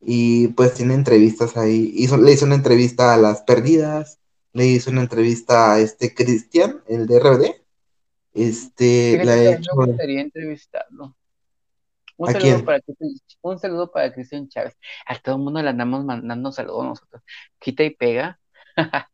[0.00, 4.18] Y pues tiene entrevistas ahí, hizo, le hizo una entrevista a Las Perdidas,
[4.52, 7.44] le hizo una entrevista a este Cristian, el de RBD.
[8.34, 9.74] Este, la he hecho...
[9.76, 11.14] Me gustaría entrevistarlo.
[12.18, 12.80] Un saludo, para,
[13.42, 14.76] un saludo para Cristian Chávez.
[15.06, 17.22] A todo el mundo le andamos mandando saludos nosotros.
[17.60, 18.40] Quita y pega.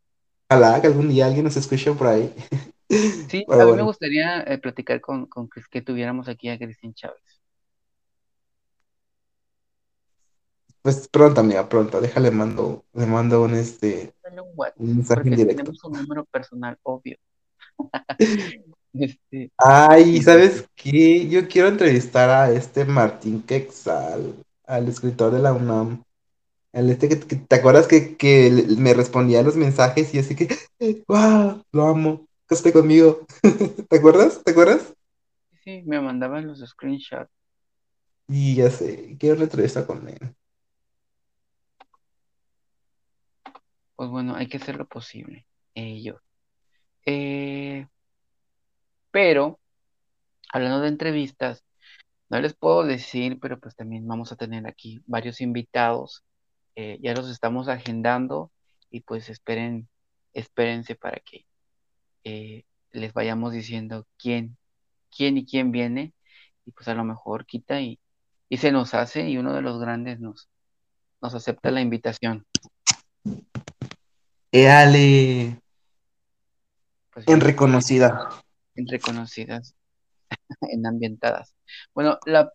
[0.48, 2.35] Ojalá que algún día alguien nos escuche por ahí.
[3.28, 7.40] Sí, a mí me gustaría eh, platicar con, con que tuviéramos aquí a Cristian Chávez.
[10.82, 11.98] Pues pronto, amiga, pronto.
[11.98, 14.14] Déjale mando, le mando un este
[14.76, 15.56] un, mensaje directo.
[15.56, 17.16] Tenemos un número personal, obvio.
[18.95, 21.29] Este, Ay, ¿sabes qué?
[21.29, 24.35] Yo quiero entrevistar a este Martín Quexal,
[24.66, 26.05] al escritor de la UNAM.
[26.73, 28.16] El este que, ¿Te acuerdas que,
[28.79, 30.49] me respondía los mensajes y así que,
[31.09, 31.62] ¡wow!
[31.73, 33.27] Lo amo, esté conmigo.
[33.89, 34.43] ¿Te acuerdas?
[34.45, 34.95] ¿Te acuerdas?
[35.65, 37.31] Sí, me mandaban los screenshots.
[38.29, 40.35] Y ya sé, quiero entrevista con él.
[43.97, 45.47] Pues bueno, hay que hacer lo posible.
[45.75, 46.21] Ellos.
[47.07, 47.87] Eh,
[49.15, 49.61] pero,
[50.53, 51.62] hablando de entrevistas,
[52.28, 56.24] no les puedo decir, pero pues también vamos a tener aquí varios invitados.
[56.74, 58.51] Eh, ya los estamos agendando
[58.91, 59.89] y pues esperen,
[60.32, 61.47] espérense para que
[62.24, 64.57] eh, les vayamos diciendo quién,
[65.16, 66.12] quién y quién viene.
[66.66, 68.01] Y pues a lo mejor quita y,
[68.49, 70.49] y se nos hace y uno de los grandes nos,
[71.23, 72.45] nos acepta la invitación.
[74.51, 75.61] Éale.
[77.12, 78.44] Pues en reconocida
[78.76, 79.74] reconocidas,
[80.62, 81.55] en ambientadas.
[81.94, 82.52] Bueno, la,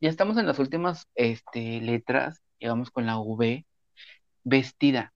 [0.00, 3.66] ya estamos en las últimas este, letras, llegamos con la V,
[4.44, 5.14] vestida,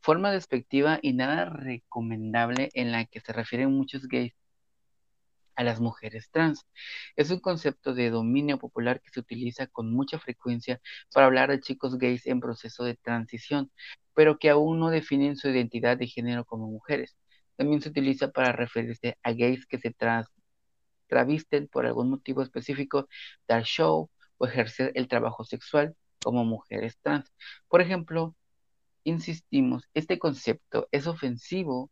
[0.00, 4.34] forma despectiva y nada recomendable en la que se refieren muchos gays
[5.56, 6.66] a las mujeres trans.
[7.16, 10.80] Es un concepto de dominio popular que se utiliza con mucha frecuencia
[11.12, 13.70] para hablar de chicos gays en proceso de transición,
[14.14, 17.16] pero que aún no definen su identidad de género como mujeres.
[17.56, 19.94] También se utiliza para referirse a gays que se
[21.06, 23.08] travisten por algún motivo específico,
[23.46, 27.32] dar show o ejercer el trabajo sexual como mujeres trans.
[27.68, 28.34] Por ejemplo,
[29.04, 31.90] insistimos, este concepto es ofensivo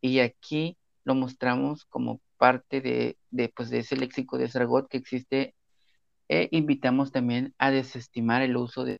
[0.00, 3.16] y aquí lo mostramos como parte de,
[3.54, 5.54] pues, de ese léxico de Sargot que existe
[6.28, 8.98] e invitamos también a desestimar el uso de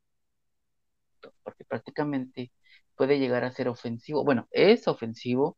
[1.43, 2.51] porque prácticamente
[2.97, 4.25] puede llegar a ser ofensivo.
[4.25, 5.57] Bueno, es ofensivo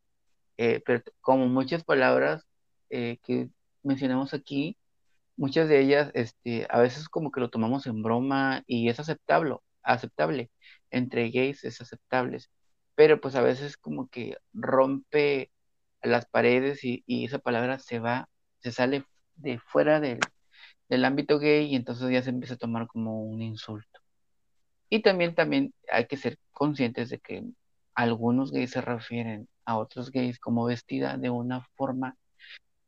[0.63, 2.47] eh, pero como muchas palabras
[2.91, 3.51] eh, que
[3.83, 4.79] mencionamos aquí,
[5.37, 9.57] muchas de ellas este, a veces como que lo tomamos en broma y es aceptable,
[9.83, 10.53] aceptable,
[10.91, 12.39] entre gays es aceptable,
[12.95, 15.51] pero pues a veces como que rompe
[16.03, 18.29] las paredes y, esa palabra se va,
[18.61, 19.05] se sale
[19.37, 20.21] de fuera del,
[20.89, 24.01] del ámbito gay y entonces ya se empieza a tomar como un insulto.
[24.91, 27.45] Y también, también hay que ser conscientes de que
[27.95, 32.17] algunos gays se refieren a otros gays como vestida de una forma,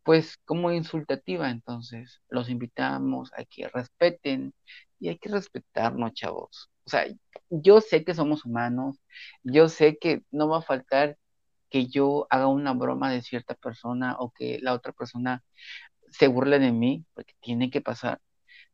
[0.05, 1.51] pues como insultativa.
[1.51, 4.55] Entonces, los invitamos a que respeten
[5.01, 6.71] y hay que respetarnos, chavos.
[6.87, 7.07] O sea,
[7.51, 8.99] yo sé que somos humanos,
[9.43, 11.19] yo sé que no va a faltar
[11.71, 15.43] que yo haga una broma de cierta persona o que la otra persona
[16.11, 18.21] se burle de mí, porque tiene que pasar,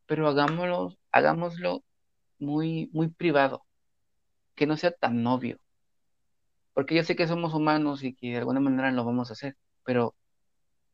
[0.06, 1.84] pero hagámoslo, hagámoslo
[2.38, 3.64] muy, muy privado,
[4.54, 5.58] que no sea tan obvio
[6.74, 9.56] porque yo sé que somos humanos y que de alguna manera lo vamos a hacer,
[9.84, 10.14] pero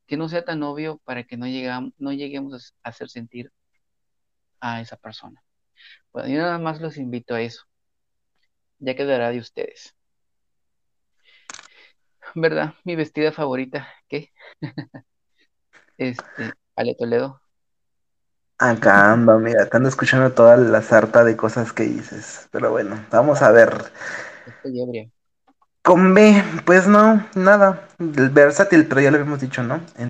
[0.07, 3.53] que no sea tan obvio para que no, llegamos, no lleguemos a hacer sentir
[4.61, 5.43] a esa persona.
[6.13, 7.65] Bueno, yo nada más los invito a eso.
[8.79, 9.95] Ya quedará de ustedes.
[12.35, 12.75] ¿Verdad?
[12.85, 14.33] Mi vestida favorita, ¿qué?
[15.99, 17.41] este, Ale Toledo.
[18.59, 22.49] Acá ando, mira, ando escuchando toda la sarta de cosas que dices.
[22.51, 23.93] Pero bueno, vamos a ver.
[24.47, 25.11] Estoy ebria.
[25.87, 27.89] Con B, pues no, nada.
[28.01, 29.81] El versátil, pero ya lo habíamos dicho, ¿no?
[29.97, 30.09] En-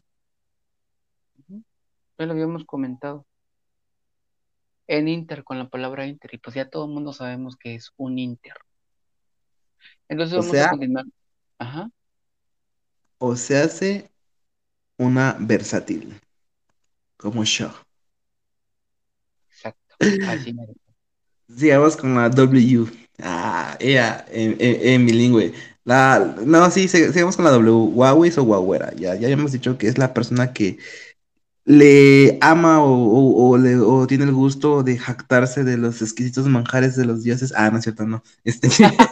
[2.19, 3.27] Ya lo habíamos comentado.
[4.86, 7.90] En Inter, con la palabra Inter, y pues ya todo el mundo sabemos que es
[7.98, 8.55] un Inter.
[10.09, 11.05] Entonces O vamos sea- a continuar.
[11.59, 11.90] Ajá,
[13.19, 14.11] O se hace
[14.98, 16.19] una versátil.
[17.19, 17.70] Como yo.
[19.51, 19.97] exacto.
[20.28, 20.66] Así me
[21.55, 23.05] Sigamos con la W.
[23.22, 25.52] Ah, ella, en, en- en bilingüe.
[25.84, 27.70] La, no, sí, sig- sigamos con la W.
[27.94, 28.93] Huawei o Guagüera.
[28.97, 30.78] Ya, ya hemos dicho que es la persona que
[31.64, 36.47] le ama o, o- o le, o tiene el gusto de jactarse de los exquisitos
[36.48, 37.52] manjares de los dioses.
[37.56, 38.22] Ah, no es cierto, no.
[38.44, 38.68] Este...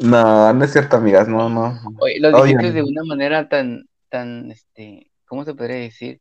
[0.00, 1.78] No, no es cierto, amigas, no, no.
[2.00, 6.20] Oye, lo dijiste de una manera tan, tan, este, ¿cómo se podría decir?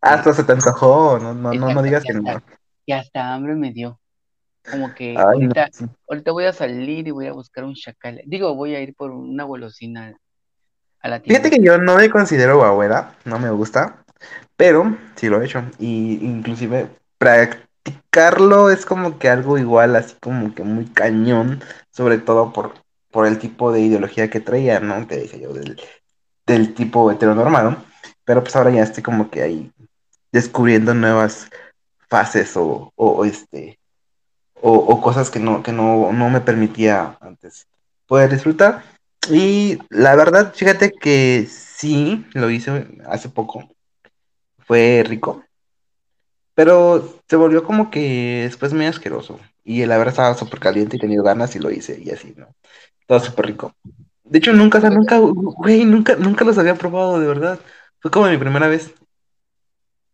[0.00, 2.40] Hasta se te antojó, no, no, no, no digas que no.
[2.88, 4.00] Que hasta hambre me dio.
[4.70, 5.68] Como que Ay, ahorita,
[6.08, 8.22] ahorita voy a salir y voy a buscar un chacal.
[8.24, 10.16] Digo, voy a ir por una golosina
[11.00, 11.42] a la tienda.
[11.42, 14.04] Fíjate que yo no me considero guagüera, no me gusta,
[14.56, 15.64] pero sí lo he hecho.
[15.78, 16.88] Y inclusive
[17.18, 22.72] practicarlo es como que algo igual, así como que muy cañón, sobre todo por,
[23.10, 25.06] por el tipo de ideología que traía, ¿no?
[25.06, 25.78] Te dije yo, del,
[26.46, 27.76] del tipo heteronormado.
[28.24, 29.70] Pero pues ahora ya estoy como que ahí
[30.32, 31.50] descubriendo nuevas
[32.08, 32.92] fases o,
[33.24, 33.78] este
[34.60, 37.66] o, cosas que no, que no, no me permitía antes
[38.06, 38.82] poder disfrutar.
[39.30, 43.68] Y la verdad, fíjate que sí, lo hice hace poco.
[44.58, 45.44] Fue rico.
[46.54, 49.38] Pero se volvió como que después muy asqueroso.
[49.62, 52.48] Y la verdad estaba súper caliente y tenía ganas y lo hice y así, ¿no?
[53.06, 53.74] Todo súper rico.
[54.24, 57.60] De hecho, nunca, nunca, güey, nunca, nunca los había probado, de verdad.
[58.00, 58.92] Fue como mi primera vez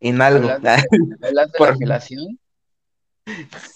[0.08, 0.48] en algo.
[0.48, 0.84] ¿Hablas,
[1.22, 2.38] ¿hablas de la felación?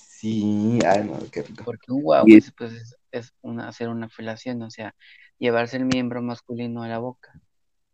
[0.08, 1.64] Sí, ay, no, qué rico.
[1.64, 2.24] Porque un guau,
[2.56, 4.94] pues, es, es una, hacer una felación, o sea,
[5.38, 7.32] llevarse el miembro masculino a la boca.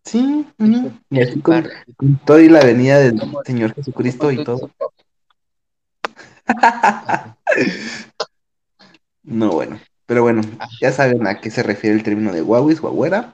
[0.05, 1.67] Sí, chu- y así con,
[2.41, 4.71] y la venida del Como- Señor Jesucristo y todo.
[9.23, 10.43] No, bueno, pero bueno,
[10.83, 13.33] ya saben a qué se refiere el término de guauis, guagüera.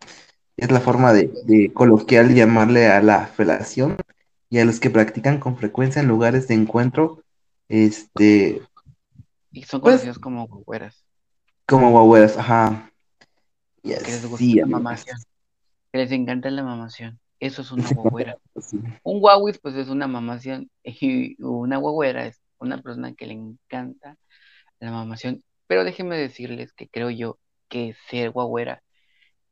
[0.57, 3.97] Es la forma de, de coloquial llamarle a la felación
[4.51, 7.23] y a los que practican con frecuencia en lugares de encuentro,
[7.69, 8.61] este,
[9.53, 11.05] Y son Pues- conocidos como güeras.
[11.67, 12.93] como guagüeras, ajá.
[13.83, 15.17] Y Que les gusta la mamación.
[15.93, 17.19] Que les encanta la mamación.
[17.41, 17.83] Eso es una
[18.29, 18.37] guagüera.
[18.61, 18.79] Sí.
[19.03, 20.71] Un guauis, pues es una mamación.
[20.85, 24.17] Y una guagüera es una persona que le encanta
[24.81, 25.43] la mamación.
[25.67, 28.83] Pero déjenme decirles que creo yo que ser guagüera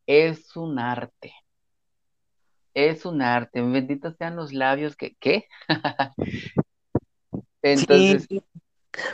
[0.06, 1.32] es un arte.
[2.74, 3.60] Es un arte.
[3.62, 5.16] Benditos sean los labios que.
[5.20, 5.46] ¿Qué?
[7.62, 8.42] Entonces, Sí,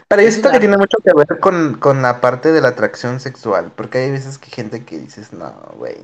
[0.09, 2.69] pero yo es siento que tiene mucho que ver con, con la parte de la
[2.69, 5.97] atracción sexual, porque hay veces que gente que dices, no, güey,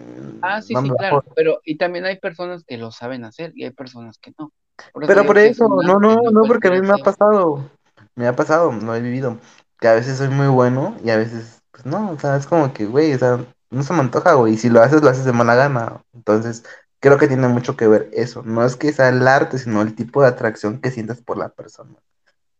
[0.42, 1.22] Ah, sí, no sí, claro.
[1.22, 1.34] bajo".
[1.34, 4.52] Pero, y también hay personas que lo saben hacer y hay personas que no.
[4.92, 7.70] Por Pero por es eso, un no, no, no, porque a mí me ha pasado,
[8.14, 9.38] me ha pasado, lo he vivido,
[9.80, 12.72] que a veces soy muy bueno y a veces, pues no, o sea, es como
[12.72, 15.24] que, güey, o sea, no se me antoja, güey, y si lo haces, lo haces
[15.24, 16.64] de mala gana, entonces,
[17.00, 19.94] creo que tiene mucho que ver eso, no es que sea el arte, sino el
[19.94, 21.96] tipo de atracción que sientas por la persona,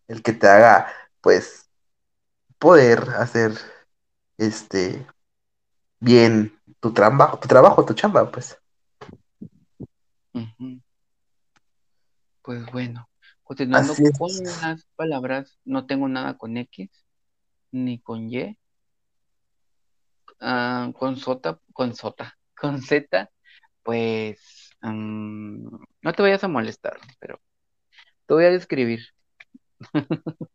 [0.09, 0.89] el que te haga,
[1.21, 1.71] pues,
[2.59, 3.53] poder hacer,
[4.39, 5.07] este,
[6.01, 8.59] bien tu trabajo, tu trabajo, tu chamba, pues.
[12.43, 13.09] Pues bueno,
[13.43, 14.31] continuando con
[14.62, 16.91] las palabras, no tengo nada con X
[17.71, 18.57] ni con Y.
[20.41, 23.31] Ah, con Sota, con Sota, con Z,
[23.82, 25.69] pues mm,
[26.02, 27.40] no te vayas a molestar, pero
[28.27, 29.01] te voy a describir.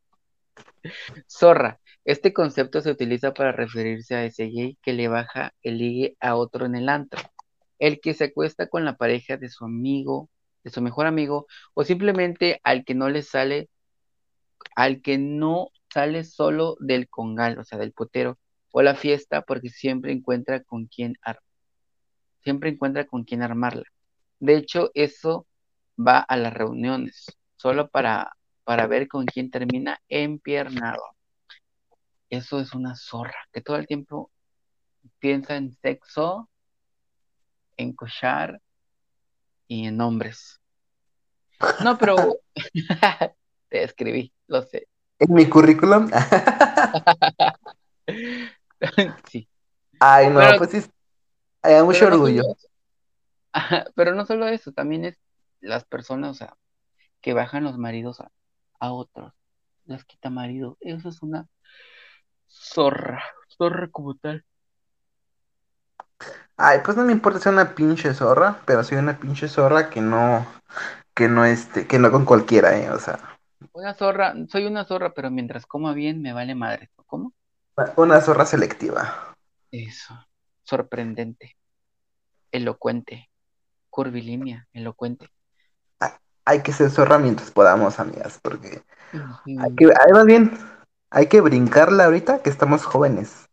[1.29, 1.79] Zorra.
[2.03, 6.35] Este concepto se utiliza para referirse a ese gay que le baja el ligue a
[6.35, 7.21] otro en el antro.
[7.79, 10.29] El que se acuesta con la pareja de su amigo,
[10.63, 13.69] de su mejor amigo, o simplemente al que no le sale,
[14.75, 18.37] al que no sale solo del congal, o sea, del putero,
[18.71, 21.39] o la fiesta, porque siempre encuentra con quién ar-
[22.45, 23.83] siempre encuentra con quién armarla.
[24.39, 25.47] De hecho, eso
[25.97, 31.01] va a las reuniones, solo para, para ver con quién termina empiernado.
[32.29, 34.31] Eso es una zorra, que todo el tiempo
[35.17, 36.47] piensa en sexo,
[37.77, 38.61] en cochar
[39.67, 40.61] y en hombres.
[41.83, 42.37] No, pero
[43.69, 44.87] te escribí, lo sé.
[45.17, 46.11] ¿En mi currículum?
[49.31, 49.47] sí.
[49.99, 50.91] Ay, no, Pero- pues sí.
[51.65, 52.43] Hay mucho Pero orgullo.
[53.53, 55.17] Ajá, pero no solo eso, también es
[55.61, 56.57] las personas, o sea,
[57.21, 58.31] que bajan los maridos a,
[58.79, 59.33] a otros,
[59.85, 61.47] les quita marido, eso es una
[62.47, 63.23] zorra,
[63.57, 64.43] zorra como tal.
[66.57, 70.01] Ay, pues no me importa ser una pinche zorra, pero soy una pinche zorra que
[70.01, 70.45] no,
[71.13, 73.19] que no este, que no con cualquiera, eh, o sea,
[73.73, 76.89] Una zorra, soy una zorra, pero mientras coma bien me vale madre.
[77.07, 77.33] ¿Cómo?
[77.97, 79.33] una zorra selectiva.
[79.71, 80.13] Eso,
[80.65, 81.55] sorprendente,
[82.51, 83.29] elocuente,
[83.89, 85.29] curvilínea, elocuente.
[86.47, 88.83] Hay que ser zorra mientras podamos, amigas, porque
[89.13, 90.51] hay que, ahí más bien,
[91.09, 93.47] hay que brincarla ahorita que estamos jóvenes,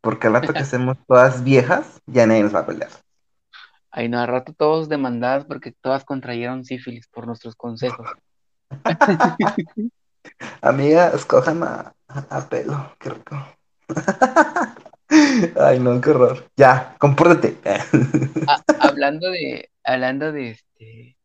[0.00, 2.90] porque al rato que estemos todas viejas, ya nadie nos va a pelear.
[3.90, 8.08] Ay, no, al rato todos demandadas porque todas contrayeron sífilis por nuestros consejos.
[10.62, 13.36] Amiga, escojan a, a pelo, qué rico.
[15.56, 16.50] Ay, no, qué horror.
[16.56, 17.58] Ya, compórtate.
[18.46, 21.16] Ah, hablando de, hablando de este,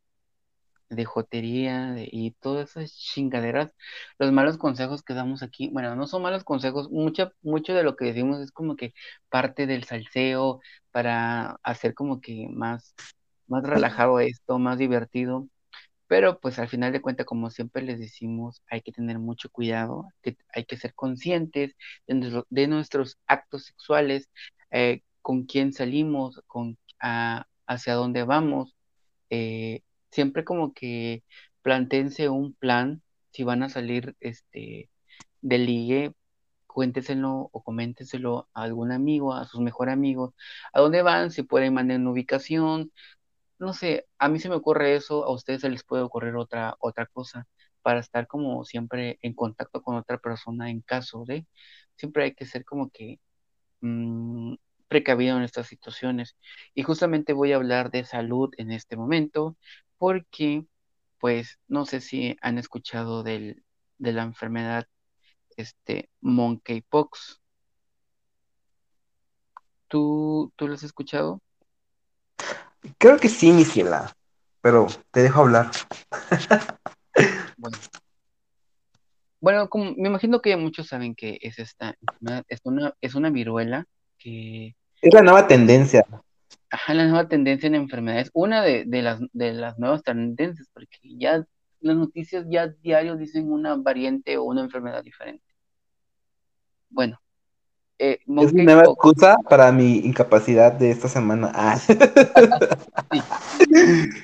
[0.90, 3.74] de jotería de- y todas esas chingaderas,
[4.18, 7.96] los malos consejos que damos aquí, bueno, no son malos consejos, mucha, mucho de lo
[7.96, 8.94] que decimos es como que
[9.28, 10.60] parte del salseo
[10.92, 12.94] para hacer como que más,
[13.48, 15.48] más relajado esto, más divertido.
[16.08, 20.08] Pero pues al final de cuentas, como siempre les decimos, hay que tener mucho cuidado,
[20.22, 21.74] que hay que ser conscientes
[22.06, 24.30] de, de nuestros actos sexuales,
[24.70, 28.74] eh, con quién salimos, con a- hacia dónde vamos.
[29.30, 31.24] eh, siempre como que
[31.62, 33.02] plantéense un plan,
[33.32, 34.90] si van a salir este
[35.58, 36.12] ligue,
[36.66, 40.34] cuénteselo o coménteselo a algún amigo, a sus mejores amigos,
[40.72, 42.92] a dónde van, si pueden mandar una ubicación,
[43.58, 46.76] no sé, a mí se me ocurre eso, a ustedes se les puede ocurrir otra,
[46.80, 47.46] otra cosa,
[47.82, 51.46] para estar como siempre en contacto con otra persona en caso de,
[51.96, 53.20] siempre hay que ser como que
[53.80, 54.54] mm,
[54.88, 56.36] precavido en estas situaciones.
[56.74, 59.56] Y justamente voy a hablar de salud en este momento,
[59.98, 60.66] porque,
[61.20, 63.64] pues, no sé si han escuchado del,
[63.98, 64.86] de la enfermedad,
[65.56, 67.40] este, monkeypox.
[69.88, 71.40] ¿Tú, tú lo has escuchado?
[72.98, 74.12] Creo que sí, mi ciela,
[74.60, 75.70] pero te dejo hablar.
[77.56, 77.78] Bueno.
[79.40, 83.30] Bueno, como me imagino que muchos saben que es esta enfermedad, es una, es una
[83.30, 83.86] viruela
[84.18, 86.04] que, Es la nueva tendencia.
[86.70, 90.98] ajá, la nueva tendencia en enfermedades, una de, de las, de las nuevas tendencias, porque
[91.02, 91.44] ya
[91.80, 95.44] las noticias ya diario dicen una variante o una enfermedad diferente.
[96.90, 97.18] Bueno,
[97.98, 101.50] eh, Es mi nueva excusa para mi incapacidad de esta semana.
[101.54, 101.76] Ah.
[101.78, 101.94] sí,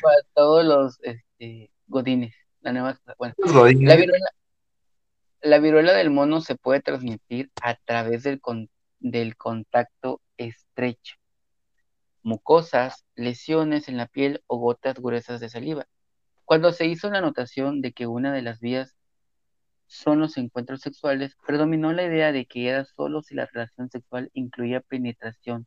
[0.02, 3.34] para todos los este, godines, la nueva, bueno.
[3.38, 4.28] La viruela,
[5.40, 8.70] la viruela del mono se puede transmitir a través del, con-
[9.00, 11.16] del contacto estrecho,
[12.22, 15.86] mucosas, lesiones en la piel o gotas gruesas de saliva.
[16.44, 18.94] Cuando se hizo la anotación de que una de las vías
[19.92, 24.30] son los encuentros sexuales, predominó la idea de que era solo si la relación sexual
[24.32, 25.66] incluía penetración.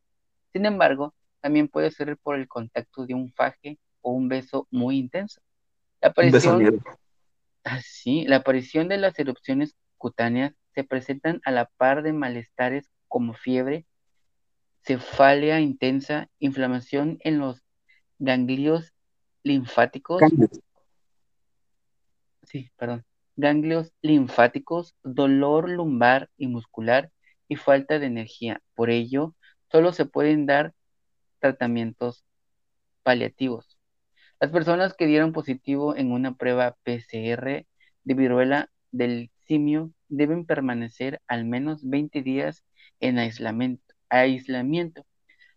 [0.51, 4.97] Sin embargo, también puede ser por el contacto de un faje o un beso muy
[4.97, 5.41] intenso.
[6.01, 6.83] La aparición.
[7.63, 13.33] Así, la aparición de las erupciones cutáneas se presentan a la par de malestares como
[13.33, 13.85] fiebre,
[14.83, 17.63] cefalea intensa, inflamación en los
[18.17, 18.93] ganglios
[19.43, 20.61] linfáticos, Cambios.
[22.43, 23.03] sí, perdón,
[23.35, 27.11] ganglios linfáticos, dolor lumbar y muscular
[27.47, 28.61] y falta de energía.
[28.75, 29.35] Por ello,
[29.71, 30.73] solo se pueden dar
[31.39, 32.25] tratamientos
[33.03, 33.77] paliativos.
[34.39, 37.65] Las personas que dieron positivo en una prueba PCR
[38.03, 42.63] de viruela del simio deben permanecer al menos 20 días
[42.99, 43.93] en aislamiento.
[44.09, 45.05] aislamiento.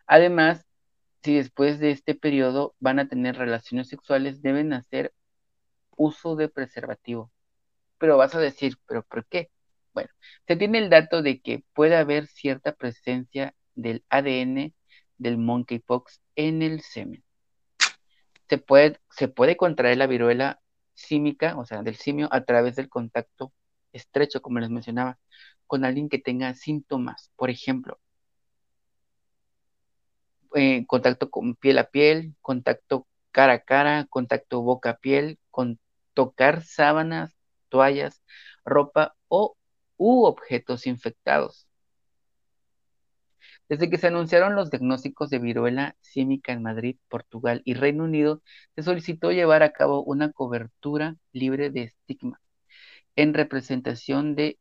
[0.07, 0.67] Además,
[1.23, 5.13] si después de este periodo van a tener relaciones sexuales, deben hacer
[5.97, 7.31] uso de preservativo.
[7.99, 9.51] Pero vas a decir, ¿pero por qué?
[9.95, 10.11] Bueno,
[10.47, 14.75] se tiene el dato de que puede haber cierta presencia del ADN
[15.19, 17.25] del monkeypox en el semen
[18.49, 20.61] se puede, se puede contraer la viruela
[20.95, 23.53] símica, o sea, del simio, a través del contacto
[23.93, 25.19] estrecho, como les mencionaba,
[25.67, 27.31] con alguien que tenga síntomas.
[27.37, 28.01] Por ejemplo,
[30.55, 35.79] eh, contacto con piel a piel, contacto cara a cara, contacto boca a piel, con
[36.15, 37.37] tocar sábanas,
[37.69, 38.23] toallas,
[38.65, 39.57] ropa o
[39.97, 41.67] u objetos infectados.
[43.69, 48.43] Desde que se anunciaron los diagnósticos de viruela símica en Madrid, Portugal y Reino Unido,
[48.75, 52.41] se solicitó llevar a cabo una cobertura libre de estigma.
[53.17, 54.59] en representación de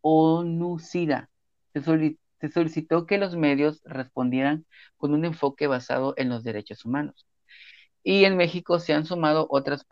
[0.00, 1.30] ONUCIDA.
[1.74, 1.82] Se,
[2.40, 7.26] se solicitó que los medios respondieran con un enfoque basado en los derechos humanos.
[8.02, 9.84] Y en México se han sumado otras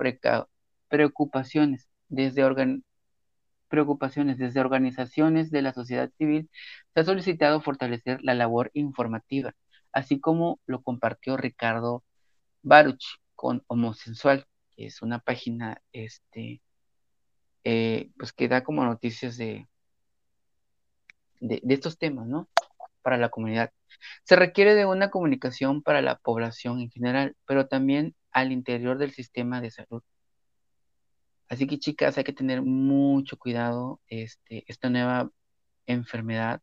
[0.94, 2.44] preocupaciones desde,
[3.66, 6.48] preocupaciones desde organizaciones de la sociedad civil.
[6.94, 9.56] Se ha solicitado fortalecer la labor informativa,
[9.90, 12.04] así como lo compartió Ricardo
[12.62, 14.46] Baruch con Homosensual,
[14.76, 16.62] que es una página este,
[17.64, 19.66] eh, pues que da como noticias de,
[21.40, 22.48] de, estos temas, ¿no?
[23.02, 23.72] Para la comunidad.
[24.22, 29.12] Se requiere de una comunicación para la población en general, pero también al interior del
[29.12, 30.04] sistema de salud.
[31.48, 34.00] Así que chicas, hay que tener mucho cuidado.
[34.08, 35.30] Este, esta nueva
[35.86, 36.62] enfermedad,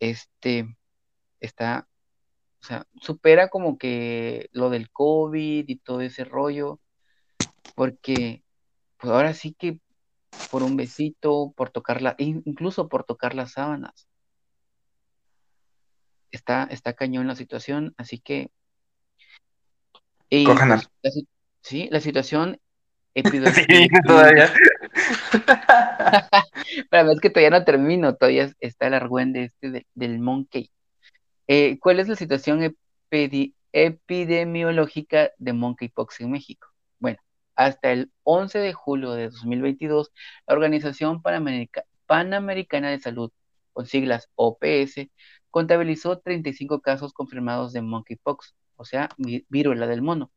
[0.00, 0.76] este,
[1.40, 1.88] está,
[2.60, 6.80] o sea, supera como que lo del COVID y todo ese rollo,
[7.74, 8.42] porque
[8.98, 9.80] pues ahora sí que
[10.50, 14.08] por un besito, por tocar la, incluso por tocar las sábanas.
[16.30, 18.50] Está, está cañón la situación, así que.
[20.28, 20.82] Y, pues, la,
[21.62, 22.60] sí, la situación
[23.16, 24.00] epidemiológica.
[24.06, 24.52] todavía.
[26.90, 30.70] Pero es que todavía no termino, todavía está el argüende este del monkey.
[31.48, 32.76] Eh, ¿Cuál es la situación
[33.72, 36.68] epidemiológica de monkeypox en México?
[36.98, 37.18] Bueno,
[37.54, 40.12] hasta el 11 de julio de 2022,
[40.46, 41.22] la Organización
[42.06, 43.30] Panamericana de Salud,
[43.72, 45.08] con siglas OPS,
[45.50, 49.08] contabilizó 35 casos confirmados de monkeypox, o sea,
[49.48, 50.30] viruela del mono,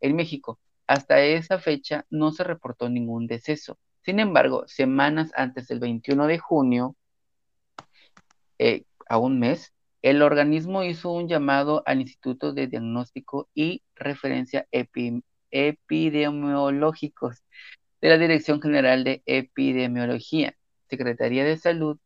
[0.00, 0.58] en México.
[0.86, 3.78] Hasta esa fecha no se reportó ningún deceso.
[4.02, 6.96] Sin embargo, semanas antes del 21 de junio,
[8.58, 14.68] eh, a un mes, el organismo hizo un llamado al Instituto de Diagnóstico y Referencia
[15.50, 17.42] epidemiológicos
[18.02, 20.56] de la Dirección General de Epidemiología,
[20.90, 21.98] Secretaría de Salud,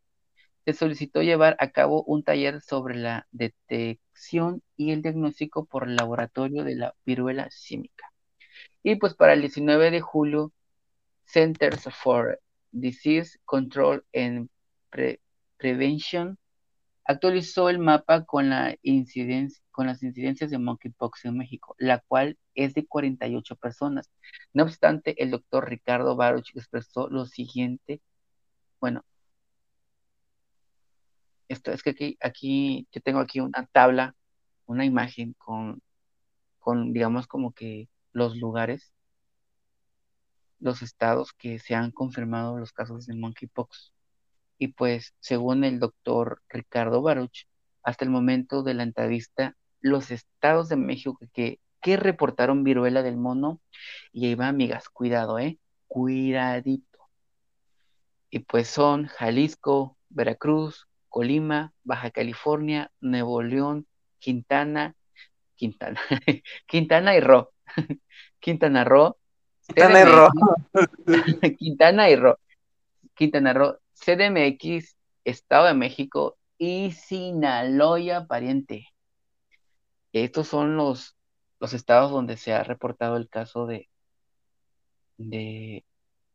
[0.64, 6.62] se solicitó llevar a cabo un taller sobre la detección y el diagnóstico por laboratorio
[6.62, 8.12] de la viruela símica.
[8.88, 10.50] Y pues para el 19 de julio,
[11.26, 12.40] Centers for
[12.70, 14.48] Disease Control and
[15.58, 16.38] Prevention
[17.04, 22.38] actualizó el mapa con, la incidencia, con las incidencias de monkeypox en México, la cual
[22.54, 24.10] es de 48 personas.
[24.54, 28.00] No obstante, el doctor Ricardo Baruch expresó lo siguiente,
[28.80, 29.04] bueno,
[31.48, 34.16] esto es que aquí, aquí yo tengo aquí una tabla,
[34.64, 35.82] una imagen con,
[36.58, 38.92] con, digamos, como que los lugares,
[40.60, 43.92] los estados que se han confirmado los casos de monkeypox.
[44.58, 47.46] Y pues, según el doctor Ricardo Baruch,
[47.82, 53.16] hasta el momento de la entrevista, los estados de México que, que reportaron viruela del
[53.16, 53.60] mono,
[54.12, 55.58] y ahí va, amigas, cuidado, ¿eh?
[55.86, 56.98] Cuidadito.
[58.30, 63.86] Y pues son Jalisco, Veracruz, Colima, Baja California, Nuevo León,
[64.18, 64.94] Quintana,
[65.56, 66.00] Quintana,
[66.66, 67.52] Quintana y Ro.
[68.40, 69.16] Quintana Roo.
[69.66, 70.28] Quintana y Ro.
[71.58, 72.38] Quintana y Ro.
[73.14, 78.86] Quintana Roo, CDMX, Estado de México y Sinaloa, pariente.
[80.12, 81.16] Estos son los,
[81.60, 83.88] los estados donde se ha reportado el caso de,
[85.16, 85.84] de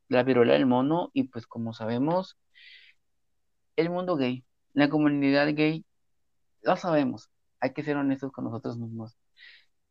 [0.10, 2.38] la viruela del mono y pues como sabemos,
[3.76, 5.86] el mundo gay, la comunidad gay,
[6.62, 7.30] lo sabemos,
[7.60, 9.18] hay que ser honestos con nosotros mismos.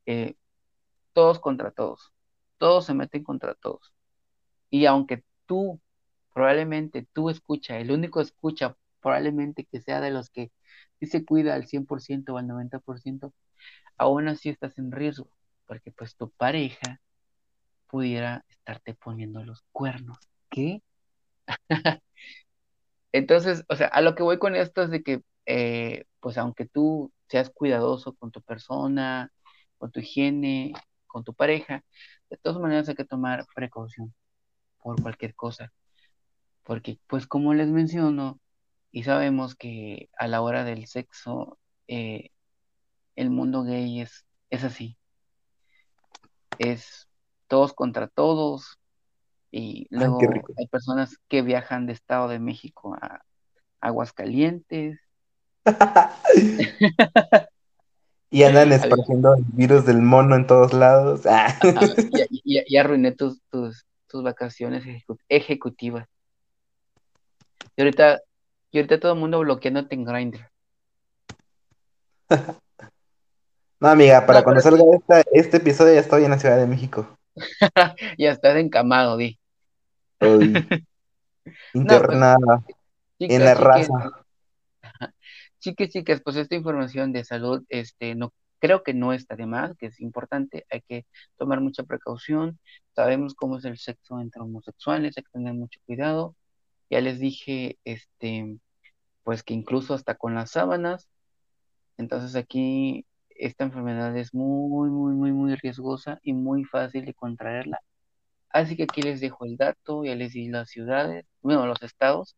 [0.06, 0.36] Eh,
[1.12, 2.12] todos contra todos,
[2.58, 3.94] todos se meten contra todos.
[4.70, 5.80] Y aunque tú
[6.34, 10.52] probablemente tú escucha, el único escucha probablemente que sea de los que
[11.00, 13.34] sí se cuida al 100% o al 90%,
[13.98, 15.30] aún así estás en riesgo,
[15.66, 17.00] porque pues tu pareja
[17.88, 20.18] pudiera estarte poniendo los cuernos.
[20.50, 20.82] ¿Qué?
[23.12, 26.66] Entonces, o sea, a lo que voy con esto es de que, eh, pues aunque
[26.66, 29.30] tú seas cuidadoso con tu persona,
[29.78, 30.72] con tu higiene,
[31.12, 31.84] con tu pareja,
[32.30, 34.14] de todas maneras hay que tomar precaución
[34.82, 35.72] por cualquier cosa
[36.62, 38.38] porque pues como les menciono,
[38.90, 41.58] y sabemos que a la hora del sexo,
[41.88, 42.30] eh,
[43.16, 44.96] el mundo gay es, es así.
[46.58, 47.08] Es
[47.48, 48.78] todos contra todos.
[49.50, 50.18] Y luego
[50.56, 53.22] hay personas que viajan de Estado de México a
[53.80, 55.00] Aguascalientes.
[58.32, 61.20] y andan esparciendo el virus del mono en todos lados.
[62.30, 64.84] y, arruiné tus, tus, tus vacaciones
[65.28, 66.08] ejecutivas.
[67.76, 68.22] Y ahorita,
[68.70, 70.50] y ahorita todo el mundo bloqueándote en Grindr.
[73.80, 74.82] no, amiga, para cuando salga
[75.32, 77.18] este episodio ya estoy en la Ciudad de México.
[78.18, 79.38] ya estás encamado, di.
[81.74, 82.64] internada
[83.18, 84.21] en la raza.
[85.62, 89.76] Chicas, chicas, pues esta información de salud, este, no creo que no está de más,
[89.76, 91.06] que es importante, hay que
[91.38, 92.58] tomar mucha precaución.
[92.96, 96.34] Sabemos cómo es el sexo entre homosexuales, hay que tener mucho cuidado.
[96.90, 98.58] Ya les dije, este,
[99.24, 101.08] pues que incluso hasta con las sábanas.
[101.96, 107.80] Entonces aquí esta enfermedad es muy, muy, muy, muy riesgosa y muy fácil de contraerla.
[108.50, 112.36] Así que aquí les dejo el dato, ya les di las ciudades, bueno, los estados.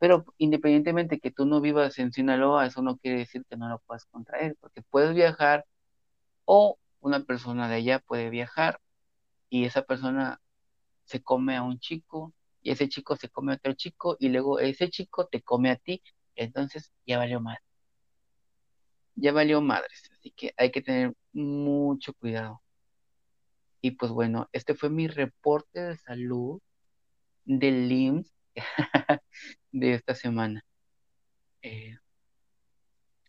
[0.00, 3.80] Pero independientemente que tú no vivas en Sinaloa, eso no quiere decir que no lo
[3.80, 5.66] puedas contraer, porque puedes viajar
[6.46, 8.80] o una persona de allá puede viajar
[9.50, 10.40] y esa persona
[11.04, 12.32] se come a un chico
[12.62, 15.76] y ese chico se come a otro chico y luego ese chico te come a
[15.76, 16.02] ti,
[16.34, 17.58] entonces ya valió mal.
[19.16, 22.62] Ya valió madres, así que hay que tener mucho cuidado.
[23.82, 26.62] Y pues bueno, este fue mi reporte de salud
[27.44, 28.39] del LIMS
[29.72, 30.64] de esta semana.
[31.62, 31.96] Eh,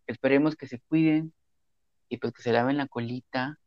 [0.08, 1.34] esperemos que se cuiden
[2.10, 3.58] y pues que se laven la colita.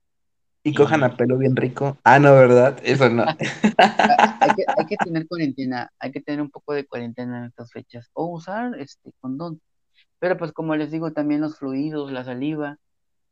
[0.63, 1.99] Y, cojan a pelo bien rico.
[2.05, 2.79] Ah, no, ¿verdad?
[2.83, 3.25] Eso no.
[3.79, 8.11] hay, que, tener cuarentena, hay que tener un poco de cuarentena en estas fechas.
[8.15, 9.61] O usar este condón.
[10.19, 12.79] Pero pues como les digo, también los fluidos, la saliva,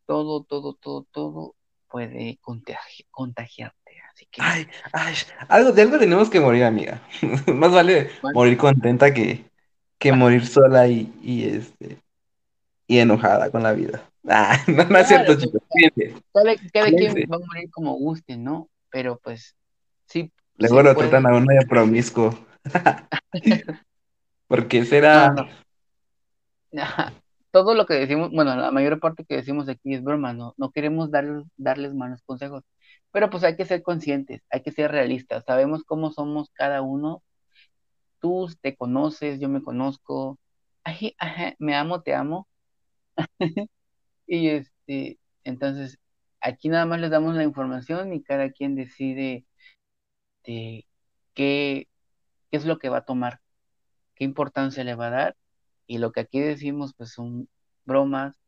[0.07, 1.55] todo, todo, todo, todo
[1.89, 2.39] puede
[3.11, 3.82] contagiarte.
[4.13, 4.43] Así que.
[4.43, 5.15] Ay, ay,
[5.49, 7.01] algo, de algo tenemos que morir, amiga.
[7.47, 9.45] Más vale morir contenta que,
[9.99, 11.99] que morir sola y, y, este
[12.87, 14.09] y enojada con la vida.
[14.29, 15.63] Ah, no, no es cierto, chicos.
[16.33, 16.55] Cada,
[16.91, 18.69] quien va a morir como guste, ¿no?
[18.91, 19.57] Pero pues,
[20.07, 20.31] sí.
[20.59, 22.39] Luego lo tratan a uno de promiscuo.
[24.47, 25.35] Porque será.
[27.51, 30.71] Todo lo que decimos, bueno, la mayor parte que decimos aquí es broma, no, no
[30.71, 32.63] queremos darles, darles malos consejos.
[33.13, 35.45] Pero pues hay que ser conscientes, hay que ser realistas.
[35.47, 37.23] Sabemos cómo somos cada uno.
[38.21, 40.39] Tú te conoces, yo me conozco.
[40.85, 41.17] Ay,
[41.59, 42.49] me amo, te amo.
[44.27, 45.99] y este, entonces,
[46.41, 49.47] aquí nada más les damos la información y cada quien decide
[50.45, 50.87] de
[51.35, 51.89] qué,
[52.51, 53.41] qué es lo que va a tomar,
[54.17, 55.37] qué importancia le va a dar.
[55.87, 57.49] Y lo que aquí decimos, pues son
[57.85, 58.43] bromas,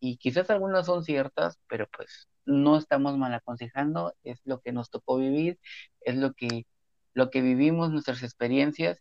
[0.00, 4.90] y quizás algunas son ciertas, pero pues no estamos mal aconsejando, es lo que nos
[4.90, 5.58] tocó vivir,
[6.00, 6.66] es lo que,
[7.14, 8.98] lo que vivimos, nuestras experiencias,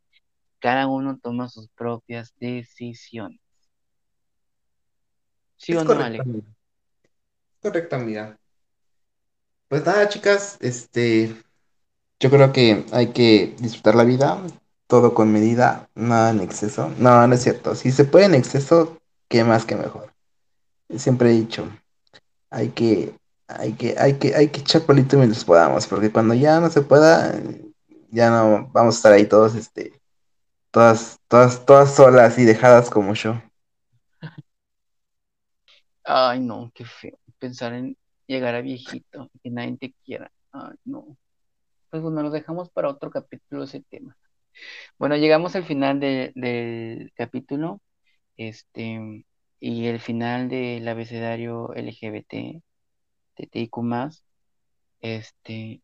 [0.59, 3.39] cada uno toma sus propias decisiones.
[5.57, 6.19] ¿Sí o no, Ale?
[7.61, 8.37] Correcto, amiga.
[9.67, 11.35] Pues nada, chicas, este,
[12.19, 14.41] yo creo que hay que disfrutar la vida,
[14.87, 16.91] todo con medida, nada en exceso.
[16.97, 17.75] No, no es cierto.
[17.75, 18.97] Si se puede en exceso,
[19.27, 20.11] qué más que mejor.
[20.97, 21.69] Siempre he dicho,
[22.49, 23.13] hay que,
[23.49, 26.81] hay que, hay que, hay que echar polito mientras podamos, porque cuando ya no se
[26.81, 27.33] pueda,
[28.11, 29.93] ya no vamos a estar ahí todos, este,
[30.71, 33.41] todas, todas, todas solas y dejadas como yo.
[36.03, 37.19] Ay, no, qué feo.
[37.39, 37.97] Pensar en
[38.27, 40.31] llegar a viejito, que nadie te quiera.
[40.51, 41.17] Ay, no.
[41.89, 44.17] Pues bueno, lo dejamos para otro capítulo ese tema.
[44.97, 47.81] Bueno, llegamos al final del capítulo.
[48.37, 49.25] Este,
[49.59, 52.61] y el final del abecedario LGBT,
[53.47, 54.23] TTIQ más.
[55.01, 55.81] Este,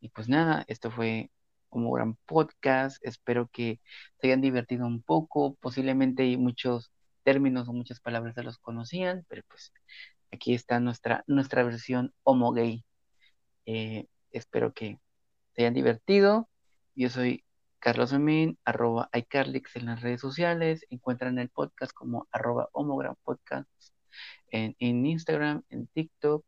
[0.00, 1.30] y pues nada, esto fue
[1.68, 2.98] como gran podcast.
[3.04, 3.80] Espero que
[4.20, 5.56] se hayan divertido un poco.
[5.56, 6.92] Posiblemente hay muchos
[7.24, 9.72] términos o muchas palabras se los conocían, pero pues
[10.32, 12.84] aquí está nuestra, nuestra versión homo gay.
[13.66, 14.98] Eh, espero que
[15.54, 16.48] se hayan divertido.
[16.94, 17.44] Yo soy
[17.80, 20.84] Carlos Memín, arroba iCarlix en las redes sociales.
[20.90, 23.68] Encuentran el podcast como arroba homogram podcast
[24.50, 26.44] en, Instagram, en TikTok.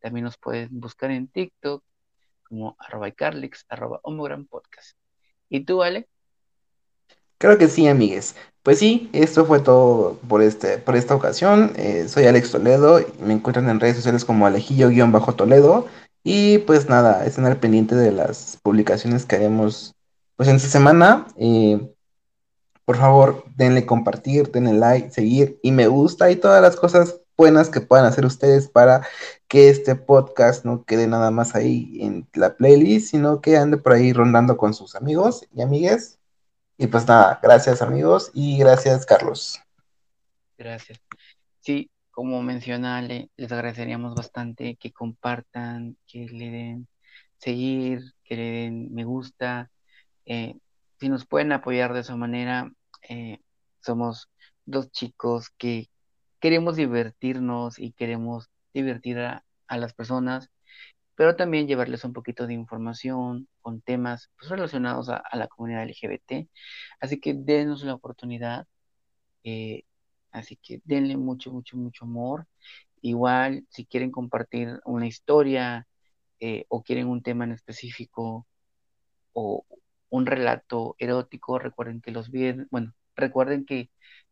[0.00, 1.82] También nos pueden buscar en TikTok
[2.48, 4.00] como arroba iCarlix, arroba
[4.48, 4.96] podcast.
[5.48, 6.08] ¿Y tú, Ale?
[7.38, 8.34] Creo que sí, amigues.
[8.62, 11.72] Pues sí, esto fue todo por, este, por esta ocasión.
[11.76, 15.86] Eh, soy Alex Toledo, me encuentran en redes sociales como Alejillo-Toledo.
[16.24, 19.94] Y pues nada, estén al pendiente de las publicaciones que haremos
[20.36, 21.26] pues en esta semana.
[21.36, 21.94] Eh,
[22.84, 27.70] por favor, denle compartir, denle like, seguir y me gusta y todas las cosas buenas
[27.70, 29.06] que puedan hacer ustedes para
[29.46, 33.92] que este podcast no quede nada más ahí en la playlist, sino que ande por
[33.92, 36.18] ahí rondando con sus amigos y amigues.
[36.76, 39.60] Y pues nada, gracias amigos y gracias Carlos.
[40.58, 41.00] Gracias.
[41.60, 46.88] Sí, como mencionale, les agradeceríamos bastante que compartan, que le den
[47.38, 49.70] seguir, que le den me gusta.
[50.26, 50.58] Eh,
[50.98, 52.72] si nos pueden apoyar de esa manera,
[53.08, 53.38] eh,
[53.80, 54.28] somos
[54.66, 55.88] dos chicos que
[56.40, 60.50] queremos divertirnos y queremos divertir a, las personas
[61.14, 66.48] pero también llevarles un poquito de información con temas pues, relacionados a, la comunidad LGBT.
[67.00, 68.68] Así que denos la oportunidad.
[69.44, 69.84] Eh,
[70.32, 72.46] así que denle mucho, mucho, mucho amor.
[73.02, 75.88] Igual, si quieren compartir una historia
[76.40, 78.46] eh, o quieren un tema en específico
[79.32, 79.66] o
[80.10, 83.90] un relato erótico, recuerden que los viernes, bueno, recuerden que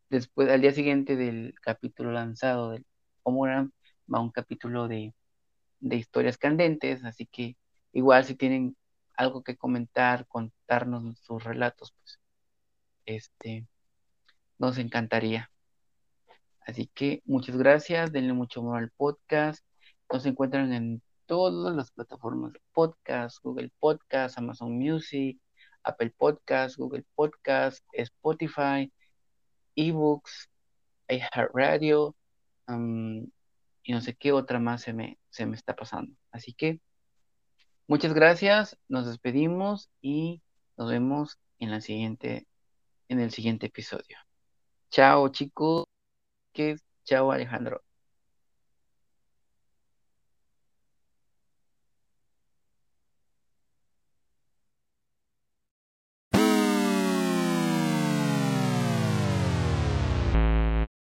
[0.09, 2.85] después, al día siguiente del capítulo lanzado del
[3.23, 3.71] Homogram,
[4.13, 5.13] va un capítulo de,
[5.81, 7.55] historias candentes, así que
[7.93, 8.75] igual si tienen
[9.15, 12.19] algo que comentar, contarnos sus relatos, pues
[13.05, 13.67] este
[14.59, 15.51] nos encantaría.
[16.61, 19.65] Así que muchas gracias, denle mucho amor al podcast.
[20.11, 25.39] Nos encuentran en todas las plataformas de podcast, Google Podcast, Amazon Music,
[25.83, 28.91] Apple Podcast, Google Podcast, Spotify,
[29.77, 30.49] eBooks,
[31.07, 32.15] iHeartRadio,
[32.67, 33.25] um,
[33.83, 36.13] y no sé qué otra más se me, se me está pasando.
[36.31, 36.81] Así que
[37.87, 40.41] muchas gracias, nos despedimos y
[40.75, 42.47] nos vemos en la siguiente,
[43.07, 44.17] en el siguiente episodio.
[44.89, 45.85] Chao chicos,
[46.53, 46.75] que
[47.05, 47.86] chao Alejandro.